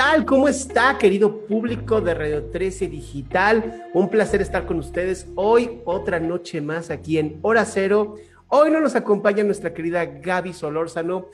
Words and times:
tal? 0.00 0.24
¿Cómo 0.24 0.48
está, 0.48 0.96
querido 0.96 1.44
público 1.44 2.00
de 2.00 2.14
Radio 2.14 2.44
13 2.44 2.88
Digital? 2.88 3.84
Un 3.92 4.08
placer 4.08 4.40
estar 4.40 4.64
con 4.64 4.78
ustedes 4.78 5.28
hoy, 5.34 5.82
otra 5.84 6.18
noche 6.18 6.62
más 6.62 6.88
aquí 6.88 7.18
en 7.18 7.38
Hora 7.42 7.66
Cero. 7.66 8.14
Hoy 8.48 8.70
no 8.70 8.80
nos 8.80 8.96
acompaña 8.96 9.44
nuestra 9.44 9.74
querida 9.74 10.06
Gaby 10.06 10.54
Solórzano, 10.54 11.26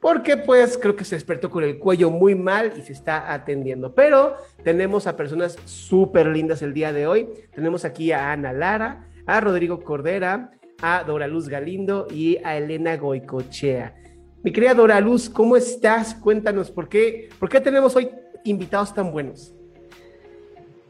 porque 0.00 0.38
pues 0.38 0.78
creo 0.78 0.96
que 0.96 1.04
se 1.04 1.16
despertó 1.16 1.50
con 1.50 1.64
el 1.64 1.78
cuello 1.78 2.08
muy 2.08 2.34
mal 2.34 2.72
y 2.78 2.80
se 2.80 2.94
está 2.94 3.30
atendiendo. 3.30 3.94
Pero 3.94 4.38
tenemos 4.62 5.06
a 5.06 5.18
personas 5.18 5.58
súper 5.66 6.28
lindas 6.28 6.62
el 6.62 6.72
día 6.72 6.94
de 6.94 7.06
hoy. 7.06 7.28
Tenemos 7.54 7.84
aquí 7.84 8.10
a 8.10 8.32
Ana 8.32 8.54
Lara, 8.54 9.06
a 9.26 9.38
Rodrigo 9.42 9.80
Cordera, 9.80 10.50
a 10.80 11.04
Dora 11.04 11.26
Luz 11.26 11.50
Galindo 11.50 12.06
y 12.10 12.38
a 12.42 12.56
Elena 12.56 12.96
Goicochea. 12.96 13.96
Mi 14.44 14.52
querida 14.52 14.74
Dora 14.74 15.00
Luz, 15.00 15.30
¿cómo 15.30 15.56
estás? 15.56 16.14
Cuéntanos, 16.14 16.70
¿por 16.70 16.86
qué, 16.86 17.30
¿por 17.40 17.48
qué 17.48 17.62
tenemos 17.62 17.96
hoy 17.96 18.10
invitados 18.44 18.92
tan 18.92 19.10
buenos? 19.10 19.54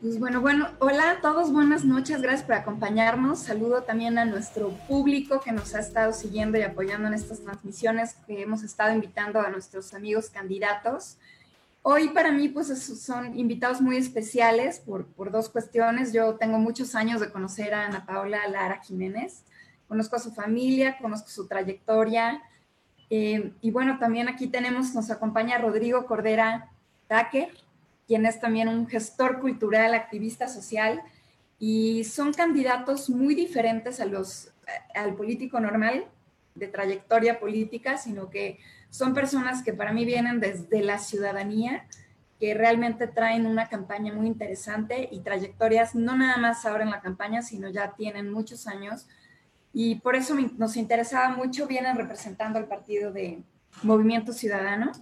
Pues 0.00 0.18
bueno, 0.18 0.40
bueno, 0.40 0.70
hola 0.80 1.12
a 1.12 1.20
todos, 1.20 1.52
buenas 1.52 1.84
noches, 1.84 2.20
gracias 2.20 2.42
por 2.42 2.56
acompañarnos. 2.56 3.38
Saludo 3.38 3.84
también 3.84 4.18
a 4.18 4.24
nuestro 4.24 4.70
público 4.88 5.40
que 5.40 5.52
nos 5.52 5.72
ha 5.76 5.78
estado 5.78 6.12
siguiendo 6.12 6.58
y 6.58 6.62
apoyando 6.62 7.06
en 7.06 7.14
estas 7.14 7.44
transmisiones 7.44 8.14
que 8.26 8.42
hemos 8.42 8.64
estado 8.64 8.92
invitando 8.92 9.38
a 9.38 9.50
nuestros 9.50 9.94
amigos 9.94 10.30
candidatos. 10.30 11.18
Hoy 11.82 12.08
para 12.08 12.32
mí 12.32 12.48
pues 12.48 12.66
son 12.76 13.38
invitados 13.38 13.80
muy 13.80 13.98
especiales 13.98 14.80
por, 14.80 15.06
por 15.06 15.30
dos 15.30 15.48
cuestiones. 15.48 16.12
Yo 16.12 16.34
tengo 16.34 16.58
muchos 16.58 16.96
años 16.96 17.20
de 17.20 17.30
conocer 17.30 17.72
a 17.72 17.86
Ana 17.86 18.04
Paula 18.04 18.48
Lara 18.48 18.80
Jiménez, 18.82 19.44
conozco 19.86 20.16
a 20.16 20.18
su 20.18 20.32
familia, 20.32 20.98
conozco 21.00 21.28
su 21.28 21.46
trayectoria, 21.46 22.42
eh, 23.10 23.52
y 23.60 23.70
bueno, 23.70 23.98
también 23.98 24.28
aquí 24.28 24.46
tenemos, 24.46 24.94
nos 24.94 25.10
acompaña 25.10 25.58
Rodrigo 25.58 26.06
Cordera 26.06 26.70
Taque, 27.06 27.50
quien 28.06 28.26
es 28.26 28.40
también 28.40 28.68
un 28.68 28.86
gestor 28.86 29.40
cultural, 29.40 29.94
activista 29.94 30.48
social, 30.48 31.02
y 31.58 32.04
son 32.04 32.32
candidatos 32.32 33.08
muy 33.08 33.34
diferentes 33.34 34.00
a 34.00 34.06
los, 34.06 34.52
al 34.94 35.14
político 35.14 35.60
normal 35.60 36.06
de 36.54 36.68
trayectoria 36.68 37.40
política, 37.40 37.96
sino 37.96 38.30
que 38.30 38.58
son 38.90 39.14
personas 39.14 39.62
que 39.62 39.72
para 39.72 39.92
mí 39.92 40.04
vienen 40.04 40.40
desde 40.40 40.82
la 40.82 40.98
ciudadanía, 40.98 41.86
que 42.38 42.54
realmente 42.54 43.06
traen 43.06 43.46
una 43.46 43.68
campaña 43.68 44.12
muy 44.12 44.26
interesante 44.26 45.08
y 45.10 45.20
trayectorias, 45.20 45.94
no 45.94 46.16
nada 46.16 46.36
más 46.36 46.64
ahora 46.66 46.84
en 46.84 46.90
la 46.90 47.00
campaña, 47.00 47.42
sino 47.42 47.68
ya 47.68 47.94
tienen 47.96 48.30
muchos 48.30 48.66
años 48.66 49.06
y 49.76 49.96
por 49.96 50.14
eso 50.14 50.36
nos 50.56 50.76
interesaba 50.76 51.30
mucho, 51.30 51.66
vienen 51.66 51.96
representando 51.96 52.60
al 52.60 52.68
partido 52.68 53.10
de 53.10 53.42
Movimiento 53.82 54.32
Ciudadano. 54.32 54.92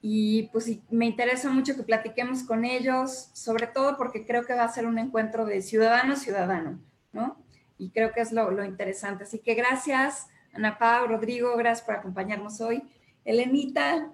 Y 0.00 0.44
pues 0.52 0.70
me 0.88 1.06
interesa 1.06 1.50
mucho 1.50 1.74
que 1.74 1.82
platiquemos 1.82 2.44
con 2.44 2.64
ellos, 2.64 3.30
sobre 3.32 3.66
todo 3.66 3.96
porque 3.96 4.24
creo 4.24 4.46
que 4.46 4.54
va 4.54 4.62
a 4.62 4.72
ser 4.72 4.86
un 4.86 5.00
encuentro 5.00 5.44
de 5.44 5.60
ciudadano-ciudadano, 5.62 6.78
¿no? 7.12 7.44
Y 7.76 7.90
creo 7.90 8.12
que 8.12 8.20
es 8.20 8.30
lo, 8.30 8.52
lo 8.52 8.64
interesante. 8.64 9.24
Así 9.24 9.40
que 9.40 9.54
gracias, 9.54 10.28
Ana 10.52 10.78
Pau, 10.78 11.08
Rodrigo, 11.08 11.56
gracias 11.56 11.84
por 11.84 11.96
acompañarnos 11.96 12.60
hoy. 12.60 12.84
Elenita, 13.24 14.12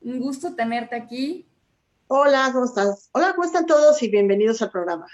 un 0.00 0.18
gusto 0.18 0.56
tenerte 0.56 0.96
aquí. 0.96 1.46
Hola, 2.08 2.50
¿cómo 2.52 2.64
estás? 2.64 3.08
Hola, 3.12 3.32
¿cómo 3.36 3.44
están 3.44 3.66
todos? 3.66 4.02
Y 4.02 4.08
bienvenidos 4.08 4.60
al 4.60 4.72
programa. 4.72 5.06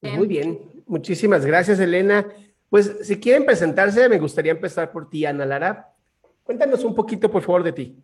Muy 0.00 0.26
bien, 0.26 0.82
muchísimas 0.86 1.44
gracias, 1.44 1.80
Elena. 1.80 2.26
Pues 2.68 2.98
si 3.02 3.18
quieren 3.18 3.44
presentarse, 3.44 4.08
me 4.08 4.18
gustaría 4.18 4.52
empezar 4.52 4.92
por 4.92 5.08
ti, 5.08 5.24
Ana 5.26 5.44
Lara. 5.44 5.94
Cuéntanos 6.44 6.84
un 6.84 6.94
poquito, 6.94 7.30
por 7.30 7.42
favor, 7.42 7.62
de 7.62 7.72
ti. 7.72 7.96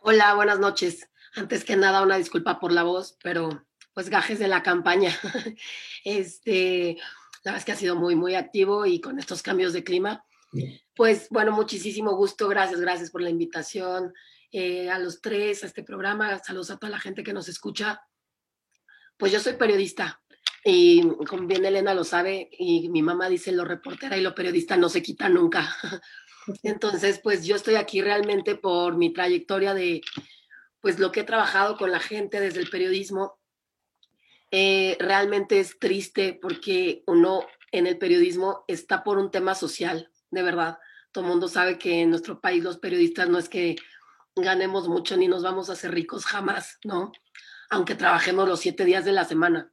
Hola, 0.00 0.34
buenas 0.34 0.58
noches. 0.58 1.08
Antes 1.34 1.64
que 1.64 1.76
nada, 1.76 2.02
una 2.02 2.16
disculpa 2.16 2.58
por 2.58 2.72
la 2.72 2.82
voz, 2.82 3.16
pero 3.22 3.66
pues 3.94 4.08
gajes 4.08 4.38
de 4.38 4.48
la 4.48 4.62
campaña. 4.62 5.12
Este, 6.04 6.96
la 7.44 7.52
verdad 7.52 7.58
es 7.58 7.64
que 7.64 7.72
ha 7.72 7.76
sido 7.76 7.96
muy, 7.96 8.16
muy 8.16 8.34
activo 8.34 8.86
y 8.86 9.00
con 9.00 9.18
estos 9.18 9.42
cambios 9.42 9.72
de 9.72 9.84
clima. 9.84 10.24
Pues 10.94 11.28
bueno, 11.30 11.52
muchísimo 11.52 12.16
gusto. 12.16 12.48
Gracias, 12.48 12.80
gracias 12.80 13.10
por 13.10 13.22
la 13.22 13.30
invitación. 13.30 14.12
Eh, 14.52 14.90
a 14.90 14.98
los 14.98 15.20
tres, 15.20 15.62
a 15.62 15.66
este 15.66 15.82
programa. 15.82 16.38
Saludos 16.38 16.70
a 16.70 16.76
toda 16.76 16.90
la 16.90 16.98
gente 16.98 17.22
que 17.22 17.32
nos 17.32 17.48
escucha. 17.48 18.02
Pues 19.16 19.30
yo 19.32 19.38
soy 19.38 19.54
periodista, 19.54 20.20
y 20.64 21.02
como 21.26 21.46
bien 21.46 21.64
Elena 21.64 21.94
lo 21.94 22.04
sabe, 22.04 22.50
y 22.52 22.88
mi 22.90 23.02
mamá 23.02 23.28
dice, 23.28 23.52
lo 23.52 23.64
reportera 23.64 24.16
y 24.16 24.22
lo 24.22 24.34
periodista 24.34 24.76
no 24.76 24.88
se 24.88 25.02
quita 25.02 25.28
nunca. 25.28 25.74
Entonces, 26.62 27.20
pues 27.22 27.44
yo 27.46 27.56
estoy 27.56 27.76
aquí 27.76 28.02
realmente 28.02 28.56
por 28.56 28.96
mi 28.96 29.12
trayectoria 29.12 29.72
de, 29.72 30.02
pues 30.80 30.98
lo 30.98 31.12
que 31.12 31.20
he 31.20 31.24
trabajado 31.24 31.76
con 31.76 31.90
la 31.90 32.00
gente 32.00 32.40
desde 32.40 32.60
el 32.60 32.68
periodismo. 32.68 33.38
Eh, 34.50 34.96
realmente 34.98 35.60
es 35.60 35.78
triste 35.78 36.38
porque 36.40 37.04
uno 37.06 37.46
en 37.72 37.86
el 37.86 37.98
periodismo 37.98 38.64
está 38.66 39.04
por 39.04 39.16
un 39.16 39.30
tema 39.30 39.54
social, 39.54 40.10
de 40.30 40.42
verdad. 40.42 40.78
Todo 41.12 41.24
el 41.24 41.30
mundo 41.30 41.48
sabe 41.48 41.78
que 41.78 42.02
en 42.02 42.10
nuestro 42.10 42.40
país 42.40 42.62
los 42.62 42.78
periodistas 42.78 43.28
no 43.28 43.38
es 43.38 43.48
que 43.48 43.76
ganemos 44.36 44.88
mucho 44.88 45.16
ni 45.16 45.28
nos 45.28 45.42
vamos 45.42 45.70
a 45.70 45.74
hacer 45.74 45.92
ricos 45.92 46.26
jamás, 46.26 46.78
¿no? 46.84 47.12
Aunque 47.70 47.94
trabajemos 47.94 48.48
los 48.48 48.60
siete 48.60 48.84
días 48.84 49.04
de 49.04 49.12
la 49.12 49.24
semana 49.24 49.72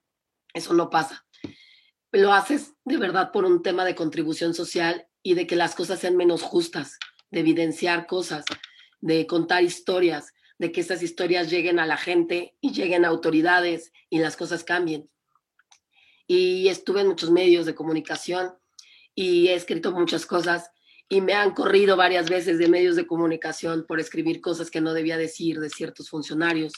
eso 0.57 0.73
no 0.73 0.89
pasa. 0.89 1.25
Lo 2.11 2.33
haces 2.33 2.73
de 2.85 2.97
verdad 2.97 3.31
por 3.31 3.45
un 3.45 3.61
tema 3.61 3.85
de 3.85 3.95
contribución 3.95 4.53
social 4.53 5.07
y 5.23 5.33
de 5.33 5.45
que 5.45 5.55
las 5.55 5.75
cosas 5.75 5.99
sean 5.99 6.15
menos 6.15 6.41
justas, 6.41 6.97
de 7.31 7.41
evidenciar 7.41 8.07
cosas, 8.07 8.45
de 9.01 9.27
contar 9.27 9.63
historias, 9.63 10.33
de 10.57 10.71
que 10.71 10.81
esas 10.81 11.03
historias 11.03 11.49
lleguen 11.49 11.79
a 11.79 11.85
la 11.85 11.97
gente 11.97 12.55
y 12.61 12.71
lleguen 12.71 13.05
a 13.05 13.09
autoridades 13.09 13.91
y 14.09 14.19
las 14.19 14.35
cosas 14.35 14.63
cambien. 14.63 15.09
Y 16.25 16.67
estuve 16.67 17.01
en 17.01 17.07
muchos 17.07 17.31
medios 17.31 17.65
de 17.65 17.75
comunicación 17.75 18.53
y 19.13 19.47
he 19.47 19.55
escrito 19.55 19.91
muchas 19.91 20.25
cosas 20.25 20.71
y 21.09 21.21
me 21.21 21.33
han 21.33 21.51
corrido 21.51 21.95
varias 21.95 22.29
veces 22.29 22.57
de 22.57 22.67
medios 22.67 22.95
de 22.95 23.07
comunicación 23.07 23.85
por 23.87 23.99
escribir 23.99 24.41
cosas 24.41 24.69
que 24.69 24.81
no 24.81 24.93
debía 24.93 25.17
decir 25.17 25.59
de 25.59 25.69
ciertos 25.69 26.09
funcionarios. 26.09 26.73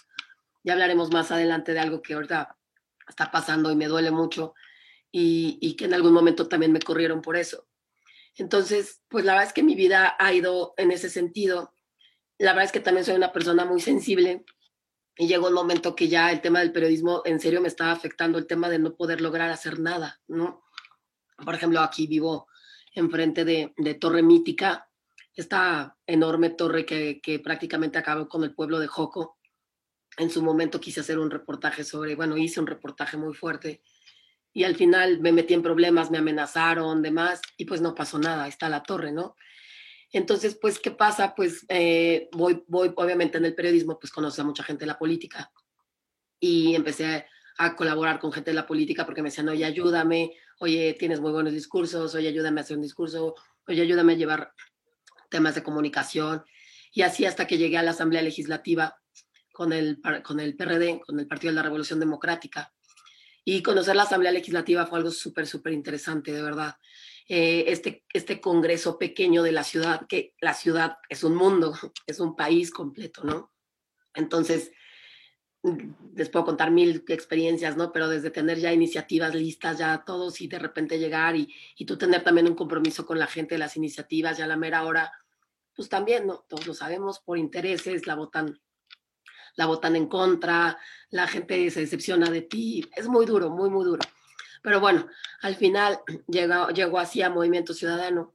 Ya 0.64 0.74
hablaremos 0.74 1.12
más 1.12 1.32
adelante 1.32 1.74
de 1.74 1.80
algo 1.80 2.02
que 2.02 2.14
ahorita 2.14 2.59
está 3.10 3.32
pasando 3.32 3.72
y 3.72 3.76
me 3.76 3.88
duele 3.88 4.12
mucho 4.12 4.54
y, 5.12 5.76
que 5.76 5.86
en 5.86 5.94
algún 5.94 6.14
momento 6.14 6.48
también 6.48 6.72
me 6.72 6.80
corrieron 6.80 7.22
por 7.22 7.36
eso. 7.36 7.68
Entonces, 8.36 9.02
pues 9.10 9.26
la 9.26 9.34
verdad 9.34 9.48
es 9.48 9.54
que 9.54 9.64
mi 9.64 9.76
vida 9.76 10.16
ha 10.18 10.34
ido 10.34 10.74
en 10.78 10.92
ese 10.92 11.10
sentido. 11.10 11.74
La 12.38 12.52
verdad 12.52 12.66
es 12.66 12.72
que 12.72 12.80
también 12.80 13.06
soy 13.06 13.16
una 13.16 13.34
persona 13.34 13.66
muy 13.66 13.82
sensible 13.82 14.46
y 15.18 15.28
llegó 15.28 15.48
un 15.48 15.54
momento 15.54 15.96
que 15.96 16.08
ya 16.08 16.32
el 16.32 16.42
tema 16.42 16.60
del 16.60 16.72
periodismo 16.72 17.22
en 17.26 17.40
serio 17.40 17.60
me 17.60 17.68
estaba 17.68 17.92
afectando 17.92 18.38
el 18.38 18.48
tema 18.48 18.70
de 18.70 18.80
no 18.80 18.96
poder 18.96 19.20
lograr 19.20 19.50
hacer 19.50 19.80
nada, 19.80 20.22
¿no? 20.28 20.64
Por 21.44 21.56
ejemplo, 21.56 21.82
aquí 21.82 22.08
vivo 22.08 22.48
enfrente 22.94 23.44
de, 23.44 23.74
de 23.78 23.94
Torre 23.96 24.22
Mítica, 24.22 24.90
esta 25.34 25.98
enorme 26.06 26.52
torre 26.52 26.86
que, 26.86 27.20
que 27.22 27.40
prácticamente 27.40 27.98
acabó 27.98 28.28
con 28.28 28.44
el 28.44 28.54
pueblo 28.54 28.80
de 28.80 28.88
Joco 28.88 29.39
en 30.20 30.30
su 30.30 30.44
momento 30.44 30.80
quise 30.80 31.00
hacer 31.00 31.18
un 31.18 31.32
reportaje 31.32 31.84
sobre, 31.84 32.16
bueno, 32.16 32.38
hice 32.38 32.60
un 32.60 32.68
reportaje 32.68 33.18
muy 33.18 33.34
fuerte 33.34 33.82
y 34.54 34.64
al 34.64 34.76
final 34.76 35.20
me 35.22 35.32
metí 35.32 35.54
en 35.54 35.64
problemas, 35.64 36.12
me 36.12 36.18
amenazaron, 36.18 37.02
demás, 37.02 37.42
y 37.58 37.66
pues 37.66 37.82
no 37.82 37.96
pasó 37.96 38.20
nada, 38.20 38.48
está 38.48 38.68
la 38.68 38.84
torre, 38.84 39.12
¿no? 39.12 39.36
Entonces, 40.12 40.58
pues, 40.60 40.80
¿qué 40.80 40.92
pasa? 40.92 41.34
Pues 41.36 41.66
eh, 41.70 42.30
voy, 42.32 42.64
voy, 42.68 42.92
obviamente 42.96 43.38
en 43.38 43.46
el 43.46 43.56
periodismo, 43.56 44.00
pues 44.00 44.12
conocí 44.12 44.42
a 44.42 44.44
mucha 44.44 44.64
gente 44.64 44.82
de 44.82 44.88
la 44.88 44.98
política 44.98 45.52
y 46.40 46.76
empecé 46.76 47.26
a 47.58 47.76
colaborar 47.76 48.20
con 48.20 48.32
gente 48.32 48.52
de 48.52 48.56
la 48.56 48.66
política 48.66 49.06
porque 49.06 49.22
me 49.22 49.30
decían, 49.30 49.50
oye, 49.50 49.66
ayúdame, 49.66 50.34
oye, 50.60 50.96
tienes 50.98 51.20
muy 51.20 51.32
buenos 51.32 51.54
discursos, 51.54 52.16
oye, 52.16 52.28
ayúdame 52.28 52.60
a 52.60 52.64
hacer 52.64 52.76
un 52.76 52.84
discurso, 52.84 53.36
oye, 53.68 53.82
ayúdame 53.82 54.14
a 54.14 54.18
llevar 54.18 54.54
temas 55.30 55.56
de 55.56 55.64
comunicación. 55.64 56.44
Y 56.92 57.04
así 57.04 57.26
hasta 57.26 57.46
que 57.46 57.58
llegué 57.58 57.78
a 57.78 57.84
la 57.84 57.92
Asamblea 57.92 58.22
Legislativa 58.22 59.00
con 59.60 59.74
el, 59.74 60.00
con 60.24 60.40
el 60.40 60.56
PRD, 60.56 61.02
con 61.06 61.20
el 61.20 61.28
Partido 61.28 61.52
de 61.52 61.58
la 61.58 61.64
Revolución 61.64 62.00
Democrática. 62.00 62.74
Y 63.44 63.62
conocer 63.62 63.94
la 63.94 64.04
Asamblea 64.04 64.32
Legislativa 64.32 64.86
fue 64.86 65.00
algo 65.00 65.12
súper, 65.12 65.46
súper 65.46 65.74
interesante, 65.74 66.32
de 66.32 66.42
verdad. 66.42 66.78
Eh, 67.28 67.66
este, 67.68 68.06
este 68.14 68.40
congreso 68.40 68.98
pequeño 68.98 69.44
de 69.44 69.52
la 69.52 69.66
ciudad, 69.66 70.08
que 70.08 70.34
la 70.40 70.54
ciudad 70.54 70.96
es 71.10 71.26
un 71.26 71.36
mundo, 71.36 71.74
es 72.08 72.22
un 72.22 72.38
país 72.38 72.72
completo, 72.72 73.26
¿no? 73.26 73.52
Entonces, 74.14 74.72
les 76.16 76.30
puedo 76.30 76.46
contar 76.46 76.72
mil 76.72 77.04
experiencias, 77.10 77.76
¿no? 77.76 77.92
Pero 77.92 78.08
desde 78.08 78.32
tener 78.32 78.60
ya 78.60 78.72
iniciativas 78.72 79.36
listas, 79.36 79.78
ya 79.78 80.06
todos 80.06 80.40
y 80.40 80.48
de 80.48 80.58
repente 80.58 80.98
llegar 80.98 81.36
y, 81.36 81.54
y 81.76 81.84
tú 81.84 81.98
tener 81.98 82.24
también 82.24 82.48
un 82.48 82.56
compromiso 82.56 83.06
con 83.06 83.20
la 83.20 83.28
gente 83.28 83.56
de 83.56 83.60
las 83.60 83.76
iniciativas, 83.76 84.38
ya 84.38 84.46
a 84.46 84.48
la 84.48 84.56
mera 84.56 84.86
hora, 84.86 85.12
pues 85.76 85.90
también, 85.90 86.28
¿no? 86.28 86.46
Todos 86.48 86.66
lo 86.66 86.74
sabemos, 86.74 87.20
por 87.20 87.38
intereses, 87.38 88.08
la 88.08 88.16
votan 88.16 88.58
la 89.60 89.66
votan 89.66 89.98
en 89.98 90.08
contra, 90.08 90.80
la 91.10 91.28
gente 91.28 91.70
se 91.70 91.82
decepciona 91.82 92.30
de 92.30 92.44
ti, 92.44 92.90
es 92.96 93.10
muy 93.10 93.26
duro, 93.26 93.50
muy, 93.50 93.70
muy 93.70 93.84
duro. 93.84 94.00
Pero 94.64 94.80
bueno, 94.80 95.06
al 95.42 95.58
final 95.58 96.00
llegó, 96.28 96.70
llegó 96.70 96.98
así 96.98 97.22
a 97.22 97.30
Movimiento 97.30 97.74
Ciudadano. 97.74 98.34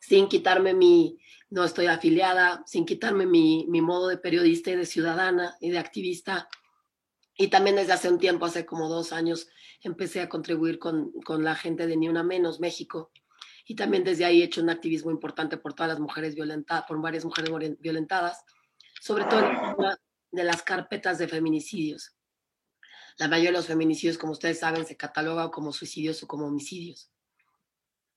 sin 0.00 0.26
quitarme 0.26 0.72
mi, 0.72 1.18
no 1.50 1.62
estoy 1.62 1.86
afiliada, 1.86 2.62
sin 2.66 2.86
quitarme 2.86 3.26
mi, 3.26 3.66
mi 3.68 3.82
modo 3.82 4.08
de 4.08 4.16
periodista 4.16 4.70
y 4.70 4.76
de 4.76 4.86
ciudadana 4.86 5.56
y 5.60 5.68
de 5.68 5.78
activista. 5.78 6.48
Y 7.36 7.48
también 7.48 7.76
desde 7.76 7.92
hace 7.92 8.08
un 8.08 8.18
tiempo, 8.18 8.46
hace 8.46 8.64
como 8.64 8.88
dos 8.88 9.12
años, 9.12 9.48
empecé 9.82 10.22
a 10.22 10.30
contribuir 10.30 10.78
con, 10.78 11.12
con 11.22 11.44
la 11.44 11.54
gente 11.54 11.86
de 11.86 11.98
Ni 11.98 12.08
Una 12.08 12.22
Menos 12.22 12.60
México. 12.60 13.12
Y 13.66 13.76
también 13.76 14.04
desde 14.04 14.24
ahí 14.24 14.40
he 14.40 14.44
hecho 14.44 14.62
un 14.62 14.70
activismo 14.70 15.10
importante 15.10 15.58
por 15.58 15.74
todas 15.74 15.90
las 15.90 16.00
mujeres 16.00 16.34
violentadas, 16.34 16.84
por 16.88 16.98
varias 17.02 17.26
mujeres 17.26 17.78
violentadas, 17.78 18.42
sobre 19.02 19.24
todo 19.24 19.40
en 19.40 19.84
de 20.34 20.44
las 20.44 20.62
carpetas 20.62 21.18
de 21.18 21.28
feminicidios. 21.28 22.16
La 23.16 23.28
mayoría 23.28 23.50
de 23.50 23.58
los 23.58 23.66
feminicidios, 23.66 24.18
como 24.18 24.32
ustedes 24.32 24.58
saben, 24.58 24.84
se 24.84 24.96
cataloga 24.96 25.50
como 25.50 25.72
suicidios 25.72 26.22
o 26.22 26.26
como 26.26 26.46
homicidios. 26.46 27.10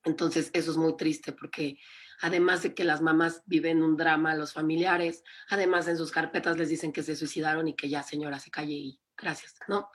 Entonces, 0.03 0.49
eso 0.53 0.71
es 0.71 0.77
muy 0.77 0.97
triste 0.97 1.33
porque 1.33 1.77
además 2.21 2.63
de 2.63 2.73
que 2.73 2.83
las 2.83 3.01
mamás 3.01 3.43
viven 3.45 3.83
un 3.83 3.95
drama, 3.95 4.33
los 4.33 4.53
familiares, 4.53 5.23
además 5.49 5.87
en 5.87 5.97
sus 5.97 6.11
carpetas 6.11 6.57
les 6.57 6.69
dicen 6.69 6.91
que 6.91 7.03
se 7.03 7.15
suicidaron 7.15 7.67
y 7.67 7.75
que 7.75 7.89
ya 7.89 8.01
señora 8.01 8.39
se 8.39 8.49
calle 8.49 8.73
y 8.73 8.99
gracias, 9.15 9.55
¿no? 9.67 9.89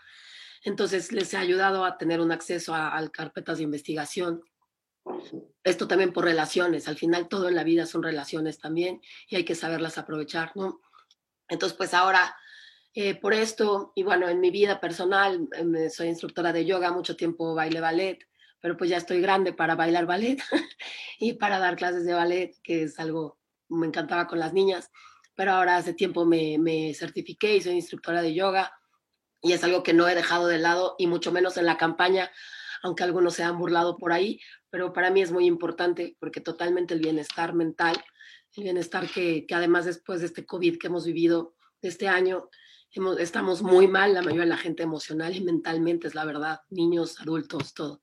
Entonces, 0.64 1.10
les 1.10 1.34
he 1.34 1.38
ayudado 1.38 1.84
a 1.84 1.98
tener 1.98 2.20
un 2.20 2.30
acceso 2.30 2.72
a, 2.72 2.96
a 2.96 3.08
carpetas 3.08 3.58
de 3.58 3.64
investigación. 3.64 4.44
Esto 5.64 5.88
también 5.88 6.12
por 6.12 6.24
relaciones. 6.24 6.86
Al 6.86 6.96
final, 6.96 7.28
todo 7.28 7.48
en 7.48 7.56
la 7.56 7.64
vida 7.64 7.86
son 7.86 8.04
relaciones 8.04 8.58
también 8.58 9.00
y 9.26 9.34
hay 9.34 9.44
que 9.44 9.56
saberlas 9.56 9.98
aprovechar, 9.98 10.52
¿no? 10.54 10.80
Entonces, 11.52 11.76
pues 11.76 11.92
ahora, 11.92 12.34
eh, 12.94 13.14
por 13.14 13.34
esto, 13.34 13.92
y 13.94 14.04
bueno, 14.04 14.26
en 14.28 14.40
mi 14.40 14.50
vida 14.50 14.80
personal, 14.80 15.48
eh, 15.52 15.90
soy 15.90 16.08
instructora 16.08 16.50
de 16.50 16.64
yoga, 16.64 16.92
mucho 16.92 17.14
tiempo 17.14 17.54
baile 17.54 17.80
ballet, 17.80 18.18
pero 18.58 18.78
pues 18.78 18.88
ya 18.88 18.96
estoy 18.96 19.20
grande 19.20 19.52
para 19.52 19.74
bailar 19.74 20.06
ballet 20.06 20.42
y 21.18 21.34
para 21.34 21.58
dar 21.58 21.76
clases 21.76 22.06
de 22.06 22.14
ballet, 22.14 22.54
que 22.62 22.84
es 22.84 22.98
algo, 22.98 23.38
me 23.68 23.86
encantaba 23.86 24.26
con 24.26 24.38
las 24.38 24.54
niñas, 24.54 24.90
pero 25.34 25.52
ahora 25.52 25.76
hace 25.76 25.92
tiempo 25.92 26.24
me, 26.24 26.56
me 26.58 26.94
certifiqué 26.94 27.56
y 27.56 27.60
soy 27.60 27.74
instructora 27.74 28.22
de 28.22 28.32
yoga 28.32 28.72
y 29.42 29.52
es 29.52 29.62
algo 29.62 29.82
que 29.82 29.92
no 29.92 30.08
he 30.08 30.14
dejado 30.14 30.46
de 30.46 30.58
lado 30.58 30.94
y 30.96 31.06
mucho 31.06 31.32
menos 31.32 31.58
en 31.58 31.66
la 31.66 31.76
campaña, 31.76 32.30
aunque 32.82 33.04
algunos 33.04 33.34
se 33.34 33.42
han 33.42 33.58
burlado 33.58 33.98
por 33.98 34.14
ahí, 34.14 34.40
pero 34.70 34.94
para 34.94 35.10
mí 35.10 35.20
es 35.20 35.32
muy 35.32 35.44
importante 35.44 36.16
porque 36.18 36.40
totalmente 36.40 36.94
el 36.94 37.00
bienestar 37.00 37.52
mental 37.52 38.02
el 38.56 38.64
bienestar 38.64 39.08
que, 39.08 39.46
que, 39.46 39.54
además 39.54 39.84
después 39.84 40.20
de 40.20 40.26
este 40.26 40.44
COVID 40.44 40.78
que 40.78 40.88
hemos 40.88 41.06
vivido 41.06 41.54
este 41.80 42.08
año, 42.08 42.48
hemos, 42.92 43.18
estamos 43.18 43.62
muy 43.62 43.88
mal, 43.88 44.14
la 44.14 44.22
mayoría 44.22 44.42
de 44.42 44.48
la 44.48 44.56
gente 44.56 44.82
emocional 44.82 45.34
y 45.34 45.40
mentalmente, 45.40 46.06
es 46.06 46.14
la 46.14 46.24
verdad, 46.24 46.60
niños, 46.70 47.20
adultos, 47.20 47.74
todo. 47.74 48.02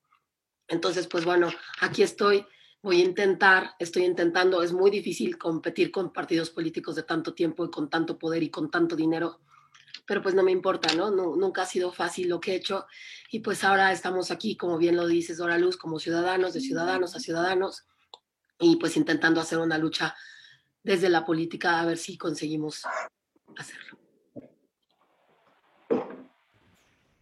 Entonces, 0.68 1.08
pues 1.08 1.26
bueno, 1.26 1.50
aquí 1.82 2.04
estoy, 2.04 2.46
voy 2.82 3.02
a 3.02 3.06
intentar, 3.06 3.72
estoy 3.80 4.06
intentando, 4.06 4.62
es 4.64 4.72
muy 4.72 4.92
difícil 4.92 5.38
competir 5.38 5.92
con 5.92 6.14
partidos 6.14 6.50
políticos 6.50 6.96
de 6.96 7.04
tanto 7.04 7.34
tiempo 7.34 7.66
y 7.66 7.72
con 7.72 7.90
tanto 7.90 8.18
poder 8.18 8.44
y 8.44 8.50
con 8.50 8.70
tanto 8.70 8.96
dinero, 8.96 9.42
pero 10.06 10.22
pues 10.22 10.34
no 10.34 10.44
me 10.44 10.52
importa, 10.52 10.94
¿no? 10.96 11.12
no 11.12 11.36
nunca 11.36 11.64
ha 11.64 11.66
sido 11.66 11.92
fácil 11.92 12.30
lo 12.30 12.40
que 12.40 12.54
he 12.54 12.56
hecho 12.56 12.88
y 13.32 13.40
pues 13.42 13.64
ahora 13.64 13.92
estamos 13.92 14.32
aquí, 14.32 14.58
como 14.58 14.78
bien 14.78 14.96
lo 14.96 15.06
dices, 15.06 15.38
Dora 15.38 15.58
Luz, 15.58 15.78
como 15.78 16.00
ciudadanos, 16.00 16.54
de 16.54 16.62
ciudadanos 16.62 17.16
a 17.16 17.20
ciudadanos 17.20 17.86
y 18.60 18.78
pues 18.78 18.98
intentando 18.98 19.40
hacer 19.40 19.60
una 19.60 19.78
lucha 19.78 20.16
desde 20.84 21.10
la 21.10 21.26
política 21.26 21.80
a 21.80 21.86
ver 21.86 21.98
si 21.98 22.18
conseguimos 22.18 22.86
hacerlo. 23.58 23.98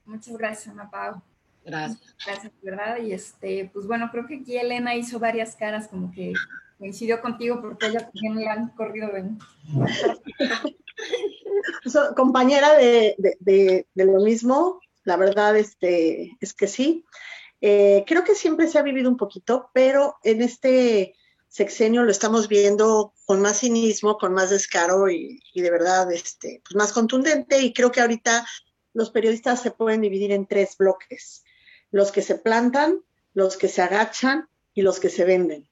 Muchas 0.06 0.38
gracias, 0.38 0.68
Ana 0.68 0.90
Pau. 0.90 1.22
Gracias. 1.66 2.16
Gracias, 2.26 2.54
¿verdad? 2.62 2.98
Y 3.02 3.12
este, 3.12 3.70
pues 3.74 3.88
bueno, 3.88 4.10
creo 4.10 4.26
que 4.26 4.36
aquí 4.36 4.58
Elena 4.58 4.96
hizo 4.96 5.20
varias 5.20 5.56
caras 5.56 5.90
como 5.90 6.12
que 6.12 6.34
coincidió 6.78 7.22
contigo 7.22 7.62
porque 7.62 7.88
ella 7.88 8.10
también 8.10 8.38
le 8.38 8.48
han 8.48 8.70
corrido 8.70 9.12
de... 9.12 9.32
compañera 12.16 12.78
de, 12.78 13.16
de, 13.40 13.86
de, 13.94 14.06
lo 14.06 14.22
mismo, 14.22 14.80
la 15.04 15.18
verdad 15.18 15.58
este, 15.58 16.38
es 16.40 16.54
que 16.54 16.68
sí. 16.68 17.04
Eh, 17.60 18.06
creo 18.08 18.24
que 18.24 18.36
siempre 18.36 18.68
se 18.68 18.80
ha 18.80 18.84
vivido 18.84 19.10
un 19.10 19.18
poquito, 19.18 19.70
pero 19.74 20.16
en 20.24 20.42
este 20.42 21.17
sexenio 21.58 22.04
lo 22.04 22.12
estamos 22.12 22.48
viendo 22.48 23.16
con 23.26 23.42
más 23.42 23.62
cinismo, 23.62 24.20
con 24.20 24.32
más 24.32 24.52
descaro 24.52 25.10
y, 25.10 25.42
de 25.56 25.72
verdad 25.72 26.12
este, 26.12 26.62
pues 26.64 26.76
más 26.76 26.94
contundente. 26.94 27.60
Y 27.62 27.74
creo 27.74 27.92
que 27.92 28.00
ahorita 28.00 28.46
los 28.94 29.10
periodistas 29.10 29.64
se 29.64 29.72
pueden 29.72 30.02
dividir 30.02 30.32
en 30.32 30.46
tres 30.46 30.78
bloques. 30.78 31.44
Los 31.90 32.12
que 32.12 32.22
se 32.22 32.36
plantan, 32.36 33.02
los 33.34 33.58
que 33.58 33.70
se 33.70 33.82
agachan 33.82 34.48
y 34.76 34.84
los 34.84 35.00
que 35.00 35.10
se 35.10 35.26
venden. 35.26 35.68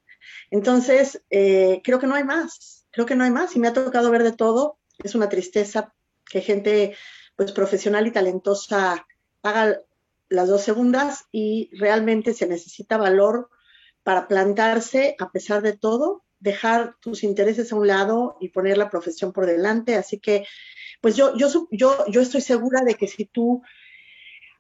Entonces, 0.50 1.22
eh, 1.30 1.82
creo 1.84 2.00
que 2.00 2.08
no 2.08 2.16
hay 2.16 2.24
más, 2.24 2.88
creo 2.92 3.06
que 3.06 3.16
no 3.16 3.24
hay 3.24 3.32
más 3.32 3.56
y 3.56 3.60
me 3.60 3.68
ha 3.68 3.74
tocado 3.74 4.10
ver 4.10 4.24
de 4.24 4.32
todo. 4.32 4.80
Es 5.04 5.14
una 5.14 5.30
tristeza 5.30 5.94
que 6.28 6.42
gente 6.42 6.98
pues 7.36 7.52
profesional 7.52 8.08
y 8.08 8.12
talentosa 8.12 9.06
haga 9.44 9.82
las 10.30 10.48
dos 10.48 10.64
segundas 10.64 11.26
y 11.32 11.70
realmente 11.78 12.34
se 12.34 12.48
necesita 12.48 12.98
valor 12.98 13.50
para 14.06 14.28
plantarse 14.28 15.16
a 15.18 15.32
pesar 15.32 15.64
de 15.64 15.76
todo, 15.76 16.24
dejar 16.40 16.96
tus 17.02 17.24
intereses 17.24 17.72
a 17.72 17.76
un 17.76 17.88
lado 17.88 18.38
y 18.40 18.50
poner 18.50 18.78
la 18.78 18.92
profesión 18.92 19.34
por 19.34 19.48
delante. 19.48 19.96
Así 19.96 20.20
que, 20.20 20.46
pues 21.02 21.16
yo, 21.16 21.36
yo, 21.36 21.48
yo, 21.72 22.06
yo 22.08 22.22
estoy 22.22 22.42
segura 22.42 22.84
de 22.84 22.94
que 22.94 23.08
si 23.08 23.26
tú 23.26 23.64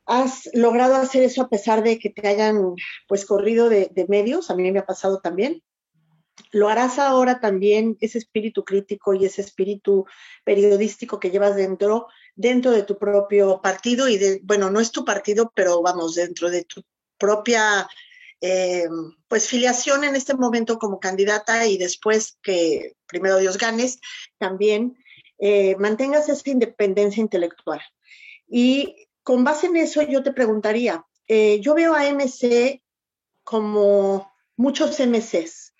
has 0.07 0.49
logrado 0.53 0.95
hacer 0.95 1.21
eso 1.21 1.43
a 1.43 1.49
pesar 1.49 1.83
de 1.83 1.99
que 1.99 2.09
te 2.09 2.27
hayan 2.27 2.73
pues 3.07 3.27
corrido 3.27 3.69
de, 3.69 3.91
de 3.93 4.07
medios, 4.07 4.49
a 4.49 4.55
mí 4.55 4.71
me 4.71 4.79
ha 4.79 4.85
pasado 4.87 5.21
también, 5.21 5.61
lo 6.49 6.67
harás 6.67 6.97
ahora 6.97 7.39
también, 7.39 7.97
ese 8.01 8.17
espíritu 8.17 8.65
crítico 8.65 9.13
y 9.13 9.25
ese 9.25 9.41
espíritu 9.41 10.07
periodístico 10.43 11.19
que 11.19 11.29
llevas 11.29 11.55
dentro, 11.55 12.07
dentro 12.35 12.71
de 12.71 12.81
tu 12.81 12.97
propio 12.97 13.61
partido 13.61 14.09
y 14.09 14.17
de, 14.17 14.39
bueno, 14.43 14.71
no 14.71 14.79
es 14.79 14.91
tu 14.91 15.05
partido, 15.05 15.51
pero 15.55 15.83
vamos, 15.83 16.15
dentro 16.15 16.49
de 16.49 16.63
tu 16.63 16.81
propia 17.19 17.87
eh, 18.41 18.87
pues 19.27 19.47
filiación 19.47 20.03
en 20.03 20.15
este 20.15 20.35
momento 20.35 20.77
como 20.77 20.99
candidata 20.99 21.65
y 21.65 21.77
después 21.77 22.37
que 22.41 22.95
primero 23.07 23.37
Dios 23.37 23.57
ganes, 23.57 23.99
también 24.37 24.97
eh, 25.37 25.75
mantengas 25.77 26.29
esa 26.29 26.49
independencia 26.49 27.21
intelectual. 27.21 27.81
Y 28.47 29.07
con 29.23 29.43
base 29.43 29.67
en 29.67 29.77
eso 29.77 30.01
yo 30.01 30.23
te 30.23 30.33
preguntaría, 30.33 31.05
eh, 31.27 31.59
yo 31.59 31.73
veo 31.73 31.93
a 31.95 32.03
MC 32.11 32.81
como 33.43 34.31
muchos 34.55 34.99
MCs, 34.99 35.73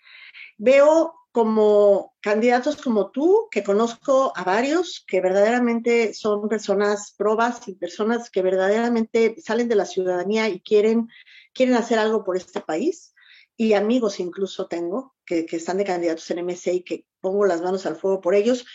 veo 0.58 1.14
como 1.32 2.14
candidatos 2.20 2.80
como 2.80 3.10
tú, 3.10 3.48
que 3.50 3.62
conozco 3.62 4.32
a 4.34 4.42
varios, 4.42 5.04
que 5.06 5.20
verdaderamente 5.20 6.14
son 6.14 6.48
personas 6.48 7.14
probas 7.16 7.68
y 7.68 7.74
personas 7.74 8.30
que 8.30 8.40
verdaderamente 8.40 9.36
salen 9.42 9.68
de 9.68 9.74
la 9.74 9.84
ciudadanía 9.84 10.48
y 10.48 10.60
quieren 10.60 11.08
quieren 11.56 11.74
hacer 11.74 11.98
algo 11.98 12.22
por 12.22 12.36
este 12.36 12.60
país 12.60 13.14
y 13.56 13.72
amigos 13.72 14.20
incluso 14.20 14.66
tengo 14.66 15.14
que, 15.24 15.46
están 15.50 15.78
de 15.78 15.84
candidatos 15.84 16.30
en 16.30 16.44
MC 16.44 16.74
y 16.74 16.82
que 16.82 17.06
pongo 17.20 17.46
las 17.46 17.62
manos 17.62 17.86
al 17.86 17.96
fuego 17.96 18.20
por 18.20 18.34
ellos. 18.34 18.66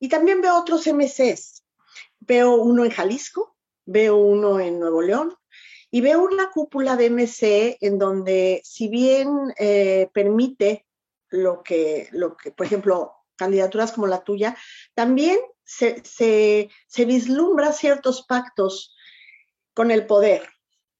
Y 0.00 0.08
también 0.08 0.40
veo 0.40 0.58
otros 0.58 0.86
MCs. 0.86 1.62
Veo 2.20 2.56
uno 2.56 2.84
en 2.84 2.90
Jalisco, 2.90 3.56
veo 3.84 4.16
uno 4.16 4.58
en 4.58 4.80
Nuevo 4.80 5.02
León 5.02 5.36
y 5.90 6.00
veo 6.00 6.24
una 6.24 6.50
cúpula 6.50 6.96
de 6.96 7.10
MC 7.10 7.76
en 7.80 7.98
donde 7.98 8.62
si 8.64 8.88
bien 8.88 9.52
eh, 9.58 10.08
permite 10.14 10.86
lo 11.28 11.62
que, 11.62 12.08
lo 12.12 12.36
que, 12.36 12.50
por 12.50 12.66
ejemplo, 12.66 13.12
candidaturas 13.36 13.92
como 13.92 14.06
la 14.06 14.24
tuya, 14.24 14.56
también 14.94 15.38
se, 15.64 16.02
se, 16.04 16.70
se 16.86 17.04
vislumbra 17.04 17.72
ciertos 17.72 18.22
pactos 18.22 18.96
con 19.74 19.90
el 19.90 20.06
poder, 20.06 20.48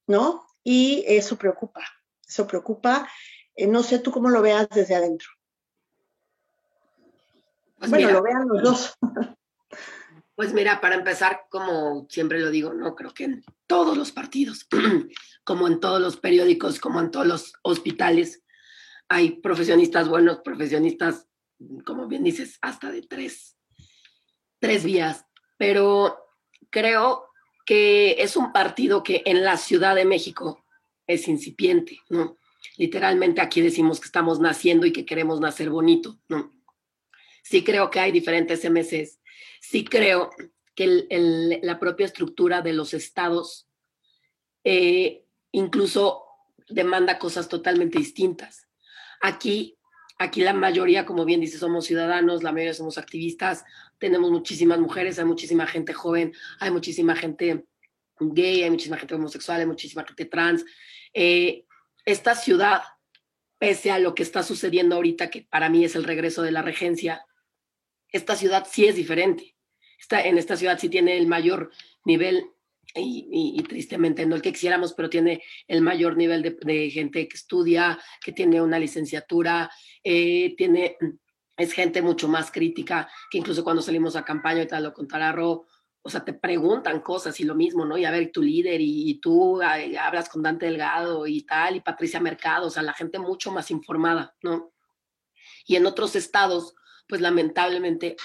¿no? 0.07 0.45
Y 0.63 1.03
eso 1.07 1.37
preocupa, 1.37 1.81
eso 2.27 2.47
preocupa. 2.47 3.09
Eh, 3.55 3.67
no 3.67 3.83
sé 3.83 3.99
tú 3.99 4.11
cómo 4.11 4.29
lo 4.29 4.41
veas 4.41 4.67
desde 4.69 4.95
adentro. 4.95 5.29
Pues 7.77 7.91
bueno, 7.91 8.11
lo 8.11 8.23
vean 8.23 8.47
los 8.47 8.63
dos. 8.63 8.97
Pues 10.35 10.51
mira, 10.51 10.81
para 10.81 10.95
empezar, 10.95 11.41
como 11.49 12.07
siempre 12.09 12.39
lo 12.39 12.49
digo, 12.49 12.73
no 12.73 12.95
creo 12.95 13.13
que 13.13 13.25
en 13.25 13.43
todos 13.67 13.95
los 13.95 14.11
partidos, 14.11 14.67
como 15.43 15.67
en 15.67 15.79
todos 15.79 16.01
los 16.01 16.17
periódicos, 16.17 16.79
como 16.79 16.99
en 16.99 17.11
todos 17.11 17.27
los 17.27 17.53
hospitales, 17.61 18.43
hay 19.07 19.41
profesionistas 19.41 20.09
buenos, 20.09 20.39
profesionistas, 20.39 21.27
como 21.85 22.07
bien 22.07 22.23
dices, 22.23 22.57
hasta 22.61 22.91
de 22.91 23.03
tres, 23.03 23.57
tres 24.57 24.83
vías. 24.83 25.27
Pero 25.57 26.17
creo 26.71 27.27
que 27.65 28.21
es 28.21 28.35
un 28.35 28.51
partido 28.51 29.03
que 29.03 29.23
en 29.25 29.43
la 29.43 29.57
Ciudad 29.57 29.95
de 29.95 30.05
México 30.05 30.65
es 31.07 31.27
incipiente, 31.27 31.99
¿no? 32.09 32.37
Literalmente 32.77 33.41
aquí 33.41 33.61
decimos 33.61 33.99
que 33.99 34.05
estamos 34.05 34.39
naciendo 34.39 34.85
y 34.85 34.93
que 34.93 35.05
queremos 35.05 35.39
nacer 35.39 35.69
bonito, 35.69 36.19
¿no? 36.27 36.51
Sí 37.43 37.63
creo 37.63 37.89
que 37.89 37.99
hay 37.99 38.11
diferentes 38.11 38.63
MCs, 38.63 39.19
sí 39.61 39.83
creo 39.83 40.29
que 40.75 41.07
la 41.61 41.79
propia 41.79 42.05
estructura 42.05 42.61
de 42.61 42.73
los 42.73 42.93
estados 42.93 43.67
eh, 44.63 45.25
incluso 45.51 46.23
demanda 46.69 47.19
cosas 47.19 47.47
totalmente 47.47 47.99
distintas. 47.99 48.67
Aquí 49.21 49.77
aquí 50.23 50.41
la 50.41 50.53
mayoría, 50.53 51.05
como 51.05 51.25
bien 51.25 51.41
dice, 51.41 51.57
somos 51.57 51.85
ciudadanos, 51.85 52.43
la 52.43 52.51
mayoría 52.51 52.73
somos 52.73 52.97
activistas, 52.97 53.63
tenemos 53.99 54.31
muchísimas 54.31 54.79
mujeres, 54.79 55.19
hay 55.19 55.25
muchísima 55.25 55.67
gente 55.67 55.93
joven, 55.93 56.33
hay 56.59 56.71
muchísima 56.71 57.15
gente 57.15 57.65
gay, 58.19 58.63
hay 58.63 58.69
muchísima 58.69 58.97
gente 58.97 59.15
homosexual, 59.15 59.59
hay 59.59 59.65
muchísima 59.65 60.03
gente 60.03 60.25
trans. 60.25 60.65
Eh, 61.13 61.65
esta 62.05 62.35
ciudad, 62.35 62.81
pese 63.57 63.91
a 63.91 63.99
lo 63.99 64.15
que 64.15 64.23
está 64.23 64.43
sucediendo 64.43 64.95
ahorita, 64.95 65.29
que 65.29 65.43
para 65.43 65.69
mí 65.69 65.85
es 65.85 65.95
el 65.95 66.03
regreso 66.03 66.41
de 66.41 66.51
la 66.51 66.61
regencia, 66.61 67.25
esta 68.09 68.35
ciudad 68.35 68.67
sí 68.69 68.85
es 68.85 68.95
diferente. 68.95 69.55
Está, 69.99 70.21
en 70.21 70.37
esta 70.37 70.57
ciudad 70.57 70.77
sí 70.79 70.89
tiene 70.89 71.17
el 71.17 71.27
mayor 71.27 71.71
nivel 72.03 72.45
y, 72.95 73.61
tristemente 73.63 74.25
no 74.25 74.35
el 74.35 74.41
que 74.41 74.51
quisiéramos, 74.51 74.93
pero 74.93 75.09
tiene 75.09 75.43
el 75.67 75.81
mayor 75.81 76.15
nivel 76.15 76.43
de, 76.43 76.89
gente 76.91 77.27
que 77.27 77.37
estudia, 77.37 77.99
que 78.23 78.31
tiene 78.31 78.61
una 78.61 78.79
licenciatura, 78.79 79.71
eh, 80.03 80.55
tiene, 80.55 80.97
es 81.57 81.73
gente 81.73 82.01
mucho 82.01 82.27
más 82.27 82.51
crítica, 82.51 83.09
que 83.31 83.39
incluso 83.39 83.63
cuando 83.63 83.81
salimos 83.81 84.15
a 84.15 84.25
campaña, 84.25 84.63
y 84.63 84.67
tal 84.67 84.83
lo 84.83 84.93
contará 84.93 85.31
Ro, 85.31 85.65
o 86.05 86.09
sea, 86.09 86.23
te 86.23 86.33
preguntan 86.33 86.99
cosas 86.99 87.39
y 87.39 87.45
lo 87.45 87.55
mismo, 87.55 87.85
¿no? 87.85 87.97
Y 87.97 88.03
a 88.03 88.11
ver, 88.11 88.31
tu 88.31 88.41
líder 88.41 88.81
y, 88.81 89.19
tú 89.21 89.61
hablas 89.61 90.27
con 90.27 90.43
Dante 90.43 90.65
Delgado 90.65 91.25
y 91.25 91.43
tal, 91.43 91.77
y 91.77 91.81
Patricia 91.81 92.19
Mercado, 92.19 92.67
o 92.67 92.69
sea, 92.69 92.83
la 92.83 92.93
gente 92.93 93.19
mucho 93.19 93.51
más 93.51 93.71
informada, 93.71 94.35
¿no? 94.41 94.73
Y 95.65 95.77
en 95.77 95.85
otros 95.85 96.15
estados, 96.15 96.75
pues 97.07 97.21
lamentablemente 97.21 98.17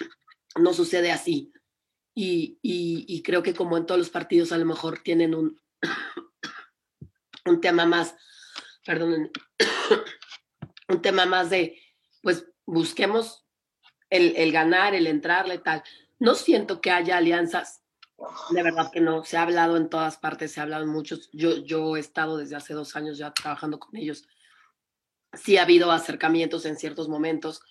no 0.56 0.74
sucede 0.74 1.12
así. 1.12 1.52
Y, 2.20 3.22
creo 3.22 3.42
que 3.42 3.54
como 3.54 3.76
en 3.76 3.86
todos 3.86 3.98
los 3.98 4.10
partidos 4.10 4.50
a 4.50 4.58
lo 4.58 4.64
mejor 4.64 5.00
tienen 5.04 5.34
un, 5.34 5.60
un 7.46 7.60
tema 7.60 7.86
más, 7.86 8.16
perdón, 8.84 9.30
un 10.88 11.00
tema 11.00 11.26
más 11.26 11.50
de, 11.50 11.80
pues 12.20 12.44
busquemos 12.66 13.46
el, 14.10 14.34
el 14.36 14.50
ganar, 14.50 14.96
el 14.96 15.06
entrarle, 15.06 15.58
tal. 15.58 15.84
No 16.18 16.34
siento 16.34 16.80
que 16.80 16.90
haya 16.90 17.18
alianzas, 17.18 17.82
de 18.50 18.62
verdad 18.64 18.90
que 18.92 19.00
no, 19.00 19.22
se 19.24 19.36
ha 19.36 19.42
hablado 19.42 19.76
en 19.76 19.88
todas 19.88 20.16
partes, 20.16 20.50
se 20.50 20.58
ha 20.58 20.64
hablado 20.64 20.82
en 20.82 20.90
muchos, 20.90 21.30
yo, 21.32 21.58
yo 21.58 21.96
he 21.96 22.00
estado 22.00 22.36
desde 22.36 22.56
hace 22.56 22.74
dos 22.74 22.96
años 22.96 23.16
ya 23.16 23.32
trabajando 23.32 23.78
con 23.78 23.94
ellos, 23.96 24.26
sí 25.34 25.56
ha 25.56 25.62
habido 25.62 25.92
acercamientos 25.92 26.66
en 26.66 26.76
ciertos 26.76 27.08
momentos, 27.08 27.62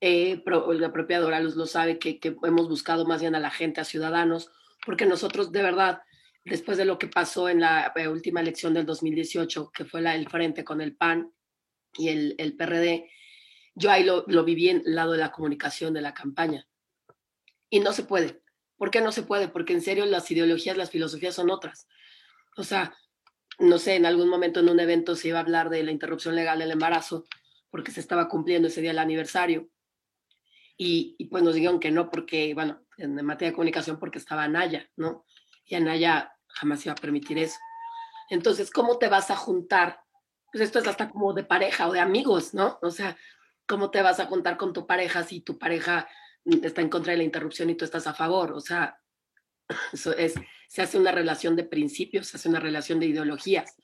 eh, 0.00 0.42
la 0.44 0.92
propia 0.92 1.20
lo 1.20 1.66
sabe, 1.66 1.98
que, 1.98 2.18
hemos 2.42 2.68
buscado 2.68 3.06
más 3.06 3.20
bien 3.20 3.34
a 3.34 3.40
la 3.40 3.50
gente, 3.50 3.80
a 3.80 3.84
ciudadanos, 3.84 4.50
porque 4.84 5.06
nosotros 5.06 5.52
de 5.52 5.62
verdad, 5.62 6.02
después 6.44 6.76
de 6.76 6.84
lo 6.84 6.98
que 6.98 7.06
pasó 7.06 7.48
en 7.48 7.60
la 7.60 7.92
eh, 7.96 8.08
última 8.08 8.40
elección 8.40 8.74
del 8.74 8.86
2018, 8.86 9.70
que 9.72 9.84
fue 9.84 10.02
la, 10.02 10.14
el 10.14 10.28
frente 10.28 10.64
con 10.64 10.80
el 10.80 10.94
PAN 10.96 11.32
y 11.96 12.08
el, 12.08 12.34
el 12.38 12.56
PRD, 12.56 13.10
yo 13.74 13.90
ahí 13.90 14.04
lo, 14.04 14.24
lo 14.28 14.44
viví 14.44 14.68
en 14.68 14.82
el 14.84 14.94
lado 14.94 15.12
de 15.12 15.18
la 15.18 15.32
comunicación 15.32 15.94
de 15.94 16.02
la 16.02 16.14
campaña. 16.14 16.66
Y 17.70 17.80
no 17.80 17.92
se 17.92 18.04
puede. 18.04 18.42
¿Por 18.76 18.90
qué 18.90 19.00
no 19.00 19.10
se 19.10 19.22
puede? 19.22 19.48
Porque 19.48 19.72
en 19.72 19.80
serio 19.80 20.04
las 20.06 20.30
ideologías, 20.30 20.76
las 20.76 20.90
filosofías 20.90 21.34
son 21.34 21.50
otras. 21.50 21.88
O 22.56 22.62
sea, 22.62 22.94
no 23.58 23.78
sé, 23.78 23.96
en 23.96 24.06
algún 24.06 24.28
momento 24.28 24.60
en 24.60 24.68
un 24.68 24.80
evento 24.80 25.16
se 25.16 25.28
iba 25.28 25.38
a 25.38 25.42
hablar 25.42 25.70
de 25.70 25.82
la 25.82 25.92
interrupción 25.92 26.34
legal 26.34 26.58
del 26.58 26.72
embarazo 26.72 27.24
porque 27.70 27.90
se 27.90 28.00
estaba 28.00 28.28
cumpliendo 28.28 28.68
ese 28.68 28.80
día 28.80 28.90
el 28.90 28.98
aniversario 28.98 29.68
y, 30.76 31.24
pues 31.30 31.42
nos 31.42 31.54
dijeron 31.54 31.78
que 31.78 31.90
no 31.90 32.10
porque, 32.10 32.52
bueno, 32.54 32.80
en 32.96 33.14
materia 33.24 33.50
de 33.50 33.54
comunicación 33.54 33.98
porque 33.98 34.18
estaba 34.18 34.44
Anaya, 34.44 34.88
¿no? 34.96 35.24
Y 35.64 35.76
Anaya 35.76 36.32
jamás 36.48 36.84
iba 36.84 36.92
a 36.92 36.96
permitir 36.96 37.38
eso. 37.38 37.58
Entonces, 38.30 38.70
¿cómo 38.70 38.98
te 38.98 39.08
vas 39.08 39.30
a 39.30 39.36
juntar? 39.36 40.00
Pues 40.52 40.64
esto 40.64 40.78
es 40.78 40.86
hasta 40.86 41.10
como 41.10 41.32
de 41.32 41.44
pareja 41.44 41.88
o 41.88 41.92
de 41.92 42.00
amigos, 42.00 42.54
¿no? 42.54 42.78
O 42.82 42.90
sea, 42.90 43.16
¿cómo 43.66 43.90
te 43.90 44.02
vas 44.02 44.20
a 44.20 44.26
juntar 44.26 44.56
con 44.56 44.72
tu 44.72 44.86
pareja 44.86 45.22
si 45.22 45.40
tu 45.40 45.58
pareja 45.58 46.08
está 46.44 46.80
en 46.80 46.88
contra 46.88 47.12
de 47.12 47.18
la 47.18 47.24
interrupción 47.24 47.70
y 47.70 47.74
tú 47.74 47.84
estás 47.84 48.06
a 48.06 48.14
favor? 48.14 48.52
O 48.52 48.60
sea, 48.60 48.98
eso 49.92 50.16
es, 50.16 50.34
se 50.68 50.82
hace 50.82 50.98
una 50.98 51.12
relación 51.12 51.54
de 51.56 51.64
principios, 51.64 52.28
se 52.28 52.36
hace 52.36 52.48
una 52.48 52.60
relación 52.60 52.98
de 52.98 53.06
ideologías. 53.06 53.76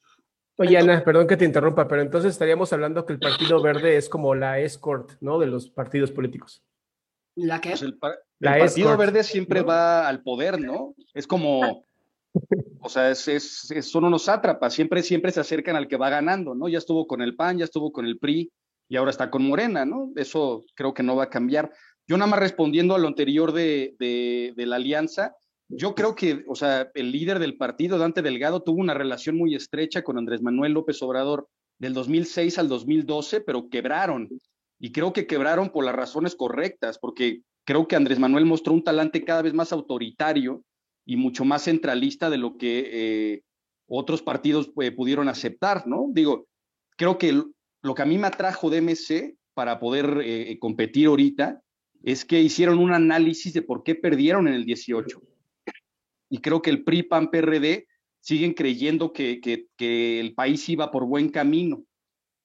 Oye, 0.57 0.77
Ana, 0.77 1.03
perdón 1.03 1.27
que 1.27 1.39
te 1.39 1.47
interrumpa, 1.47 1.89
pero 1.89 2.03
entonces 2.03 2.33
estaríamos 2.33 2.71
hablando 2.73 3.07
que 3.07 3.15
el 3.15 3.19
Partido 3.19 3.63
Verde 3.63 3.97
es 3.97 4.11
como 4.11 4.35
la 4.35 4.59
escort, 4.59 5.13
¿no? 5.21 5.39
De 5.39 5.47
los 5.47 5.71
partidos 5.71 6.11
políticos. 6.11 6.63
¿La 7.45 7.61
qué? 7.61 7.71
Pues 7.71 7.83
el, 7.83 7.99
Partido 7.99 8.97
Verde 8.97 9.23
siempre 9.23 9.63
va 9.63 10.09
al 10.09 10.23
poder, 10.23 10.61
¿no? 10.61 10.95
Es 11.15 11.27
como, 11.27 11.85
o 12.81 12.89
sea, 12.89 13.11
es, 13.11 13.69
son 13.83 14.05
unos 14.05 14.23
sátrapas, 14.23 14.75
siempre, 14.75 15.03
siempre 15.03 15.33
se 15.33 15.41
acercan 15.41 15.77
al 15.77 15.89
que 15.89 15.97
va 15.97 16.11
ganando, 16.11 16.55
¿no? 16.55 16.69
Ya 16.69 16.79
estuvo 16.79 17.07
con 17.07 17.23
el 17.23 17.37
PAN, 17.37 17.59
ya 17.59 17.65
estuvo 17.65 17.93
con 17.93 18.07
el 18.07 18.19
PRI 18.19 18.51
y 18.89 18.97
ahora 18.97 19.11
está 19.11 19.31
con 19.31 19.47
Morena, 19.47 19.85
¿no? 19.85 20.13
Eso 20.17 20.65
creo 20.75 20.95
que 20.95 21.03
no 21.03 21.17
va 21.17 21.25
a 21.25 21.31
cambiar. 21.31 21.71
Yo 22.07 22.17
nada 22.17 22.31
más 22.31 22.41
respondiendo 22.41 22.95
a 22.95 22.99
lo 22.99 23.09
anterior 23.09 23.53
de, 23.53 23.95
de 23.99 24.67
la 24.67 24.77
alianza, 24.77 25.35
yo 25.69 25.95
creo 25.95 26.17
que, 26.17 26.45
o 26.49 26.57
sea, 26.57 26.91
el 26.95 27.13
líder 27.13 27.39
del 27.39 27.57
partido, 27.57 27.97
Dante 27.97 28.23
Delgado, 28.23 28.63
tuvo 28.63 28.81
una 28.81 28.95
relación 28.95 29.37
muy 29.37 29.55
estrecha 29.55 30.03
con 30.03 30.19
Andrés 30.19 30.43
Manuel 30.43 30.73
López 30.73 31.01
Obrador 31.03 31.49
del 31.79 31.95
2006 31.95 32.59
al 32.59 32.69
2012, 32.69 33.41
pero 33.41 33.69
quebraron 33.69 34.29
y 34.81 34.93
creo 34.93 35.13
que 35.13 35.27
quebraron 35.27 35.69
por 35.69 35.85
las 35.85 35.95
razones 35.95 36.35
correctas, 36.35 36.99
porque 36.99 37.43
creo 37.67 37.87
que 37.87 37.97
Andrés 37.97 38.19
Manuel 38.19 38.47
mostró 38.47 38.73
un 38.73 38.83
talante 38.83 39.25
cada 39.25 39.43
vez 39.43 39.53
más 39.53 39.73
autoritario 39.73 40.65
y 41.05 41.17
mucho 41.17 41.45
más 41.45 41.65
centralista 41.65 42.31
de 42.31 42.39
lo 42.39 42.57
que 42.57 42.89
eh, 42.91 43.43
otros 43.87 44.23
partidos 44.23 44.73
eh, 44.81 44.91
pudieron 44.91 45.29
aceptar, 45.29 45.87
¿no? 45.87 46.07
Digo, 46.13 46.49
creo 46.97 47.19
que 47.19 47.43
lo 47.83 47.95
que 47.95 48.03
a 48.03 48.07
mí 48.07 48.17
me 48.17 48.27
atrajo 48.27 48.71
de 48.71 48.81
MC 48.81 49.37
para 49.53 49.79
poder 49.79 50.23
eh, 50.25 50.59
competir 50.59 51.09
ahorita 51.09 51.61
es 52.03 52.25
que 52.25 52.41
hicieron 52.41 52.79
un 52.79 52.95
análisis 52.95 53.53
de 53.53 53.63
por 53.63 53.83
qué 53.83 53.95
perdieron 53.95 54.49
en 54.49 54.55
el 54.55 54.65
18. 54.65 55.21
Y 56.31 56.39
creo 56.39 56.63
que 56.63 56.71
el 56.71 56.85
PRI, 56.85 57.03
PAN, 57.03 57.31
PRD 57.31 57.87
siguen 58.21 58.55
creyendo 58.55 59.13
que, 59.13 59.41
que 59.41 60.21
el 60.21 60.35
país 60.35 60.67
iba 60.71 60.91
por 60.91 61.05
buen 61.05 61.29
camino 61.29 61.85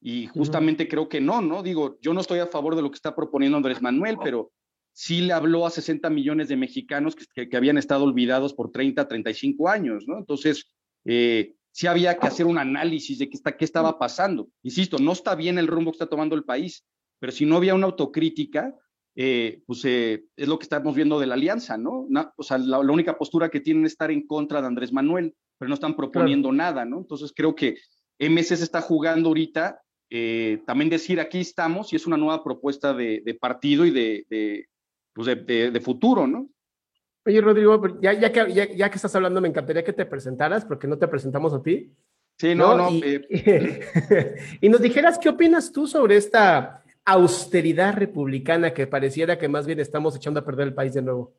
y 0.08 0.28
justamente 0.28 0.88
creo 0.88 1.10
que 1.10 1.20
no, 1.20 1.42
¿no? 1.42 1.64
Digo, 1.64 1.98
yo 2.00 2.14
no 2.14 2.22
estoy 2.22 2.38
a 2.38 2.46
favor 2.46 2.76
de 2.76 2.84
lo 2.84 2.92
que 2.92 2.96
está 2.96 3.16
proponiendo 3.16 3.58
Andrés 3.58 3.82
Manuel, 3.82 4.20
pero 4.24 4.52
sí 4.94 5.22
le 5.22 5.34
habló 5.34 5.66
a 5.66 5.72
60 5.72 6.12
millones 6.12 6.48
de 6.48 6.56
mexicanos 6.56 7.16
que, 7.16 7.50
que, 7.50 7.58
habían 7.58 7.80
estado 7.80 8.04
olvidados 8.04 8.54
por 8.54 8.72
30, 8.72 9.08
35 9.08 9.68
años, 9.68 10.04
¿no? 10.08 10.20
Entonces, 10.20 10.68
eh, 11.06 11.56
sí 11.72 11.88
había 11.88 12.20
que 12.20 12.28
hacer 12.28 12.46
un 12.46 12.60
análisis 12.60 13.18
de 13.18 13.30
qué, 13.32 13.36
está, 13.36 13.58
qué 13.58 13.66
estaba 13.66 13.98
pasando. 13.98 14.48
Insisto, 14.62 15.00
no 15.00 15.12
está 15.12 15.34
bien 15.34 15.58
el 15.58 15.66
rumbo 15.66 15.90
que 15.90 15.96
está 15.96 16.06
tomando 16.06 16.36
el 16.36 16.44
país, 16.44 16.86
pero 17.18 17.32
si 17.32 17.48
no 17.48 17.56
había 17.58 17.74
una 17.74 17.88
autocrítica, 17.88 18.76
eh, 19.16 19.64
pues 19.66 19.86
eh, 19.86 20.26
es 20.36 20.48
lo 20.48 20.60
que 20.60 20.66
estamos 20.66 20.94
viendo 20.94 21.20
de 21.20 21.26
la 21.26 21.34
alianza, 21.34 21.80
¿no? 21.80 22.08
o 22.38 22.44
sea, 22.44 22.60
la, 22.60 22.78
única 22.78 23.18
postura 23.18 23.50
que 23.50 23.60
tienen 23.60 23.88
es 23.88 23.94
estar 23.94 24.12
en 24.12 24.28
contra 24.28 24.62
de 24.62 24.68
Andrés 24.68 24.94
Manuel, 24.94 25.34
pero 25.58 25.68
no 25.68 25.74
están 25.74 25.96
proponiendo 25.96 26.52
nada, 26.52 26.86
¿no? 26.86 27.00
Entonces 27.00 27.34
creo 27.36 27.56
que 27.56 27.78
MS 28.20 28.50
se 28.50 28.64
está 28.64 28.82
jugando 28.82 29.30
ahorita 29.30 29.82
eh, 30.10 30.62
también 30.66 30.90
decir 30.90 31.20
aquí 31.20 31.42
estamos 31.42 31.92
y 31.92 31.96
es 31.96 32.06
una 32.06 32.18
nueva 32.18 32.44
propuesta 32.44 32.94
de, 32.94 33.38
partido 33.40 33.86
y 33.86 33.92
de, 33.92 34.68
pues 35.14 35.28
de, 35.28 35.82
futuro, 35.84 36.28
¿no? 36.28 36.50
Oye, 37.26 37.42
Rodrigo, 37.42 38.00
ya, 38.02 38.14
ya, 38.14 38.32
que, 38.32 38.76
ya, 38.76 38.90
que 38.90 38.96
estás 38.96 39.16
hablando, 39.16 39.42
me 39.42 39.48
encantaría 39.48 39.84
que 39.84 39.94
te 39.94 40.06
presentaras, 40.06 40.64
porque 40.64 40.88
no 40.88 40.98
te 41.00 41.08
presentamos 41.08 41.54
a 41.54 41.64
ti. 41.64 41.92
Sí, 42.38 42.54
no, 42.54 42.78
no. 42.78 42.90
Eh. 43.04 44.36
Y, 44.62 44.70
nos 44.70 44.82
dijeras 44.82 45.18
qué 45.18 45.30
opinas 45.30 45.72
tú 45.72 45.88
sobre 45.88 46.18
esta 46.18 46.84
austeridad 47.04 47.96
republicana 47.96 48.74
que 48.74 48.86
pareciera 48.86 49.40
que 49.40 49.48
más 49.48 49.66
bien 49.66 49.80
estamos 49.80 50.16
echando 50.16 50.40
a 50.40 50.46
perder 50.46 50.68
el 50.68 50.74
país 50.76 50.94
de 50.94 51.02
nuevo. 51.02 51.34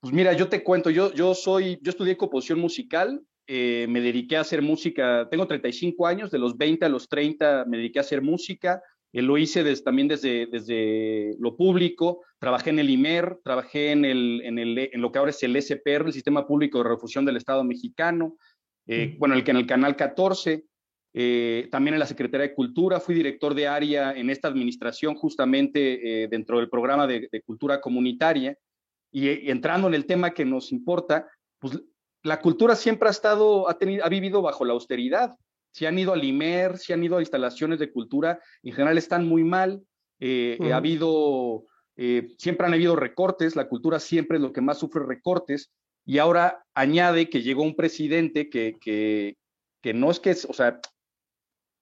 Pues 0.00 0.12
mira, 0.12 0.32
yo 0.32 0.48
te 0.48 0.64
cuento, 0.64 0.90
yo, 0.90 1.12
yo 1.12 1.34
soy, 1.34 1.78
yo 1.80 1.90
estudié 1.90 2.16
composición 2.16 2.58
musical, 2.58 3.22
eh, 3.46 3.86
me 3.90 4.00
dediqué 4.00 4.38
a 4.38 4.40
hacer 4.40 4.62
música, 4.62 5.28
tengo 5.30 5.46
35 5.46 6.06
años, 6.06 6.30
de 6.30 6.38
los 6.38 6.56
20 6.56 6.86
a 6.86 6.88
los 6.88 7.08
30 7.08 7.66
me 7.66 7.76
dediqué 7.76 7.98
a 7.98 8.02
hacer 8.02 8.22
música, 8.22 8.82
eh, 9.12 9.20
lo 9.20 9.36
hice 9.36 9.62
también 9.82 10.08
desde, 10.08 10.46
desde 10.46 11.36
lo 11.38 11.54
público, 11.54 12.22
trabajé 12.38 12.70
en 12.70 12.78
el 12.78 12.88
IMER, 12.88 13.38
trabajé 13.44 13.90
en, 13.90 14.06
el, 14.06 14.40
en, 14.44 14.58
el, 14.58 14.78
en 14.78 15.00
lo 15.00 15.12
que 15.12 15.18
ahora 15.18 15.30
es 15.30 15.42
el 15.42 15.60
SPR, 15.60 16.06
el 16.06 16.14
Sistema 16.14 16.46
Público 16.46 16.78
de 16.78 16.88
Refusión 16.88 17.26
del 17.26 17.36
Estado 17.36 17.64
Mexicano, 17.64 18.38
eh, 18.86 19.14
bueno, 19.18 19.34
el, 19.34 19.46
en 19.46 19.56
el 19.56 19.66
Canal 19.66 19.94
14, 19.94 20.64
también 21.70 21.94
en 21.94 22.00
la 22.00 22.06
Secretaría 22.06 22.48
de 22.48 22.54
Cultura, 22.54 22.98
fui 22.98 23.14
director 23.14 23.54
de 23.54 23.68
área 23.68 24.16
en 24.16 24.30
esta 24.30 24.48
administración 24.48 25.14
justamente 25.14 26.26
dentro 26.28 26.58
del 26.58 26.68
programa 26.68 27.06
de, 27.06 27.28
cultura 27.44 27.80
comunitaria, 27.80 28.56
y, 29.12 29.28
y 29.28 29.50
entrando 29.50 29.86
en 29.86 29.94
el 29.94 30.06
tema 30.06 30.32
que 30.32 30.44
nos 30.44 30.72
importa, 30.72 31.28
pues 31.60 31.80
la 32.24 32.40
cultura 32.40 32.74
siempre 32.74 33.08
ha 33.08 33.10
estado, 33.10 33.68
ha, 33.68 33.78
tenido, 33.78 34.04
ha 34.04 34.08
vivido 34.08 34.40
bajo 34.40 34.64
la 34.64 34.72
austeridad. 34.72 35.36
Si 35.72 35.84
han 35.84 35.98
ido 35.98 36.14
al 36.14 36.24
IMER, 36.24 36.78
si 36.78 36.92
han 36.92 37.04
ido 37.04 37.18
a 37.18 37.20
instalaciones 37.20 37.78
de 37.78 37.92
cultura, 37.92 38.40
en 38.62 38.72
general 38.72 38.96
están 38.96 39.28
muy 39.28 39.44
mal. 39.44 39.82
Eh, 40.20 40.56
eh, 40.58 40.72
ha 40.72 40.78
habido, 40.78 41.64
eh, 41.96 42.34
siempre 42.38 42.66
han 42.66 42.72
habido 42.72 42.96
recortes, 42.96 43.56
la 43.56 43.68
cultura 43.68 44.00
siempre 44.00 44.38
es 44.38 44.42
lo 44.42 44.52
que 44.54 44.62
más 44.62 44.78
sufre 44.78 45.04
recortes, 45.04 45.70
y 46.06 46.18
ahora 46.18 46.64
añade 46.74 47.28
que 47.28 47.42
llegó 47.42 47.62
un 47.62 47.76
presidente 47.76 48.48
que, 48.48 48.76
que, 48.80 49.36
que 49.82 49.92
no 49.92 50.10
es 50.10 50.18
que, 50.18 50.30
o 50.30 50.52
sea, 50.54 50.80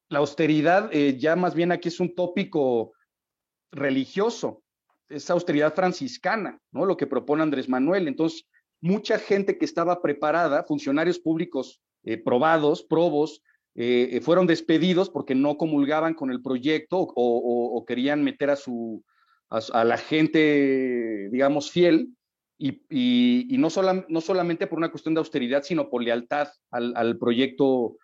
la 0.08 0.18
austeridad 0.18 0.90
ya 0.90 1.36
más 1.36 1.54
bien 1.54 1.70
aquí 1.70 1.88
es 1.88 2.00
un 2.00 2.14
tópico 2.14 2.92
religioso, 3.70 4.62
es 5.08 5.30
austeridad 5.30 5.74
franciscana, 5.74 6.58
¿no? 6.72 6.84
Lo 6.84 6.96
que 6.96 7.06
propone 7.06 7.42
Andrés 7.42 7.68
Manuel. 7.68 8.08
Entonces, 8.08 8.44
mucha 8.82 9.18
gente 9.18 9.56
que 9.56 9.64
estaba 9.64 10.02
preparada, 10.02 10.64
funcionarios 10.64 11.18
públicos 11.18 11.80
eh, 12.04 12.18
probados, 12.18 12.82
probos, 12.82 13.42
eh, 13.74 14.10
eh, 14.12 14.20
fueron 14.20 14.46
despedidos 14.46 15.08
porque 15.08 15.34
no 15.34 15.56
comulgaban 15.56 16.14
con 16.14 16.30
el 16.30 16.42
proyecto 16.42 16.98
o, 16.98 17.84
querían 17.86 18.22
meter 18.22 18.50
a, 18.50 18.56
su, 18.56 19.02
a, 19.48 19.84
la 19.84 19.96
gente, 19.96 21.28
digamos, 21.30 21.70
fiel, 21.70 22.08
y, 22.58 23.56
no, 23.58 23.68
no, 24.08 24.20
solamente 24.20 24.66
por 24.66 24.78
una 24.78 24.90
cuestión 24.90 25.14
de 25.14 25.20
austeridad, 25.20 25.62
sino 25.64 25.88
por 25.88 26.02
lealtad 26.02 26.48
al, 26.70 27.18
proyecto 27.18 27.96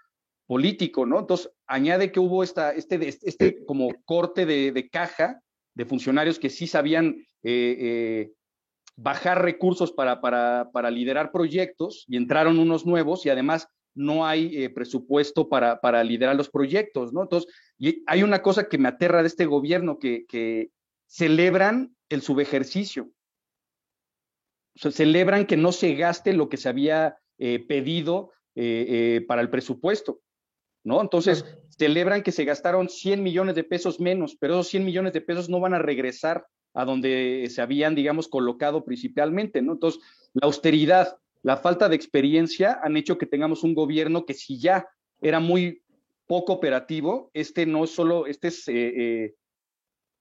político, 0.47 1.07
¿no? 1.07 1.21
Entonces, 1.21 1.51
añade 1.67 2.11
que 2.11 2.19
hubo 2.19 2.43
esta, 2.43 2.73
este, 2.73 2.97
este 3.07 3.65
como 3.67 3.91
corte 4.05 4.47
de, 4.47 4.89
caja 4.91 5.41
de 5.75 5.85
funcionarios 5.85 6.41
que 6.41 6.51
sí 6.51 6.67
sabían 6.67 7.25
bajar 9.01 9.43
recursos 9.43 9.93
para, 9.93 10.21
para, 10.21 10.71
para, 10.73 10.91
liderar 10.91 11.31
proyectos 11.31 12.05
y 12.09 12.17
entraron 12.17 12.59
unos 12.59 12.85
nuevos 12.85 13.25
y 13.25 13.31
además 13.31 13.69
no 13.95 14.27
hay 14.27 14.65
eh, 14.65 14.71
presupuesto 14.71 15.49
para, 15.49 15.81
para, 15.81 16.03
liderar 16.03 16.35
los 16.35 16.51
proyectos, 16.51 17.13
¿no? 17.13 17.23
Entonces, 17.23 17.53
y 17.79 18.03
hay 18.07 18.25
una 18.25 18.43
cosa 18.43 18.69
que 18.69 18.77
me 18.77 18.89
aterra 18.89 19.23
de 19.23 19.29
este 19.29 19.47
gobierno, 19.47 20.01
que, 20.01 20.27
que 20.27 20.71
celebran 21.07 21.95
el 22.09 22.23
subejercicio. 22.23 23.05
O 24.75 24.81
sea, 24.81 24.91
celebran 24.91 25.47
que 25.47 25.57
no 25.57 25.71
se 25.71 25.95
gaste 25.95 26.33
lo 26.33 26.49
que 26.49 26.57
se 26.57 26.69
había 26.69 27.19
eh, 27.39 27.65
pedido 27.65 28.33
eh, 28.57 29.25
para 29.29 29.43
el 29.43 29.49
presupuesto, 29.49 30.21
¿no? 30.83 31.01
Entonces, 31.01 31.45
celebran 31.79 32.25
que 32.25 32.33
se 32.33 32.45
gastaron 32.45 32.89
100 32.89 33.23
millones 33.23 33.55
de 33.55 33.63
pesos 33.63 34.01
menos, 34.01 34.37
pero 34.41 34.55
esos 34.55 34.69
100 34.69 34.85
millones 34.85 35.13
de 35.13 35.21
pesos 35.21 35.49
no 35.49 35.61
van 35.61 35.75
a 35.75 35.79
regresar 35.79 36.45
a 36.79 36.85
donde 36.85 37.49
se 37.51 37.61
habían, 37.61 37.97
digamos, 37.97 38.29
colocado 38.29 38.85
principalmente, 38.85 39.61
¿no? 39.61 39.73
Entonces, 39.73 40.01
la 40.33 40.47
austeridad, 40.47 41.19
la 41.43 41.57
falta 41.57 41.89
de 41.89 41.97
experiencia 41.97 42.79
han 42.81 42.97
hecho 42.97 43.19
que 43.19 43.27
tengamos 43.27 43.65
un 43.65 43.75
gobierno 43.75 44.25
que 44.25 44.35
si 44.35 44.61
ya 44.61 44.87
era 45.21 45.41
muy 45.41 45.83
poco 46.29 46.53
operativo, 46.53 47.33
este 47.35 47.67
no 47.67 47.83
es 47.83 47.91
solo, 47.91 48.27
este 48.27 48.49
es, 48.49 48.69
eh, 48.69 48.75
eh, 48.97 49.35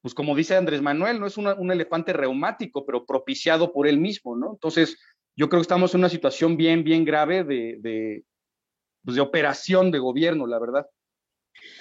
pues 0.01 0.15
como 0.15 0.35
dice 0.35 0.55
Andrés 0.55 0.81
Manuel, 0.81 1.19
no 1.19 1.27
es 1.27 1.37
un 1.37 1.71
elefante 1.71 2.11
reumático, 2.11 2.87
pero 2.87 3.05
propiciado 3.05 3.71
por 3.71 3.87
él 3.87 3.99
mismo, 3.99 4.35
¿no? 4.35 4.53
Entonces, 4.53 4.97
yo 5.35 5.49
creo 5.49 5.59
que 5.59 5.67
estamos 5.69 5.93
en 5.93 5.99
una 5.99 6.09
situación 6.09 6.57
bien, 6.57 6.83
bien 6.83 7.05
grave 7.05 7.43
de, 7.43 7.77
de, 7.81 8.23
pues 9.05 9.13
de 9.13 9.21
operación 9.21 9.91
de 9.91 9.99
gobierno, 9.99 10.47
la 10.47 10.57
verdad. 10.57 10.87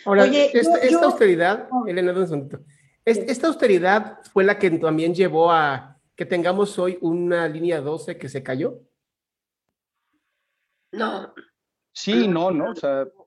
Ahora, 0.04 0.26
esta, 0.26 1.06
austeridad, 1.06 1.66
oh. 1.70 1.86
Elena, 1.86 2.12
un 2.12 2.50
esta 3.06 3.46
austeridad 3.46 4.18
fue 4.32 4.44
la 4.44 4.58
que 4.58 4.70
también 4.72 5.14
llevó 5.14 5.52
a 5.52 5.98
que 6.16 6.26
tengamos 6.26 6.78
hoy 6.78 6.98
una 7.00 7.48
línea 7.48 7.80
12 7.80 8.18
que 8.18 8.28
se 8.28 8.42
cayó. 8.42 8.80
No. 10.90 11.32
Sí, 11.92 12.26
no, 12.26 12.50
no. 12.50 12.74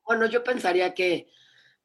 bueno, 0.04 0.26
yo 0.26 0.44
pensaría 0.44 0.94
que 0.94 1.32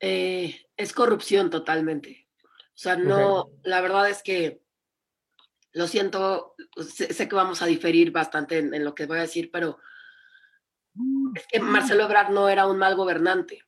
eh, 0.01 0.67
es 0.77 0.93
corrupción 0.93 1.51
totalmente. 1.51 2.29
O 2.43 2.77
sea, 2.77 2.97
no, 2.97 3.53
la 3.63 3.81
verdad 3.81 4.11
es 4.11 4.23
que 4.23 4.61
lo 5.73 5.87
siento, 5.87 6.57
sé, 6.77 7.29
que 7.29 7.35
vamos 7.35 7.63
a 7.63 7.67
diferir 7.67 8.11
bastante 8.11 8.59
en, 8.59 8.75
en, 8.75 8.85
lo 8.85 8.95
que 8.95 9.07
voy 9.07 9.19
a 9.19 9.23
decir, 9.23 9.51
pero 9.53 9.79
es 11.35 11.47
que 11.47 11.61
Marcelo 11.61 12.05
Ebrard 12.05 12.31
no 12.31 12.49
era 12.49 12.67
un 12.67 12.79
mal 12.79 12.97
gobernante. 12.97 13.63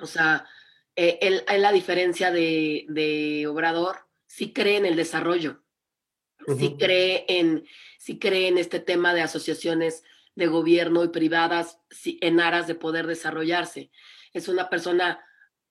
O 0.00 0.06
sea, 0.06 0.46
eh, 1.02 1.18
él, 1.22 1.62
la 1.62 1.72
diferencia 1.72 2.30
de, 2.30 3.46
Obrador, 3.48 4.00
sí 4.26 4.52
cree 4.52 4.76
en 4.76 4.84
el 4.84 4.96
desarrollo, 4.96 5.62
sí, 6.58 6.76
cree 6.78 7.24
en, 7.26 7.64
sí 7.98 8.18
cree 8.18 8.48
en 8.48 8.58
este 8.58 8.80
tema 8.80 9.14
de 9.14 9.22
asociaciones 9.22 10.04
de 10.34 10.46
gobierno 10.46 11.02
y 11.02 11.08
privadas 11.08 11.78
en 12.04 12.38
aras 12.38 12.66
de 12.66 12.74
poder 12.74 13.06
desarrollarse. 13.06 13.90
Es 14.34 14.48
una 14.48 14.68
persona 14.68 15.24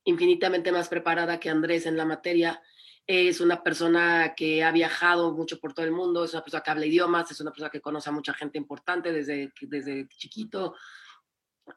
infinitamente 0.04 0.72
más 0.72 0.88
preparada 0.88 1.40
que 1.40 1.52
Andrés 1.52 1.86
en 1.86 1.96
la 1.96 2.06
materia. 2.06 2.64
Es 3.06 3.40
una 3.40 3.62
persona 3.62 4.34
que 4.36 4.64
ha 4.64 4.72
viajado 4.72 5.32
mucho 5.32 5.60
por 5.60 5.76
todo 5.76 5.86
el 5.86 5.92
mundo, 5.92 6.24
es 6.24 6.34
una 6.34 6.44
persona 6.44 6.64
que 6.64 6.72
habla 6.72 6.88
idiomas, 6.88 7.30
es 7.30 7.40
una 7.40 7.52
persona 7.52 7.70
que 7.70 7.82
conoce 7.82 8.10
a 8.10 8.14
mucha 8.14 8.34
gente 8.34 8.58
importante 8.58 9.12
desde, 9.12 9.54
desde 9.62 10.08
chiquito. 10.08 10.74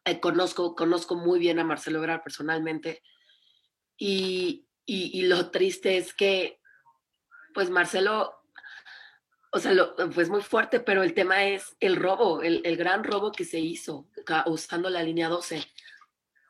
Eh, 0.06 0.20
conozco, 0.20 0.74
conozco 0.74 1.16
muy 1.16 1.38
bien 1.38 1.58
a 1.58 1.64
Marcelo 1.64 1.98
Ebrard 1.98 2.22
personalmente. 2.22 3.02
Y, 4.04 5.22
lo 5.28 5.52
triste 5.52 5.96
es 5.96 6.12
que, 6.12 6.60
pues 7.54 7.70
Marcelo, 7.70 8.34
o 9.52 9.60
sea, 9.60 9.74
lo, 9.74 9.94
pues 9.94 10.28
muy 10.28 10.42
fuerte, 10.42 10.80
pero 10.80 11.04
el 11.04 11.14
tema 11.14 11.44
es 11.44 11.76
el 11.78 11.94
robo, 11.94 12.42
el, 12.42 12.62
el 12.64 12.76
gran 12.76 13.04
robo 13.04 13.30
que 13.30 13.44
se 13.44 13.60
hizo 13.60 14.08
usando 14.46 14.90
la 14.90 15.04
línea 15.04 15.28
12. 15.28 15.64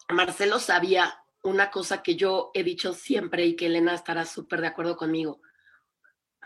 Marcelo 0.09 0.59
sabía 0.59 1.23
una 1.43 1.71
cosa 1.71 2.03
que 2.03 2.17
yo 2.17 2.53
he 2.55 2.65
dicho 2.65 2.95
siempre 2.95 3.45
y 3.45 3.55
que 3.55 3.67
Elena 3.67 3.95
estará 3.95 4.25
súper 4.25 4.63
de 4.63 4.69
acuerdo 4.69 4.97
conmigo. 4.97 5.43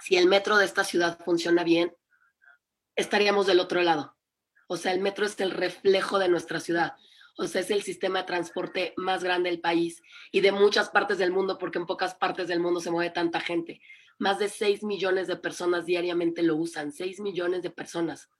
Si 0.01 0.17
el 0.17 0.27
metro 0.27 0.57
de 0.57 0.65
esta 0.65 0.83
ciudad 0.83 1.21
funciona 1.25 1.63
bien, 1.63 1.97
estaríamos 2.97 3.47
del 3.47 3.61
otro 3.61 3.81
lado. 3.81 4.17
O 4.67 4.77
sea, 4.77 4.93
el 4.93 5.01
metro 5.01 5.25
es 5.25 5.39
el 5.39 5.53
reflejo 5.53 6.19
de 6.19 6.29
nuestra 6.29 6.59
ciudad 6.59 6.97
o 7.39 7.47
sea, 7.47 7.61
es 7.61 7.71
el 7.71 7.83
sistema 7.83 8.21
de 8.21 8.27
transporte 8.27 8.95
más 8.97 9.23
grande 9.23 9.51
del 9.51 9.61
país 9.61 10.03
y 10.33 10.41
de 10.41 10.53
muchas 10.53 10.89
partes 10.89 11.19
del 11.19 11.33
mundo, 11.33 11.59
porque 11.59 11.79
en 11.79 11.87
pocas 11.87 12.15
partes 12.15 12.49
del 12.49 12.61
mundo 12.61 12.81
se 12.81 12.91
mueve 12.91 13.11
tanta 13.11 13.41
gente. 13.41 13.81
Más 14.19 14.39
de 14.39 14.49
6 14.49 14.83
millones 14.83 15.27
de 15.27 15.37
personas 15.37 15.85
diariamente 15.85 16.43
lo 16.43 16.57
usan, 16.57 16.93
6 16.93 17.21
millones 17.21 17.63
de 17.63 17.71
personas. 17.71 18.31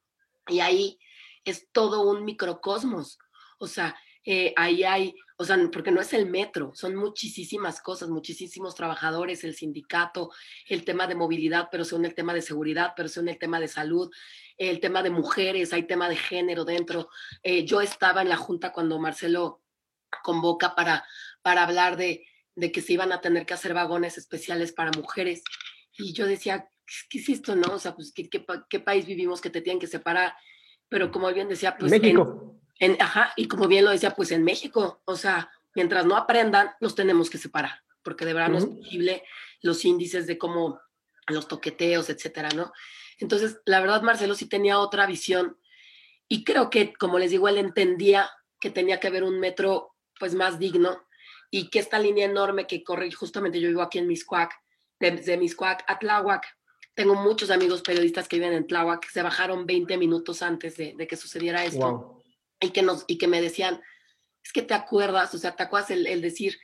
Y 0.49 0.61
ahí 0.61 0.99
es 1.45 1.69
todo 1.73 2.09
un 2.09 2.25
microcosmos. 2.25 3.19
O 3.59 3.67
sea, 3.67 3.97
eh, 4.25 4.55
ahí 4.57 4.85
hay, 4.85 5.15
o 5.39 5.45
sea, 5.45 5.59
porque 5.71 5.91
no 5.91 6.01
es 6.01 6.13
el 6.15 6.27
metro, 6.27 6.73
son 6.75 6.95
muchísimas 6.95 7.81
cosas, 7.81 8.09
muchísimos 8.09 8.75
trabajadores, 8.75 9.45
el 9.45 9.55
sindicato, 9.55 10.31
el 10.67 10.85
tema 10.85 11.07
de 11.07 11.15
movilidad, 11.15 11.69
pero 11.71 11.85
son 11.85 12.05
el 12.05 12.15
tema 12.15 12.33
de 12.33 12.43
seguridad, 12.43 12.95
pero 12.97 13.09
son 13.09 13.29
el 13.29 13.39
tema 13.39 13.61
de 13.61 13.69
salud, 13.69 14.11
el 14.57 14.81
tema 14.81 15.03
de 15.03 15.11
mujeres, 15.11 15.73
hay 15.73 15.83
tema 15.83 16.09
de 16.09 16.17
género 16.17 16.65
dentro. 16.65 17.11
Eh, 17.43 17.65
yo 17.65 17.83
estaba 17.83 18.23
en 18.23 18.31
la 18.31 18.37
junta 18.37 18.73
cuando 18.73 18.99
Marcelo 18.99 19.63
convoca 20.23 20.75
para, 20.75 21.05
para 21.43 21.65
hablar 21.65 21.97
de, 21.97 22.27
de 22.55 22.73
que 22.73 22.81
se 22.81 22.95
iban 22.95 23.13
a 23.13 23.21
tener 23.21 23.45
que 23.45 23.55
hacer 23.55 23.75
vagones 23.75 24.17
especiales 24.17 24.73
para 24.73 24.91
mujeres. 24.93 25.43
Y 25.99 26.15
yo 26.15 26.27
decía, 26.27 26.71
¿qué 27.09 27.19
es 27.19 27.29
esto, 27.29 27.55
no? 27.55 27.75
O 27.75 27.79
sea, 27.79 27.95
pues, 27.95 28.13
¿qué, 28.13 28.81
país 28.81 29.07
vivimos 29.07 29.41
que 29.41 29.51
te 29.51 29.61
tienen 29.61 29.81
que 29.81 29.87
separar? 29.87 30.35
Pero 30.89 31.11
como 31.11 31.33
bien 31.33 31.49
decía, 31.49 31.77
pues... 31.77 31.91
México. 31.91 32.56
Ajá, 32.99 33.33
y 33.37 33.49
como 33.49 33.69
bien 33.69 33.85
lo 33.85 33.91
decía, 33.91 34.15
pues 34.15 34.31
en 34.31 34.45
México, 34.45 35.01
o 35.05 35.17
sea, 35.17 35.51
mientras 35.75 36.07
no 36.07 36.17
aprendan, 36.17 36.73
los 36.81 36.95
tenemos 36.95 37.31
que 37.31 37.39
separar, 37.39 37.83
porque 38.03 38.25
de 38.25 38.35
verdad 38.35 38.51
no 38.51 38.59
es 38.59 38.67
posible 38.67 39.23
los 39.63 39.85
índices 39.85 40.27
de 40.27 40.39
cómo 40.39 40.81
los 41.29 41.49
toqueteos, 41.49 42.11
etcétera, 42.11 42.51
¿no? 42.55 42.73
Entonces, 43.19 43.61
la 43.65 43.81
verdad, 43.81 44.03
Marcelo 44.03 44.35
sí 44.35 44.47
tenía 44.47 44.79
otra 44.79 45.07
visión 45.07 45.59
y 46.29 46.45
creo 46.45 46.71
que, 46.71 46.93
como 46.93 47.19
les 47.19 47.31
digo, 47.31 47.49
él 47.49 47.59
entendía 47.59 48.31
que 48.61 48.71
tenía 48.71 49.01
que 49.01 49.07
haber 49.07 49.25
un 49.25 49.41
metro 49.41 49.95
pues 50.19 50.35
más 50.35 50.59
digno 50.59 51.07
y 51.51 51.69
que 51.69 51.79
esta 51.79 51.99
línea 51.99 52.27
enorme 52.27 52.67
que 52.67 52.83
corre, 52.83 53.11
justamente 53.13 53.61
yo 53.61 53.69
vivo 53.69 53.83
aquí 53.83 53.99
en 53.99 54.07
Miscuac, 54.07 54.53
desde 54.99 55.37
Miscuac 55.37 55.85
a 55.87 55.99
Tláhuac, 55.99 56.47
tengo 56.95 57.15
muchos 57.15 57.51
amigos 57.51 57.83
periodistas 57.83 58.29
que 58.29 58.37
viven 58.37 58.55
en 58.55 58.67
Tláhuac, 58.67 59.09
se 59.11 59.23
bajaron 59.23 59.67
20 59.67 59.99
minutos 59.99 60.43
antes 60.43 60.77
de, 60.77 60.95
que 61.07 61.17
sucediera 61.17 61.65
esto 61.65 62.16
y, 62.61 62.71
que 62.71 62.83
nos, 62.83 63.05
y 63.07 63.19
que 63.19 63.29
me 63.29 63.41
decían, 63.41 63.81
es 64.45 64.53
que 64.53 64.63
te 64.63 64.75
acuerdas, 64.75 65.35
o 65.35 65.39
sea, 65.39 65.57
te 65.57 65.63
acuerdas 65.63 65.91
el 65.91 66.21
decir, 66.21 66.57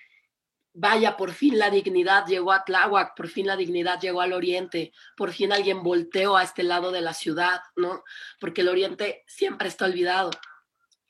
vaya, 0.74 1.16
por 1.16 1.33
fin 1.33 1.59
la 1.59 1.70
dignidad 1.70 2.26
llegó 2.26 2.52
a 2.52 2.64
Tláhuac, 2.64 3.14
por 3.14 3.28
fin 3.28 3.46
la 3.46 3.57
dignidad 3.57 4.00
llegó 4.00 4.20
al 4.20 4.33
oriente, 4.33 4.92
por 5.16 5.33
fin 5.33 5.52
alguien 5.52 5.83
volteó 5.83 6.37
a 6.37 6.42
este 6.42 6.62
lado 6.62 6.90
de 6.92 7.00
la 7.00 7.14
ciudad, 7.14 7.61
¿no? 7.76 8.02
Porque 8.40 8.62
el 8.62 8.68
oriente 8.68 9.22
siempre 9.26 9.68
está 9.68 9.85
olvidado. 9.85 10.31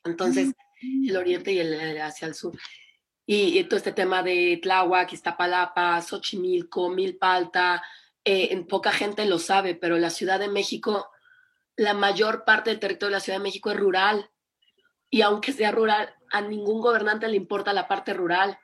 Entonces, 0.03 0.53
el 0.81 1.15
oriente 1.15 1.53
y 1.53 1.59
el 1.59 2.01
hacia 2.01 2.27
el 2.27 2.35
sur. 2.35 2.57
Y, 3.25 3.63
todo 3.65 3.77
este 3.77 3.93
tema 3.93 4.21
de 4.21 4.59
Tláhuac, 4.61 5.13
Iztapalapa, 5.13 6.01
Xochimilco, 6.01 6.89
Milpalta, 6.89 7.81
eh, 8.25 8.49
en 8.51 8.67
poca 8.67 8.91
gente 8.91 9.25
lo 9.25 9.39
sabe, 9.39 9.75
pero 9.75 9.97
la 9.97 10.09
Ciudad 10.09 10.39
de 10.39 10.49
México, 10.49 11.09
la 11.77 11.93
mayor 11.93 12.43
parte 12.43 12.69
del 12.69 12.79
territorio 12.79 13.11
de 13.11 13.19
la 13.19 13.19
Ciudad 13.21 13.39
de 13.39 13.43
México 13.43 13.71
es 13.71 13.77
rural. 13.77 14.29
Y 15.13 15.21
aunque 15.21 15.53
sea 15.53 15.71
rural, 15.71 16.11
a 16.31 16.41
ningún 16.41 16.81
gobernante 16.81 17.27
le 17.27 17.37
importa 17.37 17.71
la 17.71 17.87
parte 17.87 18.15
rural 18.15 18.57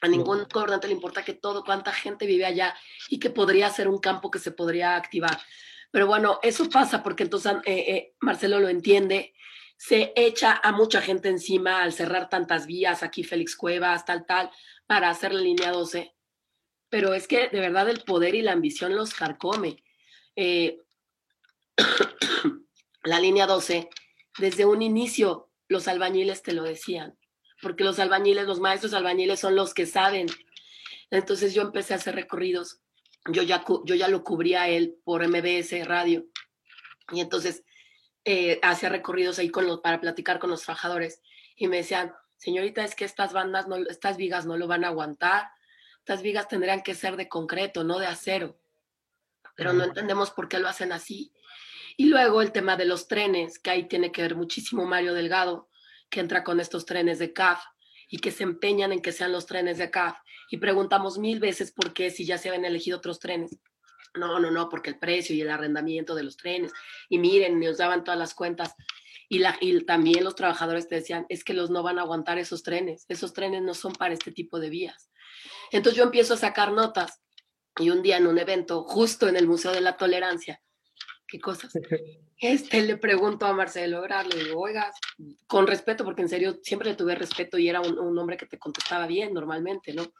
a 0.00 0.08
ningún 0.08 0.48
gobernante 0.52 0.88
le 0.88 0.94
importa 0.94 1.24
que 1.24 1.32
todo, 1.34 1.62
cuánta 1.62 1.92
gente 1.92 2.26
vive 2.26 2.44
allá 2.44 2.74
y 3.08 3.20
que 3.20 3.30
podría 3.30 3.70
ser 3.70 3.86
un 3.86 3.98
campo 3.98 4.32
que 4.32 4.40
se 4.40 4.50
podría 4.50 4.96
activar. 4.96 5.40
Pero 5.92 6.08
bueno, 6.08 6.40
eso 6.42 6.68
pasa 6.68 7.04
porque 7.04 7.22
entonces 7.22 7.52
eh, 7.66 7.84
eh, 7.86 8.14
Marcelo 8.18 8.58
lo 8.58 8.68
entiende, 8.68 9.32
se 9.76 10.12
echa 10.16 10.60
a 10.60 10.72
mucha 10.72 11.00
gente 11.00 11.28
encima 11.28 11.82
al 11.82 11.92
cerrar 11.92 12.28
tantas 12.28 12.66
vías, 12.66 13.04
aquí 13.04 13.22
Félix 13.22 13.54
Cuevas, 13.54 14.04
tal, 14.04 14.26
tal, 14.26 14.50
para 14.88 15.08
hacer 15.08 15.32
la 15.32 15.40
línea 15.40 15.70
12. 15.70 16.12
pero 16.88 17.14
es 17.14 17.28
que 17.28 17.48
de 17.48 17.60
verdad 17.60 17.88
el 17.88 18.02
poder 18.02 18.34
y 18.34 18.42
la 18.42 18.52
ambición 18.52 18.96
los 18.96 19.14
carcome. 19.14 19.84
Eh, 20.34 20.78
la 23.04 23.20
línea 23.20 23.46
12, 23.46 23.88
desde 24.38 24.64
un 24.64 24.82
inicio 24.82 25.51
los 25.72 25.88
albañiles 25.88 26.42
te 26.42 26.52
lo 26.52 26.62
decían, 26.62 27.18
porque 27.60 27.82
los 27.82 27.98
albañiles, 27.98 28.46
los 28.46 28.60
maestros 28.60 28.94
albañiles 28.94 29.40
son 29.40 29.56
los 29.56 29.74
que 29.74 29.86
saben. 29.86 30.26
Entonces 31.10 31.54
yo 31.54 31.62
empecé 31.62 31.94
a 31.94 31.96
hacer 31.96 32.14
recorridos. 32.14 32.80
Yo 33.30 33.42
ya, 33.42 33.64
yo 33.84 33.94
ya 33.94 34.08
lo 34.08 34.24
cubría 34.24 34.68
él 34.68 34.96
por 35.04 35.26
MBS 35.26 35.86
Radio. 35.86 36.26
Y 37.10 37.20
entonces 37.20 37.64
eh, 38.24 38.58
hacía 38.62 38.88
recorridos 38.88 39.38
ahí 39.38 39.48
con 39.48 39.66
los, 39.66 39.80
para 39.80 40.00
platicar 40.00 40.38
con 40.38 40.50
los 40.50 40.62
trabajadores. 40.62 41.22
Y 41.56 41.68
me 41.68 41.78
decían, 41.78 42.12
señorita, 42.36 42.84
es 42.84 42.94
que 42.94 43.04
estas 43.04 43.32
bandas, 43.32 43.68
no, 43.68 43.76
estas 43.76 44.16
vigas 44.16 44.46
no 44.46 44.56
lo 44.56 44.66
van 44.66 44.84
a 44.84 44.88
aguantar. 44.88 45.48
Estas 45.98 46.22
vigas 46.22 46.48
tendrían 46.48 46.82
que 46.82 46.94
ser 46.94 47.16
de 47.16 47.28
concreto, 47.28 47.84
no 47.84 47.98
de 47.98 48.06
acero. 48.06 48.58
Pero 49.54 49.72
no 49.72 49.84
entendemos 49.84 50.30
por 50.30 50.48
qué 50.48 50.58
lo 50.58 50.68
hacen 50.68 50.92
así. 50.92 51.32
Y 51.96 52.06
luego 52.06 52.42
el 52.42 52.52
tema 52.52 52.76
de 52.76 52.84
los 52.84 53.08
trenes, 53.08 53.58
que 53.58 53.70
ahí 53.70 53.88
tiene 53.88 54.12
que 54.12 54.22
ver 54.22 54.34
muchísimo 54.34 54.84
Mario 54.84 55.14
Delgado, 55.14 55.68
que 56.10 56.20
entra 56.20 56.44
con 56.44 56.60
estos 56.60 56.84
trenes 56.84 57.18
de 57.18 57.32
CAF 57.32 57.62
y 58.08 58.18
que 58.18 58.30
se 58.30 58.42
empeñan 58.42 58.92
en 58.92 59.00
que 59.00 59.12
sean 59.12 59.32
los 59.32 59.46
trenes 59.46 59.78
de 59.78 59.90
CAF. 59.90 60.16
Y 60.50 60.58
preguntamos 60.58 61.18
mil 61.18 61.40
veces 61.40 61.72
por 61.72 61.92
qué 61.92 62.10
si 62.10 62.26
ya 62.26 62.38
se 62.38 62.48
habían 62.48 62.64
elegido 62.64 62.98
otros 62.98 63.18
trenes. 63.18 63.58
No, 64.14 64.38
no, 64.38 64.50
no, 64.50 64.68
porque 64.68 64.90
el 64.90 64.98
precio 64.98 65.34
y 65.34 65.40
el 65.40 65.50
arrendamiento 65.50 66.14
de 66.14 66.22
los 66.22 66.36
trenes. 66.36 66.72
Y 67.08 67.18
miren, 67.18 67.58
nos 67.58 67.78
daban 67.78 68.04
todas 68.04 68.18
las 68.18 68.34
cuentas. 68.34 68.74
Y, 69.28 69.38
la, 69.38 69.58
también 69.86 70.24
los 70.24 70.34
trabajadores 70.34 70.88
te 70.88 70.96
decían, 70.96 71.24
es 71.30 71.42
que 71.42 71.54
los 71.54 71.70
no 71.70 71.82
van 71.82 71.98
a 71.98 72.02
aguantar 72.02 72.36
esos 72.36 72.62
trenes. 72.62 73.06
Esos 73.08 73.32
trenes 73.32 73.62
no 73.62 73.72
son 73.72 73.94
para 73.94 74.12
este 74.12 74.30
tipo 74.30 74.60
de 74.60 74.68
vías. 74.68 75.10
Entonces 75.70 75.96
yo 75.96 76.04
empiezo 76.04 76.34
a 76.34 76.36
sacar 76.36 76.72
notas. 76.72 77.22
Y 77.78 77.88
un 77.88 78.02
día 78.02 78.18
en 78.18 78.26
un 78.26 78.38
evento, 78.38 78.84
justo 78.84 79.28
en 79.28 79.36
el 79.36 79.46
Museo 79.48 79.72
de 79.72 79.80
la 79.80 79.96
Tolerancia, 79.96 80.60
qué 81.32 81.40
cosas. 81.40 81.72
Este, 82.36 82.82
le 82.82 82.98
pregunto 82.98 83.46
a 83.46 83.54
Marcelo 83.54 83.98
Ebrard, 83.98 84.26
le 84.34 84.44
digo, 84.44 84.60
oiga, 84.60 84.92
con 85.46 85.66
respeto, 85.66 86.04
porque 86.04 86.20
en 86.20 86.28
serio 86.28 86.58
siempre 86.62 86.90
le 86.90 86.94
tuve 86.94 87.14
respeto 87.14 87.56
y 87.56 87.70
era 87.70 87.80
un, 87.80 88.18
hombre 88.18 88.36
que 88.36 88.44
te 88.44 88.58
contestaba 88.58 89.06
bien 89.06 89.32
normalmente, 89.32 89.94
¿no? 89.94 90.12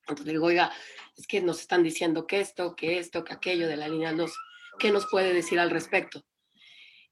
Entonces 0.00 0.24
le 0.24 0.32
digo, 0.32 0.46
oiga, 0.46 0.72
es 1.16 1.26
que 1.26 1.42
nos 1.42 1.60
están 1.60 1.82
diciendo 1.82 2.26
que 2.26 2.40
esto, 2.40 2.74
que 2.74 2.98
esto, 2.98 3.24
que 3.24 3.34
aquello 3.34 3.68
de 3.68 3.76
la 3.76 3.88
línea 3.88 4.14
2, 4.14 4.32
¿qué 4.78 4.90
nos 4.90 5.06
puede 5.10 5.34
decir 5.34 5.60
al 5.60 5.68
respecto? 5.68 6.24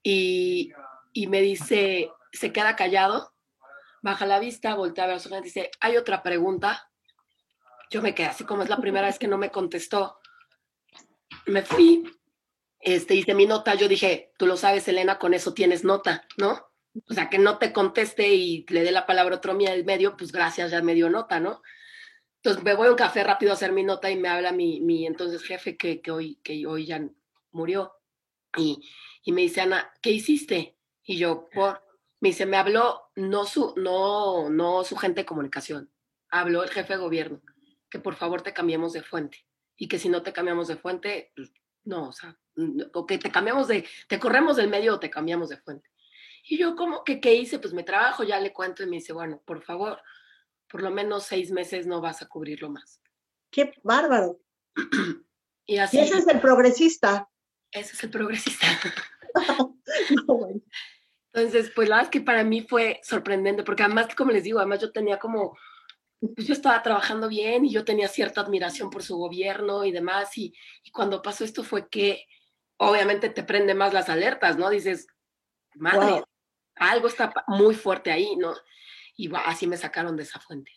Y, 0.01 0.71
y 1.11 1.27
me 1.27 1.41
dice, 1.41 2.09
se 2.31 2.51
queda 2.51 2.75
callado, 2.75 3.35
baja 4.01 4.25
la 4.25 4.39
vista, 4.39 4.73
voltea 4.73 5.03
a 5.03 5.07
ver 5.07 5.17
a 5.17 5.19
su 5.19 5.29
gente 5.29 5.45
dice, 5.45 5.69
¿hay 5.79 5.95
otra 5.97 6.23
pregunta? 6.23 6.89
Yo 7.91 8.01
me 8.01 8.15
quedé 8.15 8.27
así 8.27 8.45
como 8.45 8.63
es 8.63 8.69
la 8.69 8.77
primera 8.77 9.05
vez 9.05 9.19
que 9.19 9.27
no 9.27 9.37
me 9.37 9.51
contestó. 9.51 10.17
Me 11.45 11.61
fui, 11.61 12.03
este, 12.83 13.15
hice 13.15 13.33
mi 13.33 13.45
nota, 13.45 13.75
yo 13.75 13.87
dije, 13.87 14.33
tú 14.37 14.45
lo 14.45 14.57
sabes, 14.57 14.87
Elena, 14.87 15.19
con 15.19 15.33
eso 15.33 15.53
tienes 15.53 15.83
nota, 15.83 16.27
¿no? 16.37 16.67
O 17.09 17.13
sea, 17.13 17.29
que 17.29 17.39
no 17.39 17.57
te 17.57 17.73
conteste 17.73 18.33
y 18.33 18.65
le 18.69 18.83
dé 18.83 18.91
la 18.91 19.05
palabra 19.05 19.35
a 19.35 19.37
otro 19.37 19.55
medio, 19.55 20.15
pues 20.15 20.31
gracias, 20.31 20.71
ya 20.71 20.81
me 20.81 20.93
dio 20.93 21.09
nota, 21.09 21.39
¿no? 21.39 21.61
Entonces 22.37 22.63
me 22.63 22.75
voy 22.75 22.87
a 22.87 22.91
un 22.91 22.97
café 22.97 23.23
rápido 23.23 23.51
a 23.51 23.55
hacer 23.55 23.71
mi 23.71 23.83
nota 23.83 24.11
y 24.11 24.17
me 24.17 24.27
habla 24.27 24.51
mi, 24.51 24.81
mi 24.81 25.07
entonces 25.07 25.43
jefe 25.43 25.77
que, 25.77 26.01
que, 26.01 26.11
hoy, 26.11 26.35
que 26.43 26.67
hoy 26.67 26.85
ya 26.85 27.01
murió. 27.51 27.93
Y, 28.57 28.79
y 29.23 29.31
me 29.31 29.41
dice, 29.41 29.61
Ana, 29.61 29.91
¿qué 30.01 30.11
hiciste? 30.11 30.77
Y 31.03 31.17
yo, 31.17 31.49
por, 31.49 31.81
me 32.19 32.29
dice, 32.29 32.45
me 32.45 32.57
habló 32.57 33.09
no 33.15 33.45
su, 33.45 33.73
no, 33.77 34.49
no 34.49 34.83
su 34.83 34.95
gente 34.97 35.21
de 35.21 35.25
comunicación, 35.25 35.91
habló 36.29 36.63
el 36.63 36.69
jefe 36.69 36.93
de 36.93 36.99
gobierno, 36.99 37.41
que 37.89 37.99
por 37.99 38.15
favor 38.15 38.41
te 38.41 38.53
cambiemos 38.53 38.93
de 38.93 39.03
fuente. 39.03 39.45
Y 39.75 39.87
que 39.87 39.97
si 39.97 40.09
no 40.09 40.21
te 40.21 40.33
cambiamos 40.33 40.67
de 40.67 40.75
fuente, 40.75 41.31
pues, 41.35 41.51
no, 41.85 42.09
o 42.09 42.13
sea, 42.13 42.37
o 42.93 43.05
que 43.05 43.17
te 43.17 43.31
cambiamos 43.31 43.67
de, 43.67 43.87
te 44.07 44.19
corremos 44.19 44.57
del 44.57 44.69
medio 44.69 44.95
o 44.95 44.99
te 44.99 45.09
cambiamos 45.09 45.49
de 45.49 45.57
fuente. 45.57 45.89
Y 46.43 46.57
yo, 46.57 46.75
como 46.75 47.03
que 47.03 47.19
qué 47.19 47.33
hice? 47.35 47.59
Pues 47.59 47.73
mi 47.73 47.83
trabajo, 47.83 48.23
ya 48.23 48.39
le 48.39 48.53
cuento 48.53 48.83
y 48.83 48.87
me 48.87 48.97
dice, 48.97 49.13
bueno, 49.13 49.41
por 49.45 49.63
favor, 49.63 50.01
por 50.69 50.81
lo 50.81 50.91
menos 50.91 51.23
seis 51.23 51.51
meses 51.51 51.87
no 51.87 52.01
vas 52.01 52.21
a 52.21 52.27
cubrirlo 52.27 52.69
más. 52.69 53.01
Qué 53.49 53.73
bárbaro. 53.83 54.39
y 55.65 55.77
así. 55.77 55.99
ese 55.99 56.17
es 56.17 56.27
el 56.27 56.41
progresista. 56.41 57.29
Ese 57.71 57.93
es 57.93 58.03
el 58.03 58.09
progresista. 58.09 58.67
Entonces, 61.33 61.71
pues 61.73 61.89
la 61.89 61.95
verdad 61.95 62.11
es 62.11 62.11
que 62.11 62.21
para 62.21 62.43
mí 62.43 62.61
fue 62.61 62.99
sorprendente, 63.03 63.63
porque 63.63 63.83
además, 63.83 64.13
como 64.15 64.31
les 64.31 64.43
digo, 64.43 64.59
además 64.59 64.81
yo 64.81 64.91
tenía 64.91 65.17
como 65.17 65.57
pues 66.35 66.47
yo 66.47 66.53
estaba 66.53 66.81
trabajando 66.81 67.27
bien 67.27 67.65
y 67.65 67.71
yo 67.71 67.83
tenía 67.83 68.07
cierta 68.07 68.41
admiración 68.41 68.89
por 68.89 69.03
su 69.03 69.17
gobierno 69.17 69.83
y 69.83 69.91
demás, 69.91 70.37
y, 70.37 70.53
cuando 70.91 71.21
pasó 71.21 71.43
esto 71.43 71.63
fue 71.63 71.89
que 71.89 72.25
obviamente 72.89 73.29
te 73.29 73.43
prende 73.43 73.73
más 73.73 73.93
las 73.93 74.09
alertas, 74.09 74.57
¿no? 74.57 74.69
Dices, 74.69 75.07
madre, 75.75 76.23
algo 76.75 77.07
está 77.07 77.33
muy 77.47 77.75
fuerte 77.75 78.11
ahí, 78.11 78.35
¿no? 78.35 78.53
Y 79.15 79.31
así 79.45 79.67
me 79.67 79.77
sacaron 79.77 80.15
de 80.15 80.23
esa 80.23 80.39
fuente. 80.39 80.71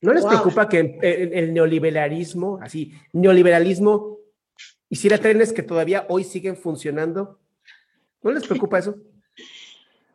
¿No 0.00 0.12
les 0.12 0.24
preocupa 0.24 0.68
que 0.68 0.98
el, 1.00 1.54
neoliberalismo, 1.54 2.58
así, 2.60 2.92
neoliberalismo, 3.12 4.18
hiciera 4.90 5.18
trenes 5.18 5.52
que 5.52 5.62
todavía 5.62 6.06
hoy 6.08 6.24
siguen 6.24 6.56
funcionando? 6.56 7.40
¿No 8.22 8.30
les 8.32 8.46
preocupa 8.46 8.78
eso? 8.78 8.96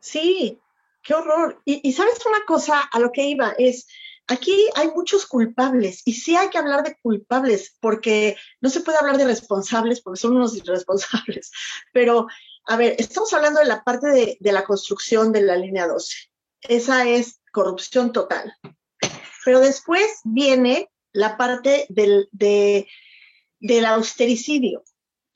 Sí, 0.02 0.58
qué 1.02 1.12
horror. 1.12 1.60
Y, 1.66 1.86
y 1.86 1.92
sabes 1.92 2.24
una 2.24 2.42
cosa 2.46 2.80
a 2.90 2.98
lo 2.98 3.12
que 3.12 3.22
iba, 3.24 3.52
es, 3.58 3.86
aquí 4.30 4.68
hay 4.76 4.88
muchos 4.88 5.26
culpables 5.26 6.02
y 6.04 6.14
sí 6.14 6.36
hay 6.36 6.48
que 6.48 6.58
hablar 6.58 6.84
de 6.84 6.96
culpables 7.02 7.76
porque 7.80 8.36
no 8.60 8.70
se 8.70 8.80
puede 8.80 8.98
hablar 8.98 9.18
de 9.18 9.24
responsables 9.24 10.00
porque 10.00 10.20
son 10.20 10.36
unos 10.36 10.56
irresponsables. 10.56 11.50
Pero, 11.92 12.28
a 12.66 12.76
ver, 12.76 12.94
estamos 12.98 13.32
hablando 13.34 13.60
de 13.60 13.66
la 13.66 13.82
parte 13.82 14.08
de, 14.08 14.52
la 14.52 14.64
construcción 14.64 15.32
de 15.32 15.42
la 15.42 15.56
línea 15.56 15.86
12. 15.86 16.30
Esa 16.62 17.08
es 17.08 17.40
corrupción 17.52 18.12
total. 18.12 18.54
Pero 19.44 19.60
después 19.60 20.20
viene 20.24 20.90
la 21.12 21.36
parte 21.36 21.86
del, 21.88 22.28
del 22.30 23.84
austericidio, 23.84 24.84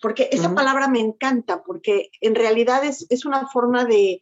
porque 0.00 0.28
esa 0.30 0.54
palabra 0.54 0.86
me 0.86 1.00
encanta, 1.00 1.64
porque 1.64 2.10
en 2.20 2.34
realidad 2.34 2.84
es, 2.84 3.06
es 3.08 3.24
una 3.24 3.48
forma 3.48 3.86
de, 3.86 4.20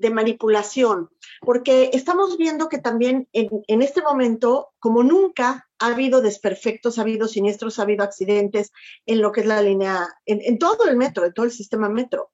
de 0.00 0.10
manipulación, 0.10 1.10
porque 1.42 1.90
estamos 1.92 2.38
viendo 2.38 2.68
que 2.68 2.78
también 2.78 3.28
en, 3.32 3.82
este 3.82 4.02
momento, 4.02 4.70
como 4.78 5.02
nunca, 5.02 5.68
ha 5.78 5.86
habido 5.86 6.22
desperfectos, 6.22 6.98
ha 6.98 7.02
habido 7.02 7.28
siniestros, 7.28 7.78
ha 7.78 7.82
habido 7.82 8.02
accidentes 8.02 8.72
en 9.06 9.20
lo 9.20 9.30
que 9.30 9.42
es 9.42 9.46
la 9.46 9.62
línea, 9.62 10.08
en, 10.24 10.58
todo 10.58 10.86
el 10.88 10.96
metro, 10.96 11.24
en 11.24 11.34
todo 11.34 11.44
el 11.44 11.52
sistema 11.52 11.88
metro. 11.88 12.30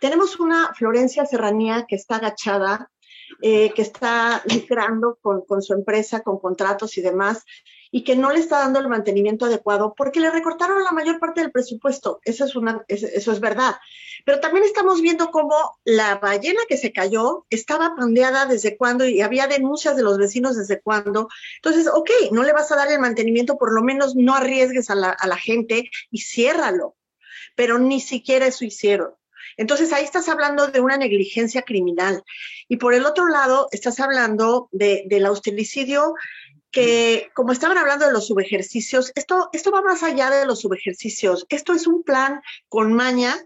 Tenemos 0.00 0.38
una 0.38 0.72
Florencia 0.74 1.26
Serranía 1.26 1.86
que 1.88 1.96
está 1.96 2.16
agachada, 2.16 2.90
eh, 3.42 3.72
que 3.74 3.82
está 3.82 4.42
lucrando 4.46 5.18
con, 5.20 5.44
con, 5.44 5.60
su 5.60 5.74
empresa, 5.74 6.22
con 6.22 6.38
contratos 6.38 6.96
y 6.98 7.02
demás, 7.02 7.44
y 7.90 8.04
que 8.04 8.16
no 8.16 8.30
le 8.30 8.40
está 8.40 8.58
dando 8.58 8.78
el 8.78 8.88
mantenimiento 8.88 9.46
adecuado 9.46 9.94
porque 9.96 10.20
le 10.20 10.30
recortaron 10.30 10.84
la 10.84 10.92
mayor 10.92 11.18
parte 11.18 11.40
del 11.40 11.52
presupuesto. 11.52 12.20
Eso 12.24 12.44
es, 12.44 13.02
eso 13.02 13.32
es 13.32 13.40
verdad. 13.40 13.76
Pero 14.24 14.40
también 14.40 14.64
estamos 14.64 15.00
viendo 15.00 15.30
cómo 15.30 15.54
la 15.84 16.16
ballena 16.16 16.60
que 16.68 16.76
se 16.76 16.92
cayó 16.92 17.46
estaba 17.50 17.94
pandeada 17.96 18.46
desde 18.46 18.76
cuándo 18.76 19.06
y 19.06 19.20
había 19.20 19.46
denuncias 19.46 19.96
de 19.96 20.02
los 20.02 20.18
vecinos 20.18 20.56
desde 20.56 20.80
cuándo. 20.80 21.28
Entonces, 21.56 21.88
ok, 21.92 22.10
no 22.32 22.42
le 22.42 22.52
vas 22.52 22.70
a 22.72 22.76
dar 22.76 22.90
el 22.90 23.00
mantenimiento, 23.00 23.56
por 23.56 23.72
lo 23.72 23.82
menos 23.82 24.16
no 24.16 24.34
arriesgues 24.34 24.90
a 24.90 24.94
la, 24.94 25.10
a 25.10 25.26
la 25.26 25.36
gente 25.36 25.90
y 26.10 26.20
ciérralo. 26.20 26.96
Pero 27.54 27.78
ni 27.78 28.00
siquiera 28.00 28.46
eso 28.46 28.64
hicieron. 28.64 29.14
Entonces 29.58 29.92
ahí 29.92 30.04
estás 30.04 30.28
hablando 30.28 30.68
de 30.68 30.80
una 30.80 30.96
negligencia 30.96 31.62
criminal. 31.62 32.22
Y 32.68 32.76
por 32.76 32.94
el 32.94 33.04
otro 33.04 33.26
lado, 33.28 33.68
estás 33.72 33.98
hablando 33.98 34.68
de, 34.70 35.04
del 35.06 35.26
austericidio 35.26 36.14
que 36.70 37.30
como 37.34 37.52
estaban 37.52 37.78
hablando 37.78 38.06
de 38.06 38.12
los 38.12 38.26
subejercicios, 38.26 39.12
esto, 39.14 39.48
esto 39.52 39.70
va 39.70 39.82
más 39.82 40.02
allá 40.02 40.30
de 40.30 40.46
los 40.46 40.60
subejercicios. 40.60 41.46
Esto 41.48 41.72
es 41.72 41.86
un 41.86 42.02
plan 42.02 42.42
con 42.68 42.92
maña 42.92 43.36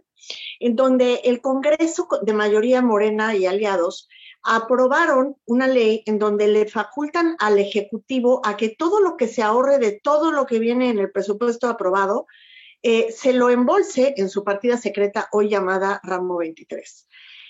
en 0.61 0.76
donde 0.76 1.20
el 1.24 1.40
Congreso 1.40 2.08
de 2.22 2.32
mayoría 2.32 2.82
morena 2.82 3.35
y 3.35 3.46
aliados 3.46 4.08
aprobaron 4.42 5.37
una 5.44 5.68
ley 5.68 6.02
en 6.06 6.18
donde 6.18 6.48
le 6.48 6.66
facultan 6.66 7.37
al 7.38 7.58
Ejecutivo 7.58 8.40
a 8.44 8.56
que 8.56 8.70
todo 8.70 9.00
lo 9.00 9.16
que 9.16 9.28
se 9.28 9.42
ahorre 9.42 9.78
de 9.78 10.00
todo 10.02 10.32
lo 10.32 10.46
que 10.46 10.58
viene 10.58 10.90
en 10.90 10.98
el 10.98 11.12
presupuesto 11.12 11.68
aprobado 11.68 12.26
eh, 12.82 13.12
se 13.12 13.32
lo 13.32 13.50
embolse 13.50 14.14
en 14.16 14.28
su 14.28 14.42
partida 14.42 14.76
secreta 14.76 15.28
hoy 15.30 15.48
llamada 15.48 16.00
Ramo 16.02 16.38
23. 16.38 17.08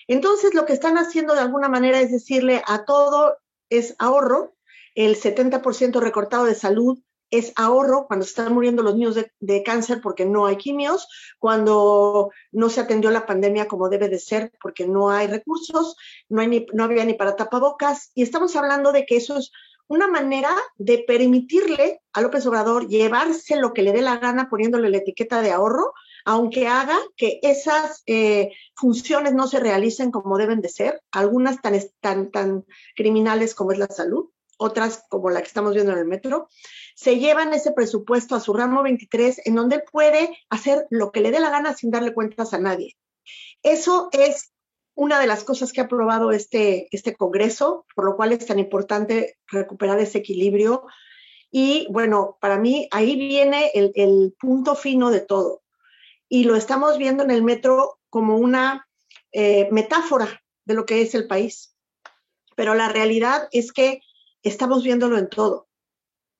Entonces, 0.09 0.53
lo 0.53 0.67
que 0.67 0.75
están 0.75 0.99
haciendo 0.99 1.35
de 1.35 1.41
alguna 1.41 1.71
manera 1.71 2.01
es 2.01 2.11
decirle 2.11 2.63
a 2.67 2.85
todo 2.85 3.39
es 3.71 3.95
ahorro, 3.99 4.55
el 4.95 5.17
70% 5.17 6.01
recortado 6.01 6.45
de 6.45 6.55
salud, 6.55 6.99
es 7.33 7.53
ahorro 7.57 8.07
cuando 8.07 8.25
se 8.25 8.31
están 8.31 8.53
muriendo 8.53 8.83
los 8.83 8.95
niños 8.95 9.17
de, 9.41 9.63
cáncer 9.63 10.01
porque 10.03 10.27
no 10.27 10.45
hay 10.45 10.57
quimios, 10.57 11.09
cuando 11.39 12.31
no 12.53 12.69
se 12.69 12.81
atendió 12.83 13.11
la 13.11 13.25
pandemia 13.25 13.67
como 13.67 13.89
debe 13.89 14.11
de 14.11 14.19
ser 14.19 14.53
porque 14.61 14.87
no 14.87 15.11
hay 15.11 15.29
recursos, 15.29 15.97
no, 16.29 16.43
hay 16.43 16.49
ni, 16.49 16.67
no 16.75 16.85
había 16.85 17.07
ni 17.07 17.15
para 17.15 17.35
tapabocas. 17.35 18.11
Y 18.15 18.23
estamos 18.23 18.55
hablando 18.55 18.93
de 18.93 19.07
que 19.07 19.17
eso 19.17 19.39
es 19.39 19.51
una 19.89 20.09
manera 20.09 20.55
de 20.77 21.05
permitirle 21.07 22.03
a 22.13 22.21
López 22.21 22.47
Obrador 22.47 22.87
llevarse 22.87 23.57
lo 23.57 23.73
que 23.73 23.83
le 23.83 23.93
dé 23.93 24.03
la 24.03 24.19
gana 24.19 24.51
poniéndole 24.51 24.91
la 24.91 24.99
etiqueta 24.99 25.41
de 25.41 25.53
ahorro, 25.53 25.95
aunque 26.27 26.69
haga 26.69 26.99
que 27.17 27.41
esas 27.43 28.03
eh, 28.07 28.53
funciones 28.75 29.33
no 29.33 29.47
se 29.47 29.59
realicen 29.59 30.11
como 30.11 30.37
deben 30.37 30.61
de 30.61 30.69
ser, 30.69 31.03
algunas 31.11 31.63
tan, 31.63 31.81
tan, 32.01 32.31
tan 32.31 32.67
criminales 32.95 33.55
como 33.55 33.73
es 33.73 33.79
la 33.79 33.89
salud, 33.89 34.29
otras 34.59 35.05
como 35.09 35.31
la 35.31 35.41
que 35.41 35.49
estamos 35.49 35.75
viendo 35.75 35.93
en 35.93 35.99
el 35.99 36.07
metro, 36.07 36.49
se 36.95 37.19
llevan 37.19 37.53
ese 37.55 37.73
presupuesto 37.73 38.35
a 38.35 38.41
su 38.41 38.53
ramo 38.53 38.83
23 38.83 39.47
en 39.47 39.55
donde 39.55 39.81
puede 39.81 40.39
hacer 40.51 40.87
lo 40.91 41.11
que 41.11 41.21
le 41.21 41.31
dé 41.31 41.41
la 41.41 41.51
gana 41.51 41.75
sin 41.75 41.91
darle 41.91 42.15
cuentas 42.15 42.53
a 42.55 42.59
nadie. 42.59 42.97
Eso 43.63 44.09
es 44.13 44.53
una 44.95 45.19
de 45.21 45.27
las 45.27 45.45
cosas 45.45 45.73
que 45.73 45.81
ha 45.81 45.85
aprobado 45.85 46.33
este, 46.33 46.89
este 46.91 47.15
Congreso, 47.15 47.87
por 47.95 48.05
lo 48.05 48.17
cual 48.17 48.33
es 48.33 48.47
tan 48.47 48.59
importante 48.59 49.39
recuperar 49.47 49.99
ese 49.99 50.19
equilibrio. 50.19 50.87
Y 51.51 51.87
bueno, 51.91 52.39
para 52.41 52.59
mí 52.59 52.89
ahí 52.91 53.17
viene 53.17 53.71
el, 53.75 54.35
punto 54.39 54.75
fino 54.75 55.11
de 55.11 55.21
todo. 55.21 55.63
Y 56.29 56.45
lo 56.45 56.57
estamos 56.57 56.99
viendo 56.99 57.23
en 57.23 57.31
el 57.31 57.43
metro 57.43 57.99
como 58.11 58.37
una 58.37 58.87
eh, 59.33 59.69
metáfora 59.71 60.43
de 60.65 60.75
lo 60.75 60.87
que 60.87 61.03
es 61.03 61.15
el 61.15 61.27
país. 61.27 61.77
Pero 62.57 62.75
la 62.75 62.89
realidad 62.89 63.49
es 63.51 63.73
que 63.73 64.01
estamos 64.43 64.83
viéndolo 64.83 65.19
en 65.19 65.29
todo, 65.29 65.69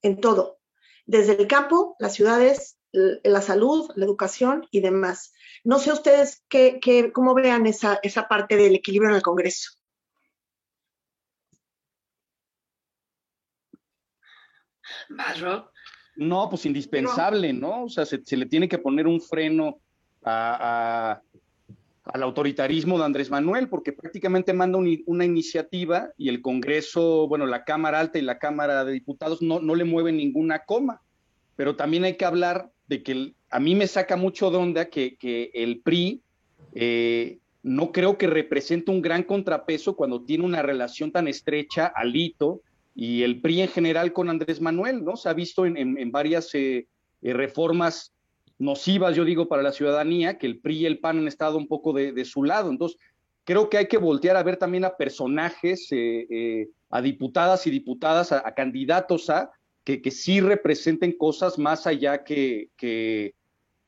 en 0.03 0.21
todo. 0.21 0.59
Desde 1.07 1.41
el 1.41 1.47
campo, 1.47 1.97
las 1.99 2.15
ciudades, 2.15 2.79
la 2.93 3.41
salud, 3.41 3.91
la 3.97 4.05
educación 4.05 4.67
y 4.71 4.81
demás. 4.81 5.33
No 5.65 5.79
sé 5.79 5.93
ustedes 5.93 6.45
qué, 6.49 7.11
cómo 7.13 7.35
vean 7.35 7.67
esa, 7.67 7.99
esa 8.03 8.29
parte 8.29 8.57
del 8.57 8.75
equilibrio 8.75 9.11
en 9.11 9.17
el 9.17 9.23
Congreso. 9.23 9.71
No, 16.17 16.49
pues 16.49 16.67
indispensable, 16.67 17.53
¿no? 17.53 17.85
O 17.85 17.89
sea, 17.89 18.05
se, 18.05 18.37
le 18.37 18.47
tiene 18.47 18.69
que 18.69 18.79
poner 18.79 19.07
un 19.07 19.21
freno 19.21 19.81
a, 20.25 21.21
al 22.05 22.23
autoritarismo 22.23 22.99
de 22.99 23.05
Andrés 23.05 23.31
Manuel, 23.31 23.69
porque 23.69 23.93
prácticamente 23.93 24.53
manda 24.53 24.79
una 25.07 25.25
iniciativa 25.25 26.11
y 26.19 26.29
el 26.29 26.43
Congreso, 26.43 27.29
bueno, 27.29 27.47
la 27.47 27.65
Cámara 27.65 28.01
Alta 28.01 28.19
y 28.19 28.23
la 28.23 28.39
Cámara 28.39 28.85
de 28.85 28.93
Diputados 28.93 29.41
no, 29.41 29.61
no 29.61 29.75
le 29.75 29.85
mueven 29.85 30.17
ninguna 30.17 30.65
coma. 30.65 31.01
Pero 31.55 31.77
también 31.77 32.05
hay 32.05 32.17
que 32.17 32.25
hablar 32.25 32.71
de 32.89 33.03
que 33.03 33.35
a 33.51 33.61
mí 33.61 33.75
me 33.75 33.87
saca 33.87 34.17
mucho 34.17 34.51
de 34.51 34.57
onda 34.57 34.87
que, 34.87 35.17
el 35.55 35.81
PRI 35.81 36.23
eh, 36.75 37.39
no 37.63 37.93
creo 37.93 38.19
que 38.19 38.27
represente 38.27 38.91
un 38.91 39.03
gran 39.03 39.23
contrapeso 39.23 39.95
cuando 39.95 40.23
tiene 40.23 40.45
una 40.45 40.63
relación 40.63 41.13
tan 41.13 41.29
estrecha, 41.29 41.93
Alito, 41.95 42.63
y 42.95 43.23
el 43.23 43.41
PRI 43.41 43.63
en 43.63 43.69
general 43.69 44.13
con 44.13 44.29
Andrés 44.29 44.61
Manuel, 44.61 45.05
¿no? 45.05 45.17
Se 45.17 45.29
ha 45.29 45.35
visto 45.35 45.65
en, 45.65 46.11
varias 46.11 46.55
eh, 46.55 46.87
eh, 47.23 47.33
reformas 47.33 48.13
nocivas, 48.63 49.17
yo 49.17 49.25
digo, 49.25 49.49
para 49.49 49.63
la 49.63 49.73
ciudadanía, 49.73 50.39
que 50.39 50.47
el 50.47 50.59
PRI 50.59 50.79
y 50.79 50.87
el 50.87 50.99
PAN 50.99 51.19
han 51.19 51.29
estado 51.29 51.59
un 51.59 51.69
poco 51.69 51.93
de, 51.93 52.25
su 52.25 52.45
lado. 52.45 52.71
Entonces, 52.71 52.99
creo 53.45 53.69
que 53.69 53.79
hay 53.79 53.87
que 53.87 53.99
voltear 53.99 54.37
a 54.37 54.43
ver 54.43 54.57
también 54.57 54.85
a 54.85 54.97
personajes, 54.97 55.91
a 56.91 57.03
diputadas 57.03 57.67
y 57.67 57.71
diputadas, 57.71 58.33
a 58.33 58.55
candidatos 58.55 59.29
a, 59.31 59.51
que, 59.85 60.01
que 60.01 60.11
sí 60.11 60.41
representen 60.41 61.13
cosas 61.13 61.59
más 61.59 61.87
allá 61.87 62.25
que, 62.25 62.69
que, 62.77 63.35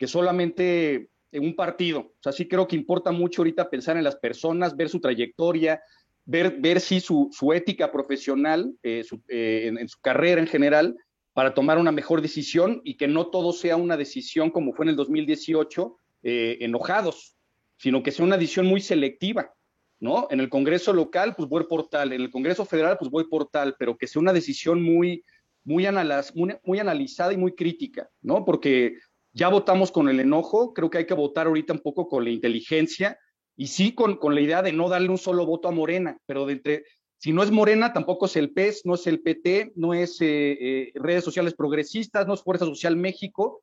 solamente 0.07 1.09
en 1.33 1.45
un 1.45 1.57
partido. 1.57 2.01
O 2.01 2.23
sea, 2.23 2.33
sí 2.33 2.47
creo 2.47 2.69
que 2.69 2.77
importa 2.77 3.11
mucho 3.11 3.41
ahorita 3.41 3.71
pensar 3.71 3.97
en 3.97 4.05
las 4.05 4.17
personas, 4.17 4.77
ver 4.77 4.91
su 4.91 5.01
trayectoria, 5.01 5.81
ver, 6.27 6.57
ver 6.61 6.79
si 6.81 7.01
su, 7.01 7.31
su 7.33 7.55
ética 7.55 7.91
profesional, 7.91 8.75
eh, 8.83 9.03
eh, 9.29 9.73
en, 9.79 9.89
su 9.89 9.99
carrera 10.01 10.43
en 10.43 10.47
general, 10.47 10.95
para 11.35 11.53
tomar 11.53 11.79
una 11.79 11.93
mejor 11.93 12.23
decisión 12.23 12.81
y 12.85 12.97
que 12.97 13.09
no 13.09 13.27
todo 13.27 13.53
sea 13.53 13.77
una 13.77 13.97
decisión 13.97 14.51
como 14.51 14.73
fue 14.73 14.87
en 14.87 14.91
el 14.91 14.97
2018, 14.97 15.99
eh, 16.23 16.59
enojados, 16.61 17.37
sino 17.77 18.03
que 18.03 18.13
sea 18.13 18.25
una 18.25 18.39
decisión 18.39 18.67
muy 18.67 18.81
selectiva. 18.81 19.53
¿no? 20.01 20.27
En 20.31 20.41
el 20.41 20.49
Congreso 20.49 20.93
local, 20.93 21.35
pues 21.37 21.49
voy 21.49 21.65
por 21.65 21.89
tal, 21.89 22.13
en 22.13 22.21
el 22.21 22.31
Congreso 22.31 22.65
federal, 22.65 22.97
pues 22.99 23.11
voy 23.11 23.25
por 23.25 23.49
tal, 23.49 23.75
pero 23.79 23.97
que 23.97 24.07
sea 24.07 24.21
una 24.21 24.33
decisión 24.33 24.83
muy, 24.83 25.25
muy, 25.65 25.87
analizada 25.87 27.33
y 27.33 27.37
muy 27.37 27.55
crítica, 27.55 28.11
¿no? 28.21 28.45
Porque 28.45 28.99
ya 29.33 29.49
votamos 29.49 29.91
con 29.91 30.09
el 30.09 30.21
enojo, 30.21 30.75
creo 30.75 30.91
que 30.91 30.99
hay 30.99 31.07
que 31.07 31.15
votar 31.15 31.47
ahorita 31.47 31.73
un 31.73 31.79
poco 31.79 32.09
con 32.09 32.25
la 32.25 32.31
inteligencia 32.31 33.19
y 33.57 33.69
sí 33.69 33.95
con, 33.95 34.17
con 34.17 34.35
la 34.35 34.41
idea 34.41 34.63
de 34.63 34.73
no 34.73 34.89
darle 34.89 35.09
un 35.09 35.19
solo 35.19 35.47
voto 35.47 35.69
a 35.69 35.73
Morena, 35.73 36.19
pero 36.27 36.45
de 36.45 36.53
entre, 36.53 36.85
si 37.19 37.33
no 37.33 37.43
es 37.43 37.51
Morena, 37.51 37.93
tampoco 37.93 38.27
es 38.27 38.37
el 38.37 38.53
PES, 38.53 38.83
no 38.85 38.95
es 38.95 39.07
el 39.07 39.21
PT, 39.23 39.73
no 39.77 39.95
es 39.95 40.21
eh, 40.21 40.53
eh, 40.61 40.93
redes 40.95 41.25
sociales 41.25 41.55
progresistas, 41.55 42.27
no 42.27 42.35
es 42.35 42.43
Fuerza 42.43 42.67
Social 42.67 42.97
México, 42.97 43.63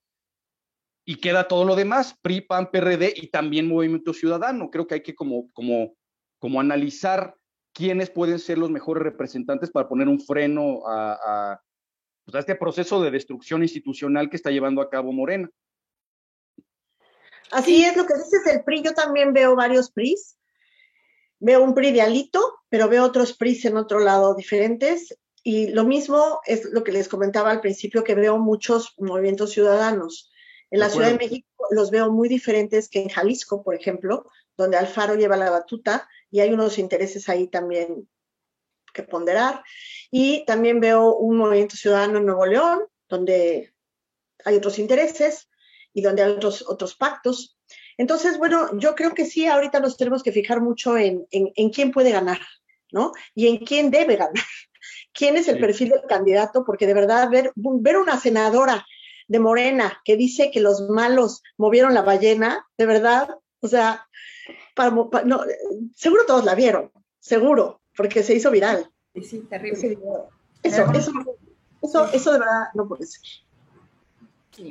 y 1.05 1.15
queda 1.15 1.47
todo 1.47 1.65
lo 1.65 1.75
demás, 1.75 2.17
PRI, 2.21 2.41
PAN, 2.41 2.69
PRD 2.71 3.13
y 3.15 3.27
también 3.27 3.67
Movimiento 3.67 4.13
Ciudadano. 4.13 4.69
Creo 4.69 4.87
que 4.87 4.95
hay 4.95 5.03
que 5.03 5.15
como, 5.15 5.51
como, 5.51 5.95
como 6.39 6.59
analizar 6.59 7.35
quiénes 7.73 8.09
pueden 8.09 8.39
ser 8.39 8.57
los 8.57 8.69
mejores 8.69 9.03
representantes 9.03 9.71
para 9.71 9.87
poner 9.87 10.07
un 10.07 10.19
freno 10.19 10.81
a, 10.87 11.59
pues, 12.23 12.35
a 12.35 12.39
este 12.39 12.55
proceso 12.55 13.01
de 13.01 13.11
destrucción 13.11 13.63
institucional 13.63 14.29
que 14.29 14.35
está 14.35 14.51
llevando 14.51 14.81
a 14.81 14.89
cabo 14.89 15.11
Morena. 15.11 15.49
Así 17.51 17.83
es 17.83 17.97
lo 17.97 18.05
que 18.05 18.13
dices 18.13 18.45
el 18.47 18.63
PRI. 18.63 18.83
Yo 18.83 18.93
también 18.93 19.33
veo 19.33 19.55
varios 19.55 19.91
PRIs. 19.91 20.37
Veo 21.39 21.63
un 21.63 21.73
PRI 21.73 21.91
de 21.91 22.01
Alito, 22.01 22.60
pero 22.71 22.87
veo 22.87 23.03
otros 23.03 23.33
PRIs 23.33 23.65
en 23.65 23.75
otro 23.75 23.99
lado 23.99 24.33
diferentes. 24.33 25.19
Y 25.43 25.67
lo 25.67 25.83
mismo 25.83 26.39
es 26.45 26.63
lo 26.71 26.85
que 26.85 26.93
les 26.93 27.09
comentaba 27.09 27.51
al 27.51 27.59
principio, 27.59 28.05
que 28.05 28.15
veo 28.15 28.39
muchos 28.39 28.93
movimientos 28.97 29.51
ciudadanos. 29.51 30.31
En 30.69 30.79
la 30.79 30.89
Ciudad 30.89 31.09
de 31.09 31.17
México 31.17 31.47
los 31.71 31.91
veo 31.91 32.09
muy 32.09 32.29
diferentes 32.29 32.87
que 32.87 33.01
en 33.01 33.09
Jalisco, 33.09 33.61
por 33.61 33.75
ejemplo, 33.75 34.25
donde 34.55 34.77
Alfaro 34.77 35.15
lleva 35.15 35.35
la 35.35 35.49
batuta 35.49 36.07
y 36.29 36.39
hay 36.39 36.53
unos 36.53 36.77
intereses 36.77 37.27
ahí 37.27 37.49
también 37.49 38.07
que 38.93 39.03
ponderar. 39.03 39.63
Y 40.09 40.45
también 40.45 40.79
veo 40.79 41.13
un 41.17 41.37
movimiento 41.37 41.75
ciudadano 41.75 42.19
en 42.19 42.25
Nuevo 42.25 42.45
León, 42.45 42.87
donde 43.09 43.73
hay 44.45 44.55
otros 44.55 44.79
intereses 44.79 45.49
y 45.91 46.01
donde 46.01 46.23
hay 46.23 46.31
otros, 46.31 46.63
otros 46.65 46.95
pactos. 46.95 47.57
Entonces, 47.97 48.37
bueno, 48.37 48.69
yo 48.79 48.95
creo 48.95 49.13
que 49.13 49.25
sí, 49.25 49.45
ahorita 49.45 49.79
nos 49.79 49.97
tenemos 49.97 50.23
que 50.23 50.31
fijar 50.31 50.61
mucho 50.61 50.97
en, 50.97 51.27
en, 51.31 51.69
quién 51.69 51.91
puede 51.91 52.11
ganar, 52.11 52.39
¿no? 52.91 53.11
Y 53.35 53.47
en 53.47 53.57
quién 53.57 53.91
debe 53.91 54.15
ganar. 54.15 54.33
¿Quién 55.13 55.35
es 55.35 55.47
el 55.47 55.59
perfil 55.59 55.89
del 55.89 56.03
candidato? 56.07 56.63
Porque 56.65 56.87
de 56.87 56.93
verdad, 56.93 57.29
ver, 57.29 57.51
ver 57.55 57.97
una 57.97 58.17
senadora 58.17 58.85
de 59.27 59.39
Morena 59.39 60.01
que 60.05 60.15
dice 60.15 60.51
que 60.51 60.61
los 60.61 60.89
malos 60.89 61.43
movieron 61.57 61.93
la 61.93 62.01
ballena, 62.01 62.65
de 62.77 62.85
verdad, 62.85 63.29
o 63.59 63.67
sea, 63.67 64.07
para, 64.75 64.91
no, 64.91 65.41
seguro 65.95 66.25
todos 66.25 66.45
la 66.45 66.55
vieron, 66.55 66.91
seguro, 67.19 67.81
porque 67.95 68.23
se 68.23 68.35
hizo 68.35 68.51
viral. 68.51 68.89
Sí, 69.13 69.23
sí, 69.23 69.39
terrible. 69.49 69.97
Eso, 70.63 70.85
eso, 70.93 71.11
eso, 71.81 72.05
eso 72.13 72.33
de 72.33 72.39
verdad 72.39 72.67
no 72.73 72.87
puede 72.87 73.05
ser. 73.05 73.21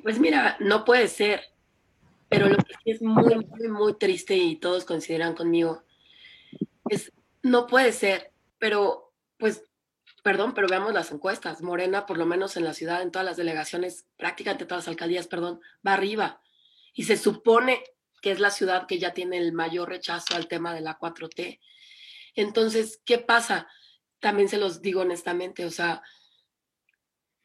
Pues 0.02 0.18
mira, 0.18 0.56
no 0.60 0.84
puede 0.84 1.08
ser, 1.08 1.40
pero 2.28 2.48
lo 2.48 2.56
que 2.56 2.74
sí 2.84 2.90
es 2.90 3.02
muy, 3.02 3.34
muy, 3.34 3.68
muy 3.68 3.94
triste 3.94 4.36
y 4.36 4.56
todos 4.56 4.84
consideran 4.84 5.34
conmigo 5.34 5.82
es, 6.88 7.12
no 7.42 7.66
puede 7.66 7.92
ser, 7.92 8.32
pero 8.58 9.12
pues, 9.38 9.64
perdón, 10.22 10.54
pero 10.54 10.68
veamos 10.68 10.92
las 10.92 11.10
encuestas. 11.12 11.62
Morena, 11.62 12.06
por 12.06 12.18
lo 12.18 12.26
menos 12.26 12.56
en 12.56 12.64
la 12.64 12.74
ciudad, 12.74 13.02
en 13.02 13.10
todas 13.10 13.26
las 13.26 13.36
delegaciones, 13.36 14.06
prácticamente 14.16 14.66
todas 14.66 14.84
las 14.84 14.88
alcaldías, 14.88 15.26
perdón, 15.26 15.60
va 15.86 15.94
arriba. 15.94 16.42
Y 16.92 17.04
se 17.04 17.16
supone 17.16 17.82
que 18.20 18.30
es 18.30 18.40
la 18.40 18.50
ciudad 18.50 18.86
que 18.86 18.98
ya 18.98 19.14
tiene 19.14 19.38
el 19.38 19.52
mayor 19.52 19.88
rechazo 19.88 20.34
al 20.34 20.48
tema 20.48 20.74
de 20.74 20.82
la 20.82 20.98
4T. 20.98 21.60
Entonces, 22.34 23.00
¿qué 23.04 23.18
pasa? 23.18 23.68
También 24.20 24.48
se 24.48 24.58
los 24.58 24.82
digo 24.82 25.00
honestamente, 25.00 25.64
o 25.64 25.70
sea, 25.70 26.02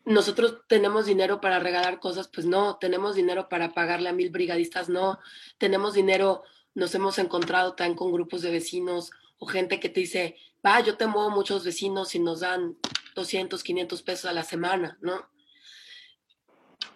nosotros 0.03 0.59
tenemos 0.67 1.05
dinero 1.05 1.41
para 1.41 1.59
regalar 1.59 1.99
cosas, 1.99 2.27
pues 2.27 2.45
no, 2.45 2.77
tenemos 2.77 3.15
dinero 3.15 3.49
para 3.49 3.73
pagarle 3.73 4.09
a 4.09 4.13
mil 4.13 4.29
brigadistas, 4.29 4.89
no, 4.89 5.19
tenemos 5.57 5.93
dinero, 5.93 6.43
nos 6.75 6.93
hemos 6.93 7.17
encontrado 7.17 7.73
también 7.73 7.97
con 7.97 8.11
grupos 8.11 8.41
de 8.41 8.51
vecinos 8.51 9.11
o 9.37 9.47
gente 9.47 9.79
que 9.79 9.89
te 9.89 10.01
dice, 10.01 10.37
va, 10.65 10.79
yo 10.79 10.97
te 10.97 11.07
muevo 11.07 11.29
muchos 11.29 11.63
vecinos 11.63 12.15
y 12.15 12.19
nos 12.19 12.41
dan 12.41 12.77
200, 13.15 13.63
500 13.63 14.01
pesos 14.03 14.25
a 14.25 14.33
la 14.33 14.43
semana, 14.43 14.97
¿no? 15.01 15.29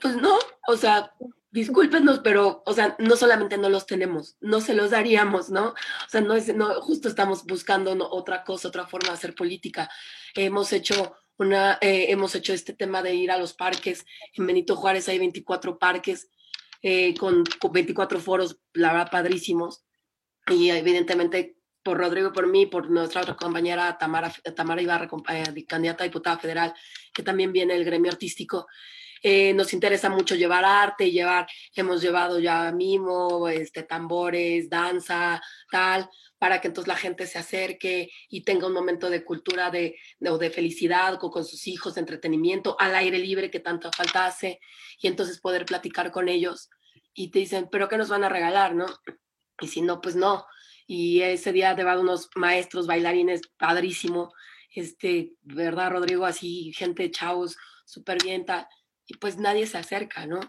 Pues 0.02 0.16
no, 0.16 0.38
o 0.68 0.78
sea, 0.78 1.14
discúlpenos, 1.52 2.20
pero, 2.20 2.64
o 2.66 2.74
sea, 2.74 2.96
no 3.00 3.16
solamente 3.16 3.58
no 3.58 3.70
los 3.70 3.86
tenemos, 3.86 4.38
no 4.40 4.62
se 4.62 4.74
los 4.74 4.92
daríamos, 4.92 5.50
¿no? 5.50 5.70
O 5.70 6.10
sea, 6.10 6.22
no 6.22 6.34
es, 6.36 6.54
no, 6.56 6.82
justo 6.82 7.08
estamos 7.08 7.46
buscando 7.46 7.92
otra 8.12 8.44
cosa, 8.44 8.68
otra 8.68 8.88
forma 8.88 9.10
de 9.10 9.16
hacer 9.16 9.36
política. 9.36 9.90
Hemos 10.36 10.72
hecho 10.74 11.16
Una, 11.38 11.78
eh, 11.82 12.08
hemos 12.10 12.36
hecho 12.36 12.54
este 12.54 12.74
tema 12.74 13.02
de 13.02 13.16
ir 13.16 13.32
a 13.32 13.38
los 13.38 13.54
parques. 13.54 14.06
En 14.34 14.46
Benito 14.46 14.76
Juárez 14.76 15.08
hay 15.08 15.20
24 15.20 15.80
parques 15.80 16.30
eh, 16.82 17.16
con, 17.16 17.46
24 17.72 18.20
foros, 18.20 18.60
la 18.74 18.92
verdad, 18.92 19.12
padrísimos. 19.12 19.86
Y 20.48 20.70
evidentemente 20.70 21.56
por 21.84 21.98
Rodrigo, 21.98 22.32
por 22.34 22.48
mí, 22.48 22.66
por 22.66 22.90
nuestra 22.90 23.22
otra 23.22 23.36
compañera 23.36 23.98
Tamara, 23.98 24.32
Tamara 24.56 24.82
Ibarra, 24.82 25.10
eh, 25.30 25.66
candidata 25.66 26.04
a 26.04 26.08
diputada 26.08 26.38
federal, 26.38 26.74
que 27.14 27.24
también 27.24 27.52
viene 27.52 27.76
el 27.76 27.86
gremio 27.86 28.12
artístico. 28.12 28.68
Eh, 29.22 29.54
nos 29.54 29.74
interesa 29.74 30.10
mucho 30.10 30.36
llevar 30.36 30.64
arte, 30.64 31.12
llevar, 31.12 31.48
hemos 31.76 32.02
llevado 32.02 32.40
ya 32.40 32.72
mimo, 32.72 33.50
este, 33.50 33.84
tambores, 33.84 34.70
danza, 34.70 35.42
tal, 35.70 36.10
para 36.38 36.62
que 36.62 36.70
entonces 36.70 36.88
la 36.88 36.96
gente 36.96 37.28
se 37.28 37.38
acerque 37.38 38.10
y 38.30 38.44
tenga 38.44 38.68
un 38.68 38.74
momento 38.74 39.10
de 39.10 39.26
cultura 39.26 39.70
de, 39.72 39.98
de, 40.20 40.38
de 40.38 40.50
felicidad 40.50 41.20
con, 41.20 41.32
con, 41.32 41.44
sus 41.44 41.68
hijos, 41.68 41.96
de 41.96 42.02
entretenimiento, 42.02 42.78
al 42.80 42.96
aire 42.96 43.20
libre 43.20 43.52
que 43.52 43.60
tanto 43.60 43.92
falta 43.92 44.26
hace, 44.26 44.60
y 45.02 45.08
entonces 45.08 45.42
poder 45.42 45.66
platicar 45.66 46.12
con 46.12 46.30
ellos. 46.30 46.70
Y 47.14 47.30
te 47.32 47.40
dicen, 47.40 47.68
pero 47.70 47.90
¿qué 47.90 47.98
nos 47.98 48.10
van 48.10 48.24
a 48.24 48.30
regalar, 48.30 48.74
no? 48.74 48.86
Y 49.60 49.68
si 49.68 49.82
no, 49.82 50.00
pues 50.00 50.16
no. 50.16 50.46
Y 50.92 51.22
ese 51.22 51.54
día 51.54 51.76
van 51.76 52.00
unos 52.00 52.32
maestros, 52.34 52.88
bailarines, 52.88 53.42
padrísimo. 53.58 54.34
Este, 54.74 55.34
¿verdad, 55.44 55.92
Rodrigo? 55.92 56.26
Así, 56.26 56.74
gente, 56.74 57.12
chavos, 57.12 57.58
súper 57.86 58.18
bien, 58.24 58.44
y 59.06 59.14
pues 59.18 59.38
nadie 59.38 59.68
se 59.68 59.78
acerca, 59.78 60.26
¿no? 60.26 60.40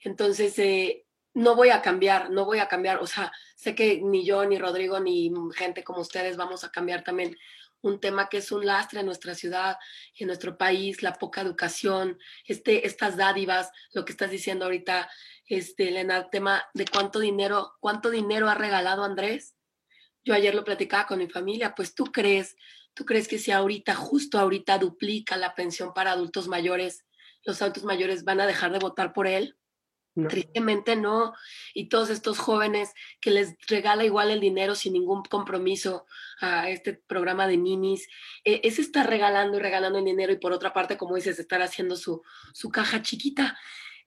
Entonces, 0.00 0.58
eh, 0.58 1.04
no 1.34 1.56
voy 1.56 1.68
a 1.68 1.82
cambiar, 1.82 2.30
no 2.30 2.46
voy 2.46 2.60
a 2.60 2.68
cambiar, 2.68 3.00
o 3.00 3.06
sea, 3.06 3.32
sé 3.54 3.74
que 3.74 4.00
ni 4.00 4.24
yo, 4.24 4.46
ni 4.46 4.58
Rodrigo, 4.58 4.98
ni 4.98 5.30
gente 5.54 5.84
como 5.84 6.00
ustedes 6.00 6.38
vamos 6.38 6.64
a 6.64 6.70
cambiar 6.70 7.04
también 7.04 7.36
un 7.82 8.00
tema 8.00 8.30
que 8.30 8.38
es 8.38 8.50
un 8.50 8.64
lastre 8.64 9.00
en 9.00 9.06
nuestra 9.06 9.34
ciudad 9.34 9.76
en 10.18 10.26
nuestro 10.26 10.56
país, 10.56 11.02
la 11.02 11.12
poca 11.12 11.42
educación, 11.42 12.18
este, 12.46 12.86
estas 12.86 13.18
dádivas, 13.18 13.70
lo 13.92 14.06
que 14.06 14.12
estás 14.12 14.30
diciendo 14.30 14.64
ahorita, 14.64 15.10
este, 15.44 15.88
Elena, 15.88 16.16
el 16.16 16.30
tema 16.30 16.64
de 16.72 16.86
cuánto 16.86 17.18
dinero, 17.18 17.74
cuánto 17.78 18.08
dinero 18.08 18.48
ha 18.48 18.54
regalado 18.54 19.04
Andrés. 19.04 19.54
Yo 20.24 20.34
ayer 20.34 20.54
lo 20.54 20.64
platicaba 20.64 21.06
con 21.06 21.18
mi 21.18 21.28
familia, 21.28 21.74
pues 21.74 21.94
tú 21.94 22.04
crees, 22.06 22.56
tú 22.94 23.04
crees 23.04 23.28
que 23.28 23.38
si 23.38 23.50
ahorita, 23.50 23.94
justo 23.94 24.38
ahorita 24.38 24.78
duplica 24.78 25.36
la 25.36 25.54
pensión 25.54 25.92
para 25.94 26.12
adultos 26.12 26.48
mayores, 26.48 27.04
los 27.44 27.60
adultos 27.60 27.84
mayores 27.84 28.24
van 28.24 28.40
a 28.40 28.46
dejar 28.46 28.72
de 28.72 28.78
votar 28.78 29.12
por 29.12 29.26
él. 29.26 29.56
No. 30.14 30.28
Tristemente 30.28 30.94
no. 30.94 31.32
Y 31.72 31.88
todos 31.88 32.10
estos 32.10 32.38
jóvenes 32.38 32.92
que 33.20 33.30
les 33.30 33.56
regala 33.66 34.04
igual 34.04 34.30
el 34.30 34.40
dinero 34.40 34.74
sin 34.74 34.92
ningún 34.92 35.22
compromiso 35.22 36.06
a 36.40 36.68
este 36.68 36.92
programa 36.92 37.46
de 37.46 37.56
ninis, 37.56 38.06
eh, 38.44 38.60
es 38.64 38.78
estar 38.78 39.08
regalando 39.08 39.56
y 39.56 39.60
regalando 39.60 39.98
el 39.98 40.04
dinero 40.04 40.32
y 40.32 40.38
por 40.38 40.52
otra 40.52 40.72
parte, 40.74 40.98
como 40.98 41.16
dices, 41.16 41.38
estar 41.38 41.62
haciendo 41.62 41.96
su, 41.96 42.22
su 42.52 42.68
caja 42.70 43.00
chiquita. 43.00 43.58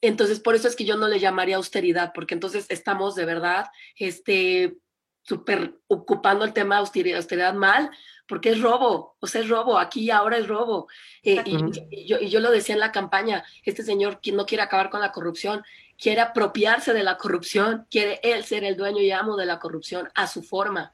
Entonces, 0.02 0.40
por 0.40 0.54
eso 0.54 0.68
es 0.68 0.76
que 0.76 0.86
yo 0.86 0.98
no 0.98 1.08
le 1.08 1.20
llamaría 1.20 1.56
austeridad, 1.56 2.12
porque 2.14 2.36
entonces 2.36 2.68
estamos 2.70 3.16
de 3.16 3.26
verdad 3.26 3.66
este, 3.98 4.78
súper 5.28 5.76
ocupando 5.88 6.46
el 6.46 6.54
tema 6.54 6.76
de 6.76 6.80
austeridad, 6.82 7.18
austeridad 7.18 7.54
mal, 7.54 7.90
porque 8.28 8.50
es 8.50 8.62
robo, 8.62 9.16
o 9.20 9.28
sea, 9.28 9.42
es 9.42 9.50
robo, 9.50 9.78
aquí 9.80 10.04
y 10.04 10.12
ahora 10.12 10.38
es 10.38 10.48
robo. 10.48 10.88
Eh, 11.24 11.42
y, 11.46 11.58
y, 11.90 12.06
yo, 12.06 12.18
y, 12.20 12.30
yo, 12.30 12.40
lo 12.40 12.52
decía 12.52 12.76
en 12.76 12.80
la 12.80 12.92
campaña, 12.92 13.44
este 13.64 13.84
señor 13.84 14.20
no 14.34 14.46
quiere 14.46 14.64
acabar 14.64 14.90
con 14.90 15.02
la 15.02 15.12
corrupción, 15.12 15.64
quiere 15.98 16.22
apropiarse 16.22 16.94
de 16.94 17.04
la 17.04 17.18
corrupción, 17.18 17.88
quiere 17.90 18.20
él 18.24 18.44
ser 18.44 18.64
el 18.64 18.78
dueño 18.78 19.02
y 19.02 19.12
amo 19.12 19.36
de 19.36 19.46
la 19.46 19.60
corrupción 19.60 20.10
a 20.14 20.28
su 20.28 20.44
forma. 20.44 20.94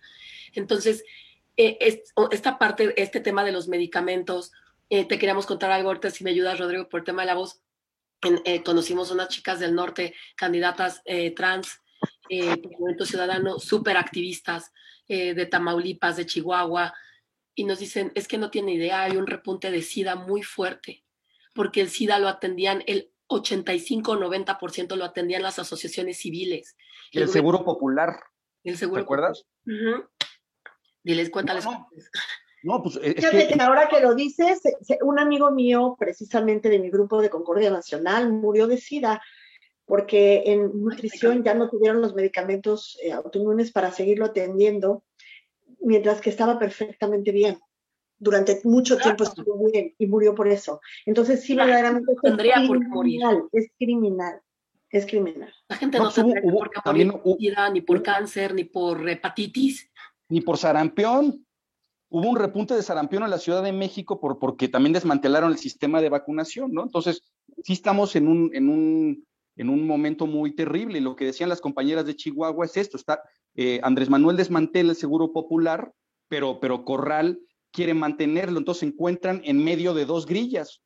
Entonces, 0.53 1.03
eh, 1.57 1.77
es, 1.81 2.01
esta 2.31 2.57
parte, 2.57 2.93
este 3.01 3.19
tema 3.19 3.43
de 3.43 3.51
los 3.51 3.67
medicamentos, 3.67 4.51
eh, 4.89 5.05
te 5.05 5.17
queríamos 5.17 5.45
contar 5.45 5.71
algo 5.71 5.89
ahorita, 5.89 6.09
si 6.09 6.23
me 6.23 6.31
ayudas, 6.31 6.59
Rodrigo, 6.59 6.87
por 6.87 7.01
el 7.01 7.05
tema 7.05 7.23
de 7.23 7.27
la 7.27 7.35
voz. 7.35 7.61
En, 8.21 8.39
eh, 8.45 8.63
conocimos 8.63 9.11
unas 9.11 9.29
chicas 9.29 9.59
del 9.59 9.73
norte, 9.73 10.13
candidatas 10.35 11.01
trans, 11.35 11.80
Movimiento 12.29 13.05
Ciudadano, 13.05 13.59
súper 13.59 13.97
activistas 13.97 14.71
de 15.07 15.45
Tamaulipas, 15.45 16.15
de 16.15 16.25
Chihuahua, 16.25 16.93
y 17.55 17.65
nos 17.65 17.79
dicen, 17.79 18.11
es 18.15 18.27
que 18.27 18.37
no 18.37 18.49
tiene 18.49 18.73
idea, 18.73 19.03
hay 19.03 19.17
un 19.17 19.27
repunte 19.27 19.71
de 19.71 19.81
SIDA 19.81 20.15
muy 20.15 20.41
fuerte, 20.41 21.03
porque 21.53 21.81
el 21.81 21.89
SIDA 21.89 22.19
lo 22.19 22.27
atendían, 22.27 22.83
el 22.87 23.11
85 23.27 24.11
o 24.11 24.17
90% 24.17 24.95
lo 24.95 25.05
atendían 25.05 25.41
las 25.41 25.59
asociaciones 25.59 26.17
civiles. 26.17 26.75
Y 27.11 27.17
el, 27.17 27.23
el 27.23 27.29
Seguro 27.29 27.63
Popular. 27.63 28.19
El 28.63 28.77
Seguro 28.77 29.01
¿Te 29.01 29.03
acuerdas? 29.03 29.45
Uh 29.65 29.69
-huh. 29.69 30.09
Diles, 31.03 31.29
cuéntales. 31.29 31.65
No, 31.65 31.71
no. 31.71 31.89
no 32.63 32.83
pues 32.83 32.99
es 33.01 33.15
Fíjate 33.15 33.47
que... 33.47 33.53
que 33.53 33.61
ahora 33.61 33.89
que 33.89 33.99
lo 33.99 34.15
dices, 34.15 34.61
un 35.01 35.19
amigo 35.19 35.51
mío, 35.51 35.95
precisamente 35.99 36.69
de 36.69 36.79
mi 36.79 36.89
grupo 36.89 37.21
de 37.21 37.29
Concordia 37.29 37.71
Nacional, 37.71 38.31
murió 38.31 38.67
de 38.67 38.77
SIDA 38.77 39.21
porque 39.91 40.43
en 40.45 40.71
nutrición 40.81 41.43
ya 41.43 41.53
no 41.53 41.69
tuvieron 41.69 42.01
los 42.01 42.15
medicamentos 42.15 42.97
eh, 43.03 43.11
autoinmunes 43.11 43.73
para 43.73 43.91
seguirlo 43.91 44.23
atendiendo 44.27 45.03
mientras 45.81 46.21
que 46.21 46.29
estaba 46.29 46.57
perfectamente 46.57 47.33
bien. 47.33 47.57
Durante 48.17 48.61
mucho 48.63 48.95
tiempo 48.97 49.25
estuvo 49.25 49.69
bien 49.69 49.93
y 49.97 50.05
murió 50.07 50.33
por 50.33 50.47
eso. 50.47 50.79
Entonces, 51.05 51.41
sí, 51.43 51.55
claro, 51.55 51.67
verdaderamente 51.71 52.13
tendría 52.23 52.55
es 52.61 52.67
por 52.69 52.77
criminal, 52.77 53.35
morir. 53.35 53.49
es 53.51 53.67
criminal, 53.77 54.41
es 54.91 55.05
criminal. 55.05 55.53
La 55.67 55.75
gente 55.75 55.97
no, 55.97 56.05
No, 56.05 56.11
se 56.11 56.21
hubo- 56.21 56.33
tendría 56.35 56.49
hubo- 56.53 56.59
por 56.59 56.69
qué 56.69 56.79
morir 56.85 57.07
hubo- 57.09 57.21
por 57.23 57.73
ni 57.73 57.81
por 57.81 58.01
cáncer, 58.01 58.53
ni 58.53 58.63
por 58.63 59.09
hepatitis. 59.09 59.91
Ni 60.29 60.39
por 60.39 60.57
sarampión. 60.57 61.45
Hubo 62.09 62.29
un 62.29 62.37
repunte 62.37 62.75
de 62.75 62.81
sarampión 62.81 63.23
en 63.23 63.29
la 63.29 63.39
Ciudad 63.39 63.61
de 63.61 63.73
México 63.73 64.21
por, 64.21 64.39
porque 64.39 64.69
también 64.69 64.93
desmantelaron 64.93 65.51
el 65.51 65.57
sistema 65.57 65.99
de 65.99 66.07
vacunación, 66.07 66.71
¿no? 66.71 66.81
Entonces, 66.83 67.23
sí 67.61 67.73
estamos 67.73 68.15
en 68.15 68.29
un, 68.29 68.51
en 68.55 68.69
un, 68.69 69.25
en 69.55 69.69
un 69.69 69.85
momento 69.85 70.27
muy 70.27 70.55
terrible. 70.55 71.01
Lo 71.01 71.15
que 71.15 71.25
decían 71.25 71.49
las 71.49 71.61
compañeras 71.61 72.05
de 72.05 72.15
Chihuahua 72.15 72.65
es 72.65 72.77
esto, 72.77 72.97
está, 72.97 73.21
eh, 73.55 73.79
Andrés 73.83 74.09
Manuel 74.09 74.37
desmantela 74.37 74.91
el 74.91 74.95
Seguro 74.95 75.31
Popular, 75.31 75.91
pero, 76.27 76.59
pero 76.59 76.85
Corral 76.85 77.39
quiere 77.71 77.93
mantenerlo, 77.93 78.59
entonces 78.59 78.81
se 78.81 78.85
encuentran 78.87 79.41
en 79.43 79.63
medio 79.63 79.93
de 79.93 80.05
dos 80.05 80.25
grillas. 80.25 80.81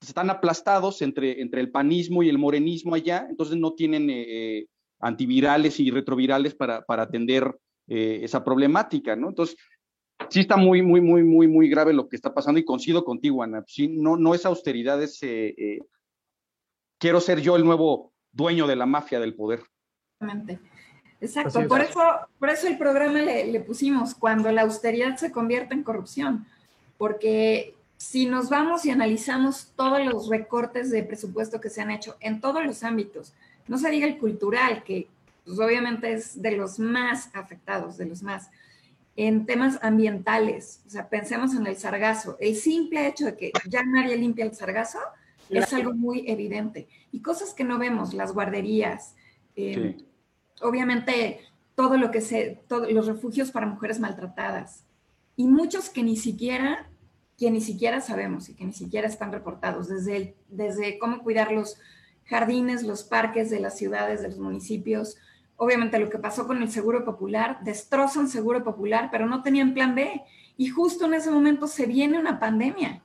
Están 0.00 0.30
aplastados 0.30 1.02
entre, 1.02 1.40
entre 1.40 1.60
el 1.60 1.70
panismo 1.70 2.22
y 2.22 2.28
el 2.28 2.38
morenismo 2.38 2.94
allá, 2.94 3.26
entonces 3.28 3.56
no 3.56 3.72
tienen 3.72 4.08
eh, 4.10 4.24
eh, 4.28 4.66
antivirales 5.00 5.80
y 5.80 5.90
retrovirales 5.90 6.54
para, 6.54 6.82
para 6.82 7.04
atender 7.04 7.54
eh, 7.88 8.20
esa 8.22 8.44
problemática, 8.44 9.16
¿no? 9.16 9.28
Entonces, 9.28 9.56
sí 10.28 10.40
está 10.40 10.56
muy, 10.56 10.82
muy, 10.82 11.00
muy, 11.00 11.22
muy, 11.22 11.48
muy 11.48 11.68
grave 11.68 11.92
lo 11.92 12.08
que 12.08 12.16
está 12.16 12.34
pasando 12.34 12.60
y 12.60 12.64
coincido 12.64 13.04
contigo, 13.04 13.42
Ana. 13.42 13.64
Sí, 13.66 13.88
no, 13.88 14.16
no 14.16 14.34
es 14.34 14.44
austeridad, 14.44 15.02
es 15.02 15.22
eh, 15.22 15.54
eh, 15.56 15.78
quiero 16.98 17.20
ser 17.20 17.40
yo 17.40 17.56
el 17.56 17.64
nuevo 17.64 18.12
dueño 18.32 18.66
de 18.66 18.76
la 18.76 18.86
mafia 18.86 19.20
del 19.20 19.34
poder. 19.34 19.62
Exactamente. 20.20 20.60
Exacto, 21.20 21.60
es. 21.60 21.66
por 21.66 21.80
eso, 21.80 22.00
por 22.38 22.48
eso 22.48 22.68
el 22.68 22.78
programa 22.78 23.18
le, 23.20 23.46
le 23.46 23.60
pusimos 23.60 24.14
cuando 24.14 24.52
la 24.52 24.62
austeridad 24.62 25.16
se 25.16 25.32
convierte 25.32 25.74
en 25.74 25.82
corrupción, 25.82 26.46
porque 26.96 27.74
si 27.96 28.26
nos 28.26 28.48
vamos 28.48 28.84
y 28.84 28.90
analizamos 28.90 29.72
todos 29.74 30.04
los 30.04 30.28
recortes 30.28 30.90
de 30.90 31.02
presupuesto 31.02 31.60
que 31.60 31.70
se 31.70 31.82
han 31.82 31.90
hecho 31.90 32.16
en 32.20 32.40
todos 32.40 32.64
los 32.64 32.84
ámbitos, 32.84 33.34
no 33.66 33.76
se 33.76 33.90
diga 33.90 34.06
el 34.06 34.18
cultural, 34.18 34.84
que 34.84 35.08
pues, 35.44 35.58
obviamente 35.58 36.12
es 36.12 36.40
de 36.40 36.52
los 36.52 36.78
más 36.78 37.30
afectados, 37.34 37.96
de 37.96 38.06
los 38.06 38.22
más, 38.22 38.50
en 39.16 39.46
temas 39.46 39.80
ambientales, 39.82 40.82
o 40.86 40.90
sea, 40.90 41.08
pensemos 41.08 41.52
en 41.54 41.66
el 41.66 41.76
sargazo, 41.76 42.36
el 42.38 42.54
simple 42.54 43.08
hecho 43.08 43.24
de 43.26 43.36
que 43.36 43.52
ya 43.68 43.82
nadie 43.82 44.16
limpia 44.16 44.44
el 44.44 44.54
sargazo 44.54 45.00
es 45.50 45.72
algo 45.72 45.92
muy 45.94 46.24
evidente, 46.30 46.88
y 47.12 47.20
cosas 47.20 47.54
que 47.54 47.64
no 47.64 47.78
vemos, 47.78 48.14
las 48.14 48.32
guarderías, 48.32 49.14
eh, 49.56 49.96
Sí. 49.98 50.06
obviamente 50.62 51.40
todo 51.74 51.96
lo 51.96 52.10
que 52.10 52.20
se, 52.20 52.60
todos 52.68 52.90
los 52.92 53.06
refugios 53.06 53.50
para 53.50 53.66
mujeres 53.66 54.00
maltratadas 54.00 54.84
y 55.36 55.46
muchos 55.46 55.90
que 55.90 56.02
ni 56.02 56.16
siquiera, 56.16 56.90
que 57.36 57.50
ni 57.50 57.60
siquiera 57.60 58.00
sabemos 58.00 58.48
y 58.48 58.54
que 58.54 58.64
ni 58.64 58.72
siquiera 58.72 59.06
están 59.06 59.30
reportados, 59.32 59.88
desde, 59.88 60.16
el- 60.16 60.34
desde 60.48 60.98
cómo 60.98 61.22
cuidar 61.22 61.52
los 61.52 61.76
jardines, 62.24 62.82
los 62.82 63.04
parques 63.04 63.48
de 63.48 63.60
las 63.60 63.76
ciudades, 63.78 64.20
de 64.22 64.28
los 64.28 64.38
municipios. 64.38 65.16
Obviamente 65.56 65.98
lo 65.98 66.10
que 66.10 66.18
pasó 66.18 66.46
con 66.46 66.60
el 66.62 66.70
Seguro 66.70 67.04
Popular, 67.04 67.60
destrozan 67.62 68.28
Seguro 68.28 68.62
Popular, 68.64 69.08
pero 69.10 69.26
no 69.26 69.42
tenían 69.42 69.72
plan 69.74 69.94
B. 69.94 70.20
Y 70.56 70.68
justo 70.68 71.06
en 71.06 71.14
ese 71.14 71.30
momento 71.30 71.68
se 71.68 71.86
viene 71.86 72.18
una 72.18 72.38
pandemia. 72.40 73.02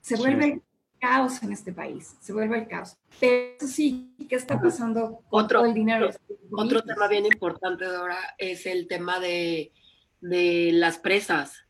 Se 0.00 0.16
vuelve 0.16 0.44
el 0.46 0.62
caos 1.00 1.42
en 1.42 1.52
este 1.52 1.72
país, 1.72 2.16
se 2.20 2.32
vuelve 2.32 2.58
el 2.58 2.68
caos. 2.68 2.96
Pero 3.20 3.56
eso 3.58 3.66
sí, 3.66 4.14
¿qué 4.28 4.36
está 4.36 4.60
pasando 4.60 5.20
con 5.28 5.44
Otro- 5.44 5.60
todo 5.60 5.68
el 5.68 5.74
dinero? 5.74 6.10
Otro 6.52 6.82
tema 6.82 7.08
bien 7.08 7.26
importante, 7.26 7.84
Dora, 7.84 8.18
es 8.38 8.66
el 8.66 8.86
tema 8.88 9.20
de, 9.20 9.72
de 10.20 10.70
las 10.72 10.98
presas. 10.98 11.64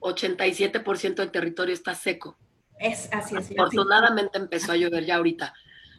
87% 0.00 1.14
del 1.16 1.30
territorio 1.30 1.74
está 1.74 1.94
seco. 1.94 2.36
Es 2.78 3.08
así, 3.12 3.34
es. 3.36 3.44
así. 3.44 3.54
Afortunadamente 3.54 4.38
empezó 4.38 4.72
a 4.72 4.76
llover 4.76 5.04
ya 5.04 5.16
ahorita. 5.16 5.54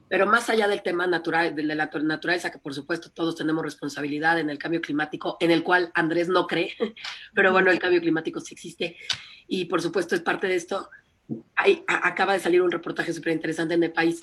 Pero 0.09 0.27
más 0.27 0.49
allá 0.49 0.67
del 0.67 0.83
tema 0.83 1.07
natural, 1.07 1.55
de 1.55 1.63
la 1.63 1.89
naturaleza, 2.03 2.51
que 2.51 2.59
por 2.59 2.73
supuesto 2.73 3.09
todos 3.11 3.35
tenemos 3.35 3.63
responsabilidad 3.63 4.37
en 4.39 4.49
el 4.49 4.57
cambio 4.59 4.81
climático, 4.81 5.37
en 5.39 5.49
el 5.49 5.63
cual 5.63 5.91
Andrés 5.95 6.27
no 6.27 6.45
cree, 6.45 6.73
pero 7.33 7.51
bueno, 7.51 7.71
el 7.71 7.79
cambio 7.79 8.01
climático 8.01 8.39
sí 8.39 8.53
existe 8.53 8.97
y 9.47 9.65
por 9.65 9.81
supuesto 9.81 10.13
es 10.15 10.21
parte 10.21 10.47
de 10.47 10.55
esto. 10.55 10.89
Acaba 11.87 12.33
de 12.33 12.39
salir 12.39 12.61
un 12.61 12.71
reportaje 12.71 13.13
súper 13.13 13.33
interesante 13.33 13.73
en 13.73 13.83
el 13.83 13.93
país, 13.93 14.19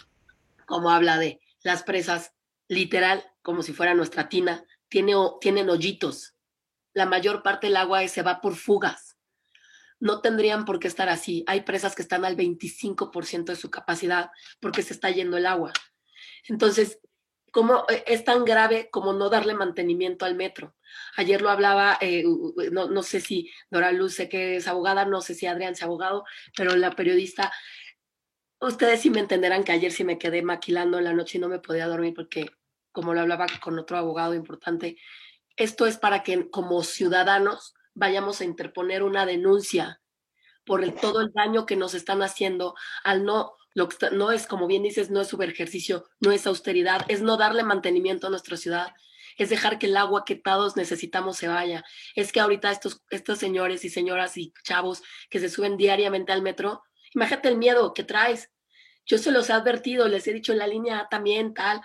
como 0.66 0.90
habla 0.90 1.18
de 1.18 1.40
las 1.62 1.82
presas, 1.82 2.32
literal, 2.68 3.24
como 3.42 3.62
si 3.62 3.72
fuera 3.72 3.94
nuestra 3.94 4.28
tina, 4.28 4.64
tiene, 4.88 5.14
tienen 5.40 5.70
hoyitos. 5.70 6.34
La 6.92 7.06
mayor 7.06 7.42
parte 7.42 7.66
del 7.66 7.76
agua 7.76 8.06
se 8.08 8.22
va 8.22 8.40
por 8.40 8.56
fugas. 8.56 9.16
No 9.98 10.20
tendrían 10.20 10.64
por 10.64 10.78
qué 10.78 10.88
estar 10.88 11.08
así. 11.08 11.44
Hay 11.46 11.62
presas 11.62 11.94
que 11.94 12.02
están 12.02 12.24
al 12.24 12.36
25% 12.36 13.44
de 13.44 13.56
su 13.56 13.70
capacidad 13.70 14.30
porque 14.60 14.82
se 14.82 14.94
está 14.94 15.10
yendo 15.10 15.36
el 15.36 15.46
agua. 15.46 15.72
Entonces, 16.48 16.98
¿cómo 17.50 17.84
e, 17.88 18.04
es 18.06 18.24
tan 18.24 18.44
grave 18.44 18.88
como 18.90 19.12
no 19.12 19.28
darle 19.28 19.54
mantenimiento 19.54 20.24
al 20.24 20.34
metro? 20.34 20.76
Ayer 21.16 21.42
lo 21.42 21.50
hablaba, 21.50 21.98
eh, 22.00 22.24
no, 22.72 22.88
no, 22.88 23.02
sé 23.02 23.20
si 23.20 23.50
Dora 23.70 23.92
Luz, 23.92 24.14
sé 24.14 24.28
que 24.28 24.56
es 24.56 24.68
abogada, 24.68 25.04
no 25.04 25.20
sé 25.20 25.34
si 25.34 25.46
Adrián 25.46 25.72
es 25.72 25.82
abogado, 25.82 26.24
pero 26.56 26.74
la 26.76 26.92
periodista, 26.92 27.52
ustedes 28.60 29.00
sí 29.00 29.10
me 29.10 29.20
entenderán 29.20 29.64
que 29.64 29.72
ayer 29.72 29.92
sí 29.92 30.04
me 30.04 30.18
quedé 30.18 30.42
maquilando 30.42 30.98
en 30.98 31.04
la 31.04 31.12
noche 31.12 31.38
y 31.38 31.40
no 31.40 31.48
me 31.48 31.58
podía 31.58 31.86
dormir 31.86 32.14
porque, 32.14 32.50
como 32.92 33.14
lo 33.14 33.20
hablaba 33.20 33.46
con 33.62 33.78
otro 33.78 33.96
abogado 33.98 34.34
importante, 34.34 34.96
esto 35.56 35.86
es 35.86 35.98
para 35.98 36.22
que 36.22 36.50
como 36.50 36.82
ciudadanos 36.82 37.74
vayamos 37.94 38.40
a 38.40 38.44
interponer 38.44 39.02
una 39.02 39.26
denuncia 39.26 40.00
por 40.64 40.88
todo 40.92 41.20
el 41.20 41.32
daño 41.32 41.66
que 41.66 41.76
nos 41.76 41.94
están 41.94 42.22
haciendo 42.22 42.74
al 43.02 43.24
no 43.24 43.56
lo 43.74 43.88
que 43.88 44.10
no 44.10 44.32
es, 44.32 44.46
como 44.46 44.66
bien 44.66 44.82
dices, 44.82 45.10
no 45.10 45.20
es 45.20 45.32
ejercicio, 45.32 46.04
no 46.20 46.32
es 46.32 46.46
austeridad, 46.46 47.04
es 47.08 47.22
no 47.22 47.36
darle 47.36 47.62
mantenimiento 47.62 48.26
a 48.26 48.30
nuestra 48.30 48.56
ciudad, 48.56 48.94
es 49.36 49.48
dejar 49.48 49.78
que 49.78 49.86
el 49.86 49.96
agua 49.96 50.24
que 50.24 50.34
todos 50.34 50.76
necesitamos 50.76 51.36
se 51.36 51.48
vaya. 51.48 51.84
Es 52.14 52.32
que 52.32 52.40
ahorita 52.40 52.70
estos, 52.70 53.02
estos 53.10 53.38
señores 53.38 53.84
y 53.84 53.88
señoras 53.88 54.36
y 54.36 54.52
chavos 54.64 55.02
que 55.30 55.40
se 55.40 55.48
suben 55.48 55.76
diariamente 55.76 56.32
al 56.32 56.42
metro, 56.42 56.82
imagínate 57.14 57.48
el 57.48 57.56
miedo 57.56 57.94
que 57.94 58.04
traes. 58.04 58.50
Yo 59.06 59.18
se 59.18 59.30
los 59.30 59.48
he 59.50 59.52
advertido, 59.52 60.08
les 60.08 60.26
he 60.26 60.32
dicho 60.32 60.52
en 60.52 60.58
la 60.58 60.66
línea 60.66 61.06
también, 61.10 61.54
tal, 61.54 61.80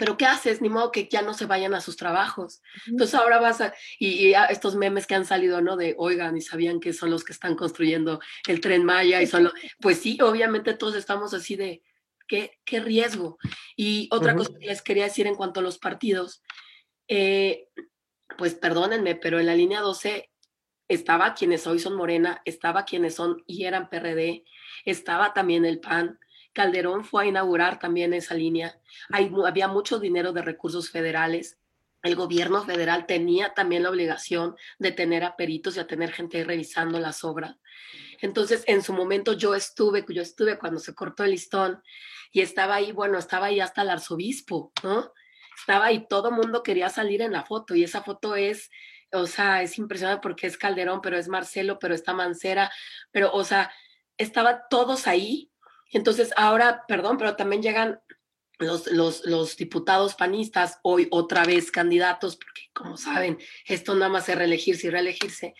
pero 0.00 0.16
¿qué 0.16 0.24
haces? 0.24 0.62
Ni 0.62 0.70
modo 0.70 0.90
que 0.90 1.08
ya 1.08 1.20
no 1.20 1.34
se 1.34 1.44
vayan 1.44 1.74
a 1.74 1.82
sus 1.82 1.98
trabajos. 1.98 2.62
Entonces 2.86 3.14
ahora 3.14 3.38
vas 3.38 3.60
a, 3.60 3.74
y, 3.98 4.32
estos 4.48 4.74
memes 4.74 5.06
que 5.06 5.14
han 5.14 5.26
salido, 5.26 5.60
¿no? 5.60 5.76
De, 5.76 5.94
oigan, 5.98 6.38
y 6.38 6.40
sabían 6.40 6.80
que 6.80 6.94
son 6.94 7.10
los 7.10 7.22
que 7.22 7.34
están 7.34 7.54
construyendo 7.54 8.18
el 8.48 8.62
tren 8.62 8.82
Maya 8.82 9.20
y 9.20 9.26
son 9.26 9.52
pues 9.78 9.98
sí, 9.98 10.18
obviamente 10.22 10.72
todos 10.72 10.96
estamos 10.96 11.34
así 11.34 11.54
de, 11.54 11.82
qué, 12.26 12.80
riesgo. 12.80 13.36
Y 13.76 14.08
otra 14.10 14.34
cosa 14.34 14.58
que 14.58 14.68
les 14.68 14.80
quería 14.80 15.04
decir 15.04 15.26
en 15.26 15.34
cuanto 15.34 15.60
a 15.60 15.62
los 15.62 15.76
partidos, 15.76 16.42
eh, 17.06 17.68
pues 18.38 18.54
perdónenme, 18.54 19.16
pero 19.16 19.38
en 19.38 19.44
la 19.44 19.54
línea 19.54 19.80
12 19.80 20.30
estaba 20.88 21.34
quienes 21.34 21.66
hoy 21.66 21.78
son 21.78 21.94
Morena, 21.94 22.40
estaba 22.46 22.86
quienes 22.86 23.16
son 23.16 23.42
y 23.46 23.64
eran 23.64 23.90
PRD, 23.90 24.44
estaba 24.86 25.34
también 25.34 25.66
el 25.66 25.78
PAN. 25.78 26.18
Calderón 26.52 27.04
fue 27.04 27.24
a 27.24 27.26
inaugurar 27.26 27.78
también 27.78 28.12
esa 28.12 28.34
línea. 28.34 28.78
Había 29.10 29.68
mucho 29.68 29.98
dinero 29.98 30.32
de 30.32 30.42
recursos 30.42 30.90
federales. 30.90 31.58
El 32.02 32.16
gobierno 32.16 32.64
federal 32.64 33.06
tenía 33.06 33.52
también 33.54 33.82
la 33.82 33.90
obligación 33.90 34.56
de 34.78 34.92
tener 34.92 35.22
a 35.22 35.36
peritos 35.36 35.76
y 35.76 35.80
a 35.80 35.86
tener 35.86 36.12
gente 36.12 36.42
revisando 36.44 36.98
las 36.98 37.24
obras. 37.24 37.56
Entonces, 38.20 38.64
en 38.66 38.82
su 38.82 38.92
momento 38.92 39.32
yo 39.32 39.54
estuve, 39.54 40.04
yo 40.08 40.22
estuve 40.22 40.58
cuando 40.58 40.78
se 40.78 40.94
cortó 40.94 41.24
el 41.24 41.32
listón 41.32 41.82
y 42.32 42.40
estaba 42.40 42.76
ahí, 42.76 42.92
bueno, 42.92 43.18
estaba 43.18 43.46
ahí 43.46 43.60
hasta 43.60 43.82
el 43.82 43.90
arzobispo, 43.90 44.72
¿no? 44.82 45.12
Estaba 45.58 45.86
ahí, 45.86 46.06
todo 46.08 46.30
mundo 46.30 46.62
quería 46.62 46.88
salir 46.88 47.22
en 47.22 47.32
la 47.32 47.44
foto 47.44 47.74
y 47.74 47.84
esa 47.84 48.02
foto 48.02 48.34
es, 48.36 48.70
o 49.12 49.26
sea, 49.26 49.62
es 49.62 49.78
impresionante 49.78 50.22
porque 50.22 50.46
es 50.46 50.56
Calderón, 50.56 51.00
pero 51.00 51.18
es 51.18 51.28
Marcelo, 51.28 51.78
pero 51.78 51.94
está 51.94 52.12
Mancera, 52.12 52.70
pero, 53.10 53.32
o 53.32 53.44
sea, 53.44 53.70
estaban 54.16 54.60
todos 54.70 55.06
ahí. 55.06 55.49
Entonces, 55.90 56.32
ahora, 56.36 56.84
perdón, 56.86 57.18
pero 57.18 57.36
también 57.36 57.62
llegan 57.62 58.00
los, 58.58 58.86
los, 58.88 59.24
los, 59.24 59.56
diputados 59.56 60.14
panistas, 60.14 60.78
hoy 60.82 61.08
otra 61.10 61.44
vez 61.44 61.70
candidatos, 61.70 62.36
porque 62.36 62.68
como 62.72 62.96
saben, 62.96 63.38
esto 63.66 63.94
nada 63.94 64.10
más 64.10 64.28
es 64.28 64.36
reelegirse 64.36 64.86
y 64.86 64.90
reelegirse, 64.90 65.54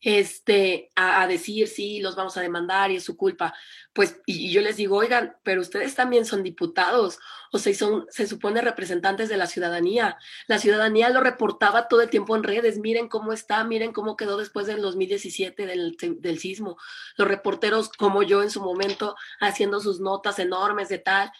este, 0.00 0.90
a, 0.94 1.26
decir, 1.26 1.66
sí, 1.66 2.00
los 2.00 2.14
vamos 2.14 2.36
a 2.36 2.40
demandar 2.40 2.90
y 2.90 2.96
es 2.96 3.04
su 3.04 3.16
culpa. 3.16 3.54
Pues, 3.92 4.20
y, 4.26 4.52
yo 4.52 4.60
les 4.60 4.76
digo, 4.76 4.96
oigan, 4.96 5.36
pero 5.42 5.60
ustedes 5.60 5.94
también 5.94 6.24
son 6.24 6.42
diputados, 6.44 7.18
o 7.52 7.58
sea, 7.58 7.74
son, 7.74 8.06
se 8.10 8.26
supone 8.26 8.60
representantes 8.60 9.28
de 9.28 9.36
la 9.36 9.46
ciudadanía. 9.46 10.16
La 10.46 10.58
ciudadanía 10.58 11.10
lo 11.10 11.20
reportaba 11.20 11.88
todo 11.88 12.02
el 12.02 12.10
tiempo 12.10 12.36
en 12.36 12.44
redes, 12.44 12.78
miren 12.78 13.08
cómo 13.08 13.32
está, 13.32 13.64
miren 13.64 13.92
cómo 13.92 14.16
quedó 14.16 14.36
después 14.36 14.66
del 14.66 14.82
2017 14.82 15.66
del, 15.66 15.96
del 15.98 16.38
sismo. 16.38 16.76
Los 17.16 17.26
reporteros 17.26 17.88
como 17.88 18.22
yo 18.22 18.42
en 18.42 18.50
su 18.50 18.60
momento 18.60 19.16
haciendo 19.40 19.80
sus 19.80 20.00
notas 20.00 20.38
enormes 20.38 20.88
de 20.88 20.98
tal. 20.98 21.32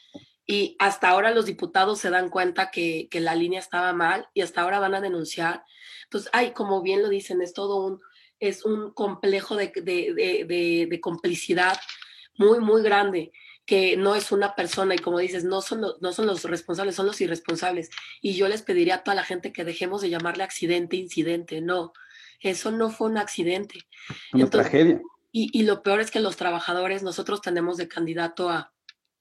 Y 0.50 0.76
hasta 0.78 1.10
ahora 1.10 1.30
los 1.30 1.44
diputados 1.44 1.98
se 2.00 2.08
dan 2.08 2.30
cuenta 2.30 2.70
que, 2.70 3.08
que 3.10 3.20
la 3.20 3.34
línea 3.34 3.60
estaba 3.60 3.92
mal 3.92 4.28
y 4.32 4.40
hasta 4.40 4.62
ahora 4.62 4.80
van 4.80 4.94
a 4.94 5.00
denunciar. 5.02 5.62
Entonces, 6.04 6.30
ay, 6.32 6.52
como 6.52 6.80
bien 6.80 7.02
lo 7.02 7.10
dicen, 7.10 7.42
es 7.42 7.52
todo 7.52 7.84
un, 7.84 8.00
es 8.40 8.64
un 8.64 8.92
complejo 8.92 9.56
de, 9.56 10.98
complicidad 11.02 11.78
muy, 12.36 12.60
muy 12.60 12.82
grande, 12.82 13.32
que 13.66 13.96
no 13.96 14.14
es 14.14 14.32
una 14.32 14.54
persona 14.54 14.94
y 14.94 14.98
como 14.98 15.18
dices, 15.18 15.44
no 15.44 15.60
son, 15.60 15.84
no 16.00 16.12
son 16.12 16.26
los 16.26 16.44
responsables, 16.44 16.94
son 16.94 17.06
los 17.06 17.20
irresponsables. 17.20 17.90
Y 18.22 18.34
yo 18.34 18.48
les 18.48 18.62
pediría 18.62 18.96
a 18.96 19.02
toda 19.02 19.14
la 19.14 19.24
gente 19.24 19.52
que 19.52 19.64
dejemos 19.64 20.00
de 20.00 20.10
llamarle 20.10 20.44
accidente, 20.44 20.96
incidente, 20.96 21.60
no, 21.60 21.92
eso 22.40 22.70
no 22.70 22.90
fue 22.90 23.08
un 23.08 23.18
accidente. 23.18 23.86
Una 24.32 24.48
tragedia. 24.48 25.00
Y, 25.30 25.62
lo 25.62 25.82
peor 25.82 26.00
es 26.00 26.10
que 26.10 26.20
los 26.20 26.36
trabajadores, 26.36 27.02
nosotros 27.02 27.42
tenemos 27.42 27.76
de 27.76 27.86
candidato 27.86 28.48
a, 28.48 28.72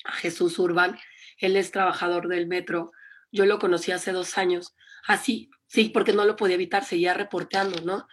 a 0.05 0.11
Jesús 0.13 0.57
Urbán, 0.57 0.97
él 1.37 1.55
es 1.55 1.71
trabajador 1.71 2.27
del 2.27 2.47
metro, 2.47 2.91
yo 3.31 3.45
lo 3.45 3.59
conocí 3.59 3.91
hace 3.91 4.13
dos 4.13 4.37
años, 4.37 4.75
así, 5.05 5.51
sí, 5.67 5.89
porque 5.89 6.13
no 6.13 6.25
lo 6.25 6.35
podía 6.35 6.55
evitar, 6.55 6.85
seguía 6.85 7.13
reporteando, 7.13 7.81
¿no? 7.81 8.07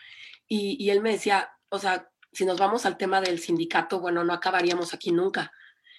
Y, 0.46 0.90
él 0.90 1.00
me 1.00 1.12
decía, 1.12 1.50
o 1.68 1.78
sea, 1.78 2.10
si 2.32 2.44
nos 2.44 2.58
vamos 2.58 2.86
al 2.86 2.96
tema 2.96 3.20
del 3.20 3.38
sindicato, 3.38 4.00
bueno, 4.00 4.24
no 4.24 4.32
acabaríamos 4.32 4.92
aquí 4.94 5.10
nunca. 5.10 5.52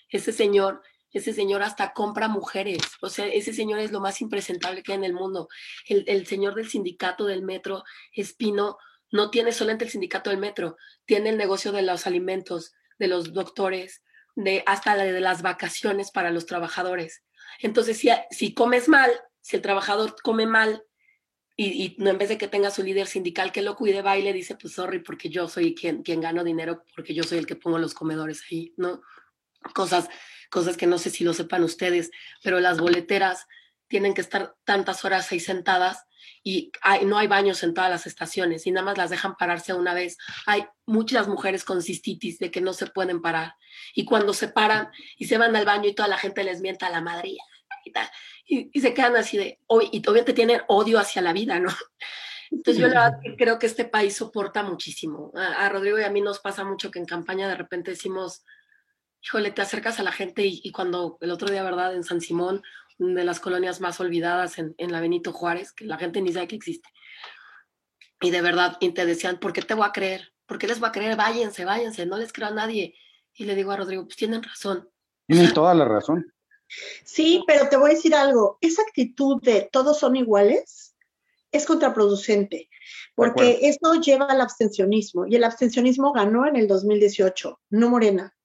Ese 0.09 0.31
señor, 0.31 0.81
ese 1.11 1.33
señor 1.33 1.63
hasta 1.63 1.93
compra 1.93 2.27
mujeres, 2.27 2.81
o 3.01 3.09
sea, 3.09 3.27
ese 3.27 3.53
señor 3.53 3.79
es 3.79 3.91
lo 3.91 4.01
más 4.01 4.21
impresentable 4.21 4.83
que 4.83 4.91
hay 4.91 4.97
en 4.97 5.03
el 5.03 5.13
mundo. 5.13 5.47
El, 5.87 6.03
el 6.07 6.27
señor 6.27 6.55
del 6.55 6.69
sindicato 6.69 7.25
del 7.25 7.41
metro, 7.41 7.83
Espino, 8.11 8.77
no 9.11 9.31
tiene 9.31 9.51
solamente 9.51 9.85
el 9.85 9.91
sindicato 9.91 10.29
del 10.29 10.39
metro, 10.39 10.77
tiene 11.05 11.29
el 11.29 11.37
negocio 11.37 11.71
de 11.71 11.81
los 11.81 12.05
alimentos, 12.05 12.73
de 12.99 13.07
los 13.07 13.33
doctores, 13.33 14.03
de 14.35 14.63
hasta 14.65 14.95
de 14.95 15.19
las 15.21 15.41
vacaciones 15.41 16.11
para 16.11 16.31
los 16.31 16.45
trabajadores. 16.45 17.23
Entonces, 17.59 17.97
si, 17.97 18.09
si 18.31 18.53
comes 18.53 18.89
mal, 18.89 19.11
si 19.41 19.55
el 19.55 19.61
trabajador 19.61 20.15
come 20.21 20.45
mal, 20.45 20.83
y, 21.57 21.95
no 21.99 22.09
en 22.09 22.17
vez 22.17 22.29
de 22.29 22.37
que 22.37 22.47
tenga 22.47 22.69
su 22.69 22.83
líder 22.83 23.07
sindical 23.07 23.51
que 23.51 23.61
lo 23.61 23.75
cuide, 23.75 24.01
va 24.01 24.17
y 24.17 24.21
le 24.21 24.33
dice, 24.33 24.55
pues 24.55 24.73
sorry, 24.73 24.99
porque 24.99 25.29
yo 25.29 25.47
soy 25.47 25.73
quien, 25.73 26.03
quien 26.03 26.19
gano 26.19 26.43
dinero, 26.43 26.83
porque 26.95 27.13
yo 27.13 27.23
soy 27.23 27.37
el 27.37 27.47
que 27.47 27.55
pongo 27.55 27.77
los 27.77 27.93
comedores 27.93 28.43
ahí, 28.51 28.73
¿no? 28.77 29.01
Cosas, 29.73 30.09
cosas 30.49 30.75
que 30.75 30.85
no 30.85 30.97
sé 30.97 31.09
si 31.09 31.23
lo 31.23 31.33
sepan 31.33 31.63
ustedes, 31.63 32.11
pero 32.43 32.59
las 32.59 32.79
boleteras 32.79 33.47
tienen 33.87 34.13
que 34.13 34.21
estar 34.21 34.55
tantas 34.65 35.05
horas 35.05 35.31
ahí 35.31 35.39
sentadas 35.39 36.05
y 36.43 36.71
no 37.03 37.17
hay 37.17 37.27
baños 37.27 37.63
en 37.63 37.73
todas 37.73 37.89
las 37.89 38.05
estaciones 38.05 38.67
y 38.67 38.71
nada 38.71 38.85
más 38.85 38.97
las 38.97 39.09
dejan 39.09 39.35
pararse 39.35 39.73
una 39.73 39.93
vez. 39.93 40.17
Hay 40.45 40.65
muchas 40.85 41.27
mujeres 41.27 41.63
con 41.63 41.81
cistitis 41.81 42.37
de 42.39 42.51
que 42.51 42.61
no 42.61 42.73
se 42.73 42.87
pueden 42.87 43.21
parar 43.21 43.55
y 43.93 44.05
cuando 44.05 44.33
se 44.33 44.49
paran 44.49 44.89
y 45.17 45.25
se 45.25 45.37
van 45.37 45.55
al 45.55 45.65
baño 45.65 45.89
y 45.89 45.95
toda 45.95 46.09
la 46.09 46.17
gente 46.17 46.43
les 46.43 46.61
mienta 46.61 46.87
a 46.87 46.91
la 46.91 47.01
madre 47.01 47.37
y 47.85 47.91
tal 47.91 48.09
y, 48.45 48.79
se 48.79 48.93
quedan 48.93 49.15
así 49.15 49.37
de, 49.37 49.59
y 49.91 49.99
obviamente 49.99 50.33
tienen 50.33 50.61
odio 50.67 50.99
hacia 50.99 51.21
la 51.21 51.33
vida, 51.33 51.59
¿no? 51.59 51.69
Entonces 52.51 52.79
yo 52.79 52.87
la 52.87 53.09
verdad 53.09 53.19
creo 53.37 53.59
que 53.59 53.65
este 53.65 53.85
país 53.85 54.15
soporta 54.15 54.63
muchísimo. 54.63 55.31
A, 55.35 55.67
Rodrigo 55.69 55.99
y 55.99 56.03
a 56.03 56.11
mí 56.11 56.21
nos 56.21 56.39
pasa 56.39 56.63
mucho 56.63 56.91
que 56.91 56.99
en 56.99 57.05
campaña 57.05 57.47
de 57.47 57.55
repente 57.55 57.91
decimos, 57.91 58.45
híjole, 59.21 59.51
te 59.51 59.61
acercas 59.61 59.99
a 59.99 60.03
la 60.03 60.11
gente 60.11 60.43
y, 60.45 60.71
cuando 60.71 61.17
el 61.21 61.31
otro 61.31 61.49
día, 61.49 61.63
¿verdad? 61.63 61.95
En 61.95 62.03
San 62.03 62.21
Simón, 62.21 62.61
una 62.99 63.21
de 63.21 63.25
las 63.25 63.39
colonias 63.39 63.81
más 63.81 63.99
olvidadas 63.99 64.59
en, 64.59 64.75
en 64.77 64.91
la 64.91 65.01
Benito 65.01 65.33
Juárez, 65.33 65.73
que 65.73 65.85
la 65.85 65.97
gente 65.97 66.21
ni 66.21 66.31
sabe 66.31 66.47
que 66.47 66.55
existe. 66.55 66.87
Y 68.21 68.31
de 68.31 68.41
verdad, 68.41 68.77
y 68.79 68.91
te 68.91 69.05
decían, 69.05 69.39
¿por 69.39 69.51
qué 69.51 69.61
te 69.61 69.73
voy 69.73 69.85
a 69.87 69.91
creer? 69.91 70.33
¿Por 70.45 70.59
qué 70.59 70.67
les 70.67 70.79
voy 70.79 70.89
a 70.89 70.91
creer? 70.91 71.17
Váyanse, 71.17 71.65
váyanse, 71.65 72.05
no 72.05 72.17
les 72.17 72.31
creo 72.31 72.49
a 72.49 72.51
nadie. 72.51 72.95
Y 73.33 73.45
le 73.45 73.55
digo 73.55 73.71
a 73.71 73.77
Rodrigo, 73.77 74.05
pues 74.05 74.15
tienen 74.15 74.43
razón. 74.43 74.87
Tienen 75.27 75.53
toda 75.53 75.73
la 75.73 75.85
razón. 75.85 76.34
Sí, 77.03 77.43
pero 77.47 77.69
te 77.69 77.77
voy 77.77 77.91
a 77.91 77.93
decir 77.93 78.15
algo, 78.15 78.57
esa 78.61 78.81
actitud 78.81 79.41
de 79.41 79.69
todos 79.71 79.99
son 79.99 80.15
iguales 80.15 80.95
es 81.55 81.65
contraproducente, 81.65 82.69
porque 83.15 83.59
esto 83.63 83.93
lleva 83.95 84.25
al 84.25 84.41
abstencionismo 84.41 85.25
y 85.25 85.35
el 85.35 85.43
abstencionismo 85.43 86.11
ganó 86.11 86.45
en 86.45 86.57
el 86.57 86.67
2018, 86.67 87.59
no 87.69 87.89
Morena. 87.89 88.35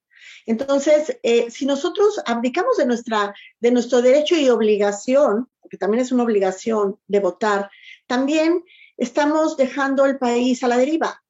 Entonces, 0.45 1.19
eh, 1.23 1.51
si 1.51 1.65
nosotros 1.65 2.21
abdicamos 2.25 2.77
de, 2.77 2.85
nuestra, 2.85 3.35
de 3.59 3.71
nuestro 3.71 4.01
derecho 4.01 4.35
y 4.35 4.49
obligación, 4.49 5.49
porque 5.61 5.77
también 5.77 6.01
es 6.01 6.11
una 6.11 6.23
obligación 6.23 6.99
de 7.07 7.19
votar, 7.19 7.69
también 8.07 8.63
estamos 8.97 9.57
dejando 9.57 10.05
el 10.05 10.17
país 10.17 10.63
a 10.63 10.67
la 10.67 10.77
deriva. 10.77 11.21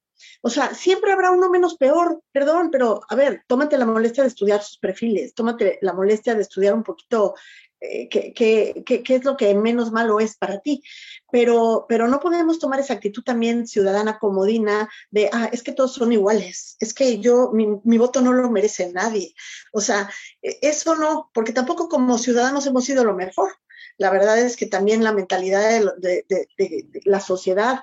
O 0.42 0.50
sea, 0.50 0.74
siempre 0.74 1.12
habrá 1.12 1.30
uno 1.30 1.48
menos 1.50 1.76
peor, 1.76 2.22
perdón, 2.32 2.70
pero 2.70 3.00
a 3.08 3.14
ver, 3.14 3.44
tómate 3.46 3.78
la 3.78 3.86
molestia 3.86 4.22
de 4.22 4.28
estudiar 4.28 4.62
sus 4.62 4.78
perfiles, 4.78 5.34
tómate 5.34 5.78
la 5.82 5.92
molestia 5.92 6.34
de 6.34 6.42
estudiar 6.42 6.74
un 6.74 6.82
poquito 6.82 7.34
eh, 7.80 8.08
qué, 8.08 8.84
es 8.86 9.24
lo 9.24 9.36
que 9.36 9.54
menos 9.54 9.90
malo 9.90 10.20
es 10.20 10.36
para 10.36 10.60
ti. 10.60 10.82
Pero, 11.30 11.86
pero 11.88 12.06
no 12.06 12.20
podemos 12.20 12.58
tomar 12.58 12.78
esa 12.80 12.94
actitud 12.94 13.22
también 13.24 13.66
ciudadana 13.66 14.18
comodina 14.18 14.88
de, 15.10 15.30
ah, 15.32 15.48
es 15.52 15.62
que 15.62 15.72
todos 15.72 15.94
son 15.94 16.12
iguales, 16.12 16.76
es 16.78 16.94
que 16.94 17.18
yo, 17.18 17.50
mi, 17.52 17.66
mi 17.84 17.98
voto 17.98 18.20
no 18.20 18.32
lo 18.32 18.50
merece 18.50 18.92
nadie. 18.92 19.34
O 19.72 19.80
sea, 19.80 20.10
e, 20.42 20.58
eso 20.62 20.94
no, 20.94 21.30
porque 21.34 21.52
tampoco 21.52 21.88
como 21.88 22.18
ciudadanos 22.18 22.66
hemos 22.66 22.84
sido 22.84 23.04
lo 23.04 23.14
mejor. 23.14 23.50
La 23.98 24.10
verdad 24.10 24.38
es 24.38 24.56
que 24.56 24.66
también 24.66 25.04
la 25.04 25.12
mentalidad 25.12 25.82
de, 25.98 26.24
la 27.04 27.20
sociedad, 27.20 27.80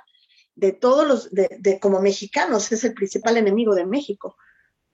de 0.60 0.74
todos 0.74 1.07
los, 1.07 1.32
de, 1.32 1.80
como 1.80 2.01
mexicanos, 2.01 2.72
es 2.72 2.84
el 2.84 2.93
principal 2.93 3.38
enemigo 3.38 3.74
de 3.74 3.86
México. 3.86 4.36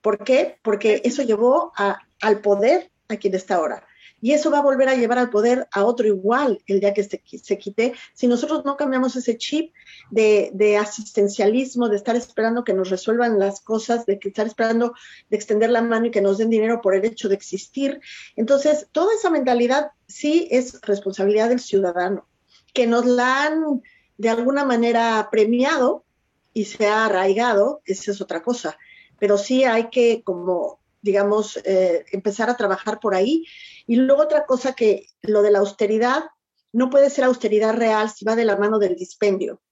¿Por 0.00 0.22
qué? 0.22 0.58
Porque 0.62 1.02
eso 1.04 1.22
llevó 1.22 1.72
al 2.20 2.40
poder 2.40 2.90
a 3.08 3.16
quien 3.16 3.34
está 3.34 3.56
ahora. 3.56 3.86
Y 4.20 4.32
eso 4.32 4.50
va 4.50 4.58
a 4.58 4.62
volver 4.62 4.88
a 4.88 4.94
llevar 4.94 5.18
al 5.18 5.30
poder 5.30 5.68
a 5.72 5.84
otro 5.84 6.06
igual 6.06 6.62
el 6.66 6.80
día 6.80 6.94
que 6.94 7.04
se, 7.04 7.22
se 7.42 7.58
quite. 7.58 7.92
Si 8.14 8.26
nosotros 8.26 8.64
no 8.64 8.76
cambiamos 8.76 9.14
ese 9.14 9.36
chip 9.36 9.74
de, 10.10 10.78
asistencialismo, 10.80 11.88
de 11.88 11.96
estar 11.96 12.16
esperando 12.16 12.64
que 12.64 12.72
nos 12.72 12.88
resuelvan 12.88 13.38
las 13.38 13.60
cosas, 13.60 14.06
de 14.06 14.18
que 14.18 14.28
estar 14.28 14.46
esperando 14.46 14.94
de 15.28 15.36
extender 15.36 15.70
la 15.70 15.82
mano 15.82 16.06
y 16.06 16.10
que 16.10 16.22
nos 16.22 16.38
den 16.38 16.48
dinero 16.48 16.80
por 16.80 16.94
el 16.94 17.04
hecho 17.04 17.28
de 17.28 17.34
existir. 17.34 18.00
Entonces, 18.36 18.88
toda 18.92 19.14
esa 19.14 19.28
mentalidad 19.28 19.90
sí 20.08 20.48
es 20.50 20.80
responsabilidad 20.80 21.50
del 21.50 21.60
ciudadano, 21.60 22.26
que 22.72 22.86
nos 22.86 23.04
la 23.04 23.44
han 23.44 23.82
de 24.18 24.28
alguna 24.28 24.64
manera 24.64 25.28
premiado 25.30 26.04
y 26.52 26.64
se 26.64 26.86
ha 26.86 27.06
arraigado, 27.06 27.82
esa 27.84 28.10
es 28.10 28.20
otra 28.20 28.42
cosa. 28.42 28.78
Pero 29.18 29.38
sí 29.38 29.64
hay 29.64 29.88
que, 29.90 30.22
como 30.22 30.80
digamos, 31.06 31.56
eh, 31.64 32.04
empezar 32.12 32.50
a 32.50 32.56
trabajar 32.56 33.00
por 33.00 33.14
ahí. 33.14 33.46
Y 33.86 33.96
luego 33.96 34.22
otra 34.22 34.44
cosa 34.44 34.74
que 34.74 35.06
lo 35.22 35.40
de 35.42 35.52
la 35.52 35.60
austeridad 35.60 36.24
no 36.72 36.90
puede 36.90 37.08
ser 37.08 37.24
austeridad 37.24 37.74
real 37.74 38.10
si 38.10 38.24
va 38.24 38.36
de 38.36 38.44
la 38.44 38.56
mano 38.56 38.78
del 38.78 38.96
dispendio. 38.96 39.62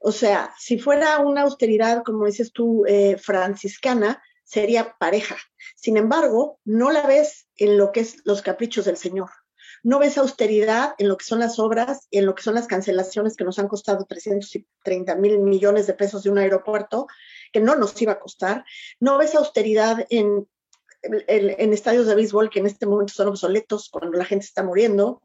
O 0.00 0.10
sea, 0.10 0.52
si 0.58 0.78
fuera 0.78 1.18
una 1.18 1.42
austeridad, 1.42 2.02
como 2.02 2.26
dices 2.26 2.52
tú, 2.52 2.84
eh, 2.86 3.16
franciscana, 3.16 4.20
sería 4.42 4.96
pareja. 4.98 5.36
Sin 5.76 5.96
embargo, 5.96 6.58
no 6.64 6.90
la 6.90 7.06
ves 7.06 7.46
en 7.56 7.78
lo 7.78 7.92
que 7.92 8.00
es 8.00 8.16
los 8.24 8.42
caprichos 8.42 8.86
del 8.86 8.96
Señor. 8.96 9.30
No 9.82 9.98
ves 9.98 10.18
austeridad 10.18 10.94
en 10.98 11.08
lo 11.08 11.16
que 11.16 11.24
son 11.24 11.40
las 11.40 11.58
obras, 11.58 12.06
en 12.10 12.26
lo 12.26 12.34
que 12.34 12.42
son 12.42 12.54
las 12.54 12.66
cancelaciones 12.66 13.36
que 13.36 13.44
nos 13.44 13.58
han 13.58 13.68
costado 13.68 14.04
330 14.04 15.16
mil 15.16 15.40
millones 15.40 15.86
de 15.86 15.94
pesos 15.94 16.22
de 16.22 16.30
un 16.30 16.38
aeropuerto, 16.38 17.06
que 17.52 17.60
no 17.60 17.74
nos 17.74 18.00
iba 18.00 18.12
a 18.12 18.20
costar. 18.20 18.64
No 19.00 19.18
ves 19.18 19.34
austeridad 19.34 20.06
en 20.08 20.46
en, 21.02 21.72
estadios 21.72 22.06
de 22.06 22.14
béisbol 22.14 22.50
que 22.50 22.60
en 22.60 22.66
este 22.66 22.86
momento 22.86 23.12
son 23.12 23.28
obsoletos 23.28 23.88
cuando 23.90 24.16
la 24.16 24.24
gente 24.24 24.46
está 24.46 24.62
muriendo. 24.62 25.22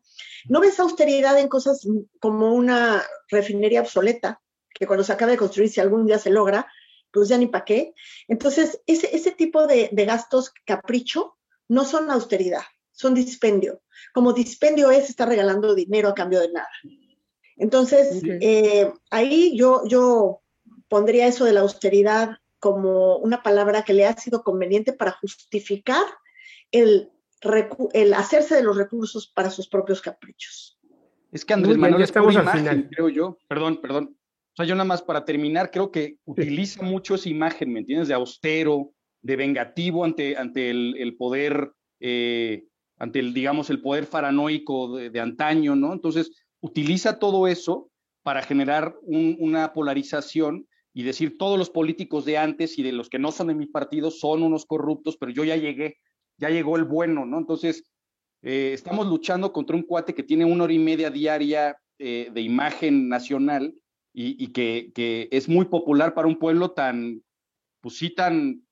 No 0.47 0.59
ves 0.59 0.79
austeridad 0.79 1.37
en 1.39 1.47
cosas 1.47 1.87
como 2.19 2.53
una 2.53 3.03
refinería 3.29 3.81
obsoleta, 3.81 4.41
que 4.73 4.87
cuando 4.87 5.03
se 5.03 5.13
acabe 5.13 5.33
de 5.33 5.37
construir, 5.37 5.69
si 5.69 5.79
algún 5.79 6.05
día 6.05 6.19
se 6.19 6.29
logra, 6.29 6.67
pues 7.11 7.29
ya 7.29 7.37
ni 7.37 7.47
para 7.47 7.65
qué. 7.65 7.93
Entonces, 8.27 8.81
ese, 8.87 9.15
ese 9.15 9.31
tipo 9.31 9.67
de, 9.67 9.89
gastos 9.91 10.51
capricho 10.65 11.37
no 11.67 11.85
son 11.85 12.09
austeridad, 12.11 12.63
son 12.97 13.13
dispendio. 13.13 13.81
Como 14.13 14.33
dispendio 14.33 14.89
es 14.89 15.09
estar 15.09 15.29
regalando 15.29 15.75
dinero 15.75 16.09
a 16.09 16.15
cambio 16.15 16.39
de 16.39 16.51
nada. 16.51 16.69
Entonces, 17.55 18.21
eh, 18.23 18.91
ahí 19.11 19.55
yo, 19.55 19.83
yo 19.87 20.41
pondría 20.87 21.27
eso 21.27 21.45
de 21.45 21.53
la 21.53 21.61
austeridad 21.61 22.37
como 22.59 23.17
una 23.17 23.43
palabra 23.43 23.83
que 23.83 23.93
le 23.93 24.05
ha 24.05 24.17
sido 24.17 24.43
conveniente 24.43 24.93
para 24.93 25.11
justificar 25.11 26.03
el, 26.71 27.11
el 27.93 28.13
hacerse 28.13 28.55
de 28.55 28.63
los 28.63 28.77
recursos 28.77 29.27
para 29.27 29.51
sus 29.51 29.67
propios 29.67 30.01
caprichos. 30.01 30.79
Es 31.31 31.45
que 31.45 31.53
Andrés 31.53 31.77
Manuel 31.77 32.01
estamos 32.01 32.35
al 32.35 32.49
final. 32.49 32.89
creo 32.89 33.09
yo. 33.09 33.37
Perdón, 33.47 33.79
perdón. 33.81 34.17
O 34.53 34.55
sea, 34.55 34.65
yo 34.65 34.73
nada 34.73 34.85
más 34.85 35.03
para 35.03 35.23
terminar, 35.23 35.69
creo 35.69 35.91
que 35.91 36.17
utiliza 36.25 36.81
mucho 36.81 37.13
esa 37.13 37.29
imagen, 37.29 37.71
¿me 37.71 37.81
entiendes? 37.81 38.07
De 38.07 38.15
austero, 38.15 38.91
de 39.21 39.35
vengativo 39.35 40.03
ante, 40.03 40.35
ante 40.35 40.71
el, 40.71 41.15
poder, 41.15 41.73
eh, 41.99 42.65
ante 42.97 43.19
el, 43.19 43.33
digamos, 43.33 43.69
el 43.69 43.81
poder 43.81 44.07
paranoico 44.07 44.97
de, 44.97 45.19
antaño, 45.19 45.75
¿no? 45.75 45.93
Entonces, 45.93 46.31
utiliza 46.61 47.19
todo 47.19 47.47
eso 47.47 47.89
para 48.23 48.41
generar 48.41 48.95
una 49.03 49.73
polarización 49.73 50.67
y 50.93 51.03
decir 51.03 51.37
todos 51.37 51.59
los 51.59 51.69
políticos 51.69 52.25
de 52.25 52.37
antes 52.37 52.77
y 52.79 52.83
de 52.83 52.91
los 52.91 53.09
que 53.09 53.19
no 53.19 53.31
son 53.31 53.47
de 53.47 53.55
mi 53.55 53.67
partido 53.67 54.09
son 54.09 54.41
unos 54.41 54.65
corruptos, 54.65 55.15
pero 55.17 55.31
yo 55.31 55.43
ya 55.43 55.55
llegué, 55.55 55.97
ya 56.37 56.49
llegó 56.49 56.75
el 56.75 56.85
bueno, 56.85 57.25
¿no? 57.25 57.37
Entonces, 57.37 57.83
eh, 58.41 58.71
estamos 58.73 59.07
luchando 59.07 59.53
contra 59.53 59.75
un 59.75 59.83
cuate 59.83 60.13
que 60.13 60.23
tiene 60.23 60.45
una 60.45 60.63
hora 60.63 60.73
y 60.73 60.79
media 60.79 61.09
diaria 61.09 61.77
eh, 61.99 62.29
de 62.33 62.41
imagen 62.41 63.09
nacional 63.09 63.73
y, 64.13 64.47
que, 64.47 65.27
es 65.31 65.47
muy 65.47 65.65
popular 65.65 66.15
para 66.15 66.27
un 66.27 66.39
pueblo 66.39 66.71
tan, 66.71 67.21
pues 67.81 67.97
sí, 67.97 68.09
tan, 68.09 68.66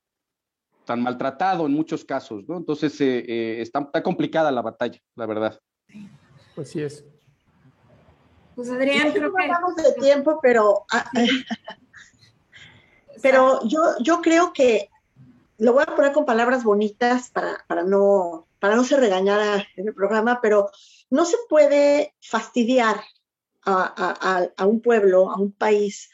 tan 0.85 1.01
maltratado 1.01 1.65
en 1.65 1.73
muchos 1.73 2.05
casos, 2.05 2.47
¿no? 2.47 2.57
Entonces, 2.57 2.99
eh, 3.01 3.61
está, 3.61 3.79
está, 3.79 4.03
complicada 4.03 4.51
la 4.51 4.61
batalla, 4.61 4.99
la 5.15 5.25
verdad. 5.25 5.59
Así 6.57 6.81
es. 6.81 7.03
Pues 8.55 8.69
Adrián, 8.69 9.11
creo 9.11 9.33
que... 9.33 9.43
Hablamos 9.43 9.75
de 9.75 9.93
tiempo, 9.99 10.39
pero... 10.41 10.85
Ah, 10.91 11.09
pero 13.21 13.59
yo, 13.67 13.81
yo 14.01 14.21
creo 14.21 14.53
que 14.53 14.89
lo 15.57 15.73
voy 15.73 15.83
a 15.87 15.95
poner 15.95 16.11
con 16.11 16.25
palabras 16.25 16.63
bonitas 16.63 17.29
para, 17.29 17.63
para, 17.67 17.83
no, 17.83 18.47
para 18.59 18.75
no 18.75 18.83
ser 18.83 18.99
regañada 18.99 19.65
en 19.75 19.87
el 19.87 19.93
programa, 19.93 20.39
pero 20.41 20.69
no 21.09 21.25
se 21.25 21.37
puede 21.49 22.13
fastidiar 22.21 23.01
a, 23.65 24.51
a, 24.57 24.65
un 24.65 24.81
pueblo, 24.81 25.31
a 25.31 25.39
un 25.39 25.51
país, 25.51 26.09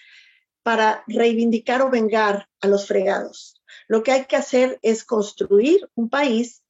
para 0.64 1.04
reivindicar 1.08 1.82
o 1.82 1.90
vengar 1.90 2.48
a 2.62 2.68
los 2.68 2.88
fregados. 2.88 3.61
Lo 3.92 4.04
que 4.04 4.14
hay 4.14 4.24
que 4.24 4.38
hacer 4.38 4.80
es 4.84 5.04
construir 5.04 5.90
un 5.96 6.10
país 6.10 6.64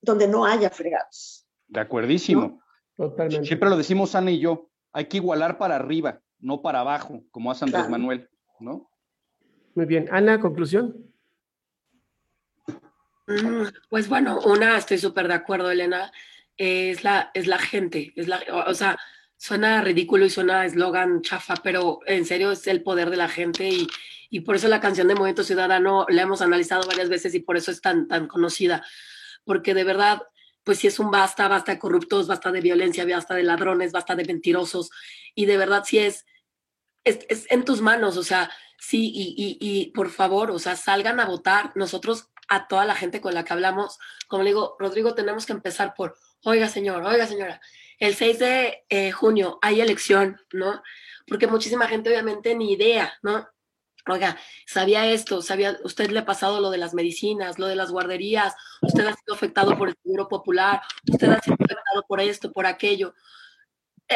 donde 0.00 0.26
no 0.26 0.46
haya 0.46 0.70
fregados. 0.70 1.46
De 1.68 1.80
acuerdísimo. 1.80 2.62
Totalmente. 2.96 3.46
Siempre 3.46 3.68
lo 3.68 3.76
decimos 3.76 4.14
Ana 4.14 4.30
y 4.30 4.38
yo, 4.38 4.70
hay 4.90 5.04
que 5.04 5.18
igualar 5.18 5.58
para 5.58 5.76
arriba, 5.76 6.22
no 6.38 6.62
para 6.62 6.80
abajo, 6.80 7.24
como 7.30 7.50
hace 7.50 7.66
Andrés 7.66 7.90
Manuel, 7.90 8.26
¿no? 8.58 8.90
Muy 9.74 9.84
bien. 9.84 10.08
Ana, 10.10 10.40
conclusión. 10.40 11.12
Mm, 13.26 13.64
pues 13.90 14.08
bueno, 14.08 14.40
una, 14.40 14.78
estoy 14.78 14.96
súper 14.96 15.28
de 15.28 15.34
acuerdo, 15.34 15.70
Elena, 15.70 16.10
es 16.56 17.04
la, 17.04 17.30
es 17.34 17.48
la 17.48 17.58
gente, 17.58 18.14
es 18.16 18.28
la, 18.28 18.40
o 18.66 18.72
sea, 18.72 18.98
suena 19.36 19.82
ridículo 19.82 20.24
y 20.24 20.30
suena 20.30 20.64
eslogan 20.64 21.20
chafa, 21.20 21.56
pero 21.62 22.00
en 22.06 22.24
serio 22.24 22.50
es 22.50 22.66
el 22.66 22.82
poder 22.82 23.10
de 23.10 23.18
la 23.18 23.28
gente 23.28 23.68
y, 23.68 23.86
y, 24.32 24.40
por 24.40 24.56
eso 24.56 24.68
la 24.68 24.80
canción 24.80 25.08
de 25.08 25.14
Movimiento 25.14 25.44
Ciudadano 25.44 26.06
la 26.08 26.22
hemos 26.22 26.42
analizado 26.42 26.86
varias 26.86 27.08
veces 27.08 27.34
y 27.34 27.40
por 27.40 27.56
eso 27.56 27.70
es 27.70 27.80
tan, 27.80 28.08
tan 28.08 28.26
conocida, 28.26 28.84
porque 29.44 29.74
de 29.74 29.84
verdad, 29.84 30.22
pues 30.64 30.78
si 30.78 30.86
es 30.86 30.98
un 30.98 31.10
basta, 31.10 31.46
basta 31.48 31.72
de 31.72 31.78
corruptos, 31.78 32.26
basta 32.26 32.50
de 32.50 32.60
violencia, 32.60 33.06
basta 33.06 33.34
de 33.34 33.42
ladrones, 33.42 33.92
basta 33.92 34.14
de 34.16 34.24
mentirosos 34.24 34.90
y 35.34 35.46
de 35.46 35.56
verdad 35.56 35.84
si 35.84 35.98
es, 35.98 36.24
es, 37.04 37.20
es 37.28 37.46
en 37.50 37.64
tus 37.64 37.80
manos, 37.80 38.16
o 38.16 38.22
sea, 38.22 38.50
Sí, 38.84 39.12
y, 39.14 39.58
y, 39.60 39.92
por 39.92 40.10
favor, 40.10 40.50
o 40.50 40.58
sea, 40.58 40.74
salgan 40.74 41.20
a 41.20 41.24
votar. 41.24 41.70
Nosotros, 41.76 42.30
a 42.48 42.66
toda 42.66 42.84
la 42.84 42.96
gente 42.96 43.20
con 43.20 43.32
la 43.32 43.44
que 43.44 43.52
hablamos, 43.52 43.96
como 44.26 44.42
le 44.42 44.50
digo, 44.50 44.74
Rodrigo, 44.80 45.14
tenemos 45.14 45.46
que 45.46 45.52
empezar 45.52 45.94
por, 45.94 46.16
oiga 46.42 46.68
señor, 46.68 47.00
oiga 47.04 47.28
señora, 47.28 47.60
el 48.00 48.16
6 48.16 48.38
de 48.40 48.84
eh, 48.88 49.12
junio 49.12 49.60
hay 49.62 49.80
elección, 49.80 50.40
¿no? 50.52 50.82
Porque 51.28 51.46
muchísima 51.46 51.86
gente 51.86 52.10
obviamente 52.10 52.56
ni 52.56 52.72
idea, 52.72 53.16
¿no? 53.22 53.48
Oiga, 54.08 54.36
sabía 54.66 55.06
esto, 55.06 55.42
sabía, 55.42 55.78
usted 55.84 56.10
le 56.10 56.18
ha 56.20 56.24
pasado 56.24 56.60
lo 56.60 56.70
de 56.70 56.78
las 56.78 56.92
medicinas, 56.92 57.58
lo 57.58 57.68
de 57.68 57.76
las 57.76 57.90
guarderías, 57.92 58.54
usted 58.80 59.06
ha 59.06 59.14
sido 59.14 59.34
afectado 59.34 59.78
por 59.78 59.88
el 59.88 59.96
seguro 60.02 60.28
popular, 60.28 60.82
usted 61.08 61.30
ha 61.30 61.40
sido 61.40 61.54
afectado 61.54 62.04
por 62.08 62.20
esto, 62.20 62.52
por 62.52 62.66
aquello 62.66 63.14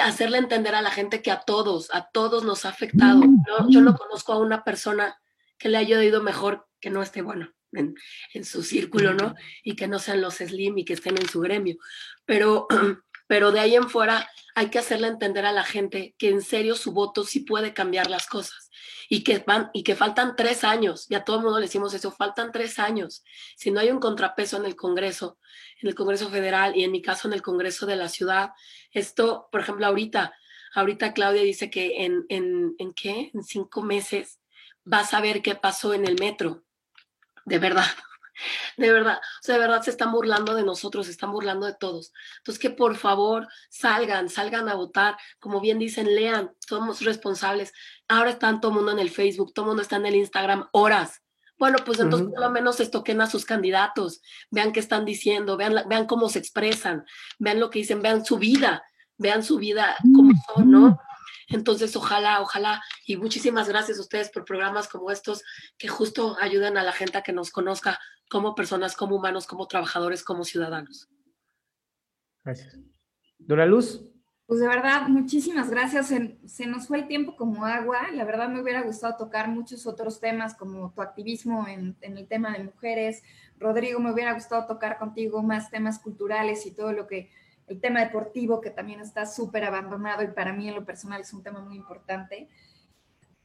hacerle 0.01 0.39
entender 0.39 0.74
a 0.74 0.82
la 0.82 0.91
gente 0.91 1.22
que 1.22 1.30
a 1.30 1.41
todos, 1.41 1.89
a 1.93 2.09
todos 2.11 2.45
nos 2.45 2.64
ha 2.64 2.70
afectado. 2.70 3.22
Yo 3.68 3.80
no 3.80 3.97
conozco 3.97 4.32
a 4.32 4.39
una 4.39 4.64
persona 4.64 5.20
que 5.59 5.68
le 5.68 5.78
haya 5.78 6.03
ido 6.03 6.22
mejor 6.22 6.68
que 6.80 6.91
no 6.91 7.03
esté, 7.03 7.22
bueno, 7.22 7.53
en, 7.72 7.95
en, 8.34 8.45
su 8.45 8.62
círculo, 8.62 9.14
¿no? 9.14 9.34
Y 9.62 9.76
que 9.76 9.89
no 9.89 9.99
sean 9.99 10.20
los 10.20 10.37
slim 10.37 10.78
y 10.78 10.84
que 10.84 10.95
estén 10.95 11.16
en 11.16 11.28
su 11.28 11.41
gremio. 11.41 11.76
Pero, 12.24 12.66
pero 13.27 13.53
de 13.53 13.61
ahí 13.61 13.74
en 13.74 13.89
fuera 13.89 14.29
hay 14.55 14.70
que 14.70 14.79
hacerle 14.79 15.09
entender 15.09 15.45
a 15.45 15.53
la 15.53 15.64
gente 15.64 16.14
que 16.18 16.29
en 16.29 16.43
serio 16.43 16.77
su 16.77 16.93
voto 16.93 17.24
sí 17.24 17.41
puede 17.41 17.74
cambiar 17.74 18.09
las 18.09 18.27
cosas 18.27 18.70
y 19.09 19.22
que, 19.22 19.39
van, 19.39 19.70
y 19.72 19.83
que 19.83 19.95
faltan 19.95 20.35
tres 20.37 20.64
años, 20.64 21.07
y 21.11 21.14
a 21.14 21.24
todo 21.24 21.37
el 21.37 21.43
mundo 21.43 21.59
le 21.59 21.66
decimos 21.66 21.95
eso, 21.95 22.11
faltan 22.11 22.53
tres 22.53 22.79
años. 22.79 23.22
Si 23.57 23.70
no 23.70 23.81
hay 23.81 23.91
un 23.91 24.01
contrapeso 24.01 24.57
en 24.57 24.64
el 24.64 24.77
Congreso, 24.77 25.39
en 25.81 25.89
el 25.89 25.95
Congreso 25.95 26.29
Federal 26.29 26.77
y 26.77 26.85
en 26.85 26.93
mi 26.93 27.03
caso 27.03 27.29
en 27.29 27.35
el 27.35 27.43
Congreso 27.43 27.87
de 27.87 27.97
la 27.97 28.09
ciudad, 28.09 28.51
esto, 28.91 29.49
por 29.53 29.61
ejemplo, 29.61 29.87
ahorita, 29.87 30.35
ahorita 30.74 31.12
Claudia 31.12 31.43
dice 31.43 31.70
que 31.70 32.05
en, 32.05 32.24
en, 32.29 32.74
¿en 32.79 32.93
qué? 32.95 33.31
En 33.33 33.43
cinco 33.45 33.83
meses 33.83 34.41
vas 34.85 35.14
a 35.14 35.20
ver 35.20 35.43
qué 35.43 35.55
pasó 35.55 35.95
en 35.95 36.07
el 36.07 36.18
metro. 36.18 36.64
De 37.45 37.59
verdad, 37.59 37.87
de 38.76 38.93
verdad, 38.93 39.18
o 39.18 39.43
sea, 39.43 39.55
de 39.55 39.61
verdad 39.61 39.82
se 39.82 39.91
están 39.91 40.12
burlando 40.12 40.55
de 40.55 40.62
nosotros, 40.62 41.07
se 41.07 41.12
están 41.12 41.32
burlando 41.32 41.66
de 41.66 41.74
todos. 41.74 42.12
Entonces, 42.39 42.61
que 42.61 42.70
por 42.70 42.97
favor 42.97 43.49
salgan, 43.70 44.28
salgan 44.28 44.68
a 44.68 44.74
votar. 44.74 45.16
Como 45.39 45.61
bien 45.61 45.78
dicen, 45.78 46.14
lean, 46.14 46.53
somos 46.66 47.03
responsables. 47.03 47.72
Ahora 48.09 48.30
están 48.30 48.61
todo 48.61 48.72
el 48.72 48.76
mundo 48.76 48.93
en 48.93 48.99
el 48.99 49.11
Facebook, 49.11 49.53
todo 49.53 49.64
el 49.64 49.68
mundo 49.68 49.82
está 49.82 49.97
en 49.97 50.07
el 50.07 50.16
Instagram, 50.16 50.68
horas. 50.72 51.22
Bueno, 51.59 51.78
pues 51.84 51.99
entonces 52.01 52.28
por 52.28 52.41
lo 52.41 52.51
menos 52.51 52.80
estoquen 52.80 53.20
a 53.22 53.30
sus 53.30 53.47
candidatos, 53.47 54.20
vean 54.51 54.72
qué 54.72 54.80
están 54.80 55.07
diciendo, 55.07 55.57
vean, 55.57 55.89
vean 55.89 56.07
cómo 56.07 56.28
se 56.28 56.39
expresan, 56.39 57.07
vean 57.39 57.61
lo 57.61 57.70
que 57.70 57.78
dicen, 57.78 58.03
vean 58.03 58.26
su 58.26 58.37
vida, 58.37 58.84
vean 59.16 59.43
su 59.43 59.57
vida 59.57 59.97
como 60.14 60.32
son, 60.55 60.70
¿no? 60.70 61.01
Entonces, 61.49 61.95
ojalá, 61.97 62.41
ojalá, 62.41 62.82
y 63.07 63.16
muchísimas 63.16 63.68
gracias 63.68 63.99
a 63.99 64.01
ustedes 64.01 64.30
por 64.30 64.45
programas 64.45 64.89
como 64.89 65.11
estos 65.11 65.45
que 65.78 65.89
justo 65.89 66.37
ayudan 66.41 66.76
a 66.76 66.82
la 66.82 66.93
gente 66.93 67.18
a 67.18 67.22
que 67.22 67.32
nos 67.32 67.51
conozca 67.51 68.01
como 68.31 68.55
personas, 68.55 68.97
como 68.97 69.16
humanos, 69.16 69.47
como 69.47 69.66
trabajadores, 69.66 70.24
como 70.24 70.45
ciudadanos. 70.45 71.09
Gracias. 72.45 72.79
Dora 73.39 73.66
Luz. 73.66 74.03
Pues 74.47 74.61
de 74.61 74.68
verdad, 74.68 75.09
muchísimas 75.09 75.70
gracias. 75.70 76.07
Se, 76.07 76.66
nos 76.66 76.87
fue 76.87 76.99
el 76.99 77.09
tiempo 77.09 77.35
como 77.37 77.66
agua. 77.66 78.11
La 78.12 78.24
verdad 78.24 78.49
me 78.49 78.61
hubiera 78.61 78.83
gustado 78.83 79.16
tocar 79.16 79.49
muchos 79.49 79.87
otros 79.89 80.20
temas 80.20 80.55
como 80.55 80.93
tu 80.93 81.03
activismo 81.03 81.66
en, 81.66 81.97
en 82.01 82.16
el 82.16 82.29
tema 82.29 82.53
de 82.53 82.62
mujeres. 82.64 83.24
Rodrigo, 83.59 83.99
me 83.99 84.12
hubiera 84.12 84.35
gustado 84.35 84.66
tocar 84.66 84.99
contigo 84.99 85.43
más 85.43 85.70
temas 85.70 85.99
culturales 85.99 86.64
y 86.64 86.70
todo 86.70 86.93
lo 86.93 87.09
que 87.09 87.31
el 87.66 87.81
tema 87.81 88.01
deportivo 88.01 88.61
que 88.61 88.70
también 88.70 89.01
está 89.01 89.27
súper 89.27 89.64
abandonado 89.64 90.22
y 90.22 90.29
para 90.29 90.53
mí 90.53 90.68
en 90.68 90.77
lo 90.77 90.85
personal 90.85 91.20
es 91.20 91.33
un 91.33 91.43
tema 91.43 91.61
muy 91.61 91.74
importante. 91.74 92.49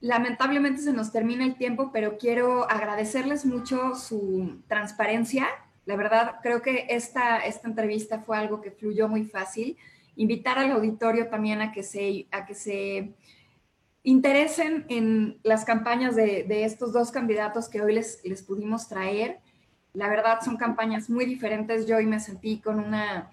Lamentablemente 0.01 0.81
se 0.81 0.93
nos 0.93 1.11
termina 1.11 1.45
el 1.45 1.55
tiempo, 1.55 1.91
pero 1.93 2.17
quiero 2.17 2.69
agradecerles 2.69 3.45
mucho 3.45 3.93
su 3.93 4.59
transparencia. 4.67 5.47
La 5.85 5.95
verdad, 5.95 6.37
creo 6.41 6.63
que 6.63 6.87
esta, 6.89 7.37
esta 7.39 7.67
entrevista 7.67 8.19
fue 8.19 8.35
algo 8.35 8.61
que 8.61 8.71
fluyó 8.71 9.07
muy 9.07 9.25
fácil. 9.25 9.77
Invitar 10.15 10.57
al 10.57 10.71
auditorio 10.71 11.29
también 11.29 11.61
a 11.61 11.71
que 11.71 11.83
se, 11.83 12.25
a 12.31 12.47
que 12.47 12.55
se 12.55 13.13
interesen 14.01 14.85
en 14.89 15.39
las 15.43 15.65
campañas 15.65 16.15
de, 16.15 16.43
de 16.43 16.65
estos 16.65 16.93
dos 16.93 17.11
candidatos 17.11 17.69
que 17.69 17.83
hoy 17.83 17.93
les, 17.93 18.25
les 18.25 18.41
pudimos 18.41 18.87
traer. 18.87 19.39
La 19.93 20.09
verdad, 20.09 20.39
son 20.43 20.57
campañas 20.57 21.11
muy 21.11 21.25
diferentes. 21.25 21.85
Yo 21.85 21.97
hoy 21.97 22.07
me 22.07 22.19
sentí 22.19 22.59
con 22.59 22.79
una 22.79 23.29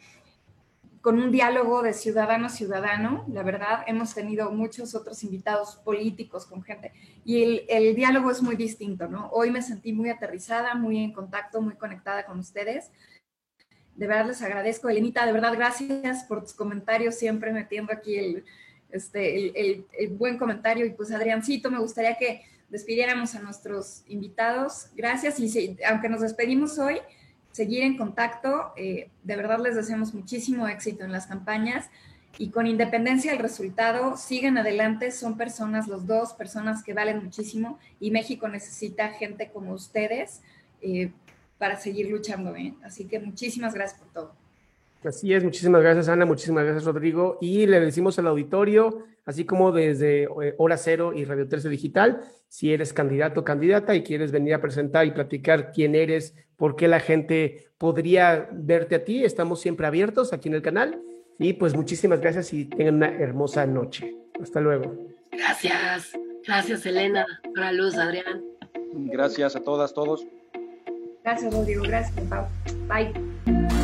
con 1.09 1.18
un 1.22 1.32
diálogo 1.32 1.80
de 1.80 1.94
ciudadano 1.94 2.48
a 2.48 2.50
ciudadano. 2.50 3.24
La 3.32 3.42
verdad, 3.42 3.82
hemos 3.86 4.12
tenido 4.12 4.50
muchos 4.50 4.94
otros 4.94 5.24
invitados 5.24 5.76
políticos 5.76 6.44
con 6.44 6.62
gente 6.62 6.92
y 7.24 7.64
el, 7.66 7.96
diálogo 7.96 8.30
es 8.30 8.42
muy 8.42 8.56
distinto, 8.56 9.09
¿no? 9.09 9.30
Hoy 9.30 9.50
me 9.50 9.62
sentí 9.62 9.94
muy 9.94 10.11
aterrizada, 10.11 10.74
muy 10.74 10.98
en 11.02 11.14
contacto, 11.14 11.62
muy 11.62 11.76
conectada 11.76 12.26
con 12.26 12.38
ustedes. 12.38 12.90
De 13.96 14.06
verdad 14.06 14.26
les 14.26 14.42
agradezco. 14.42 14.90
Elenita, 14.90 15.24
de 15.24 15.32
verdad, 15.32 15.54
gracias 15.54 16.24
por 16.24 16.42
tus 16.42 16.52
comentarios, 16.52 17.14
siempre 17.14 17.54
metiendo 17.54 17.90
aquí 17.90 18.16
el, 18.18 18.44
este, 18.90 19.86
el, 19.98 20.09
buen 20.11 20.36
comentario. 20.36 20.84
Y 20.84 20.90
pues, 20.90 21.11
Adriancito, 21.11 21.70
me 21.70 21.78
gustaría 21.78 22.18
que 22.18 22.42
despidiéramos 22.68 23.34
a 23.34 23.40
nuestros 23.40 24.02
invitados. 24.09 24.90
Gracias 24.94 25.40
y 25.40 25.78
aunque 25.88 26.11
nos 26.11 26.20
despedimos 26.20 26.78
hoy, 26.78 27.00
seguir 27.59 27.82
en 27.82 27.96
contacto. 27.96 28.72
Eh, 28.76 29.11
de 29.24 29.36
verdad 29.36 29.59
les 29.59 29.74
deseamos 29.74 30.14
muchísimo 30.14 30.68
éxito 30.68 31.04
en 31.04 31.11
las 31.11 31.26
campañas 31.26 31.90
y 32.38 32.50
con 32.50 32.68
independencia 32.68 33.32
del 33.32 33.40
resultado, 33.40 34.16
sigan 34.16 34.59
adelante. 34.59 35.11
Son 35.11 35.36
personas, 35.36 35.88
los 35.88 36.06
dos, 36.06 36.34
personas 36.34 36.84
que 36.84 36.94
valen 36.94 37.24
muchísimo 37.24 37.80
y 37.98 38.12
México 38.12 38.46
necesita 38.46 39.09
gente 39.09 39.50
como 39.50 39.72
ustedes 39.72 40.40
eh, 40.82 41.11
para 41.59 41.76
seguir 41.76 42.09
luchando. 42.09 42.54
¿eh? 42.54 42.74
Así 42.84 43.06
que 43.06 43.18
muchísimas 43.18 43.74
gracias 43.74 43.98
por 43.98 44.12
todo. 44.12 44.38
Así 45.05 45.32
es, 45.32 45.44
muchísimas 45.44 45.80
gracias 45.82 46.09
Ana, 46.09 46.26
muchísimas 46.26 46.64
gracias 46.64 46.84
Rodrigo. 46.84 47.38
Y 47.40 47.66
le 47.66 47.80
decimos 47.80 48.18
al 48.18 48.26
auditorio, 48.26 49.05
así 49.24 49.44
como 49.44 49.72
desde 49.72 50.28
Hora 50.57 50.76
Cero 50.76 51.12
y 51.14 51.24
Radio 51.24 51.49
13 51.49 51.68
Digital, 51.68 52.22
si 52.49 52.72
eres 52.72 52.92
candidato 52.92 53.40
o 53.40 53.44
candidata 53.44 53.94
y 53.94 54.03
quieres 54.03 54.32
venir 54.32 54.55
a 54.55 54.61
presentar 54.61 55.07
y 55.07 55.12
platicar 55.12 55.70
quién 55.72 55.94
eres, 55.94 56.34
por 56.57 56.74
qué 56.74 56.88
la 56.88 57.01
gente 57.01 57.68
podría 57.78 58.49
verte 58.53 58.96
a 58.96 59.05
ti, 59.05 59.24
estamos 59.24 59.61
siempre 59.61 59.86
abiertos 59.86 60.32
aquí 60.32 60.49
en 60.49 60.55
el 60.55 60.62
canal. 60.62 61.01
Y 61.38 61.53
pues 61.53 61.76
muchísimas 61.76 62.20
gracias 62.20 62.53
y 62.53 62.64
tengan 62.64 62.96
una 62.96 63.09
hermosa 63.09 63.64
noche. 63.64 64.16
Hasta 64.42 64.61
luego. 64.61 64.96
Gracias. 65.30 66.12
Gracias, 66.44 66.84
Elena. 66.84 67.24
Para 67.55 67.72
Luz, 67.72 67.96
Adrián. 67.96 68.42
Gracias 68.92 69.55
a 69.55 69.61
todas, 69.61 69.94
todos. 69.94 70.26
Gracias, 71.22 71.53
Rodrigo. 71.55 71.84
Gracias, 71.84 72.26
Pau. 72.28 72.46
Bye. 72.88 73.78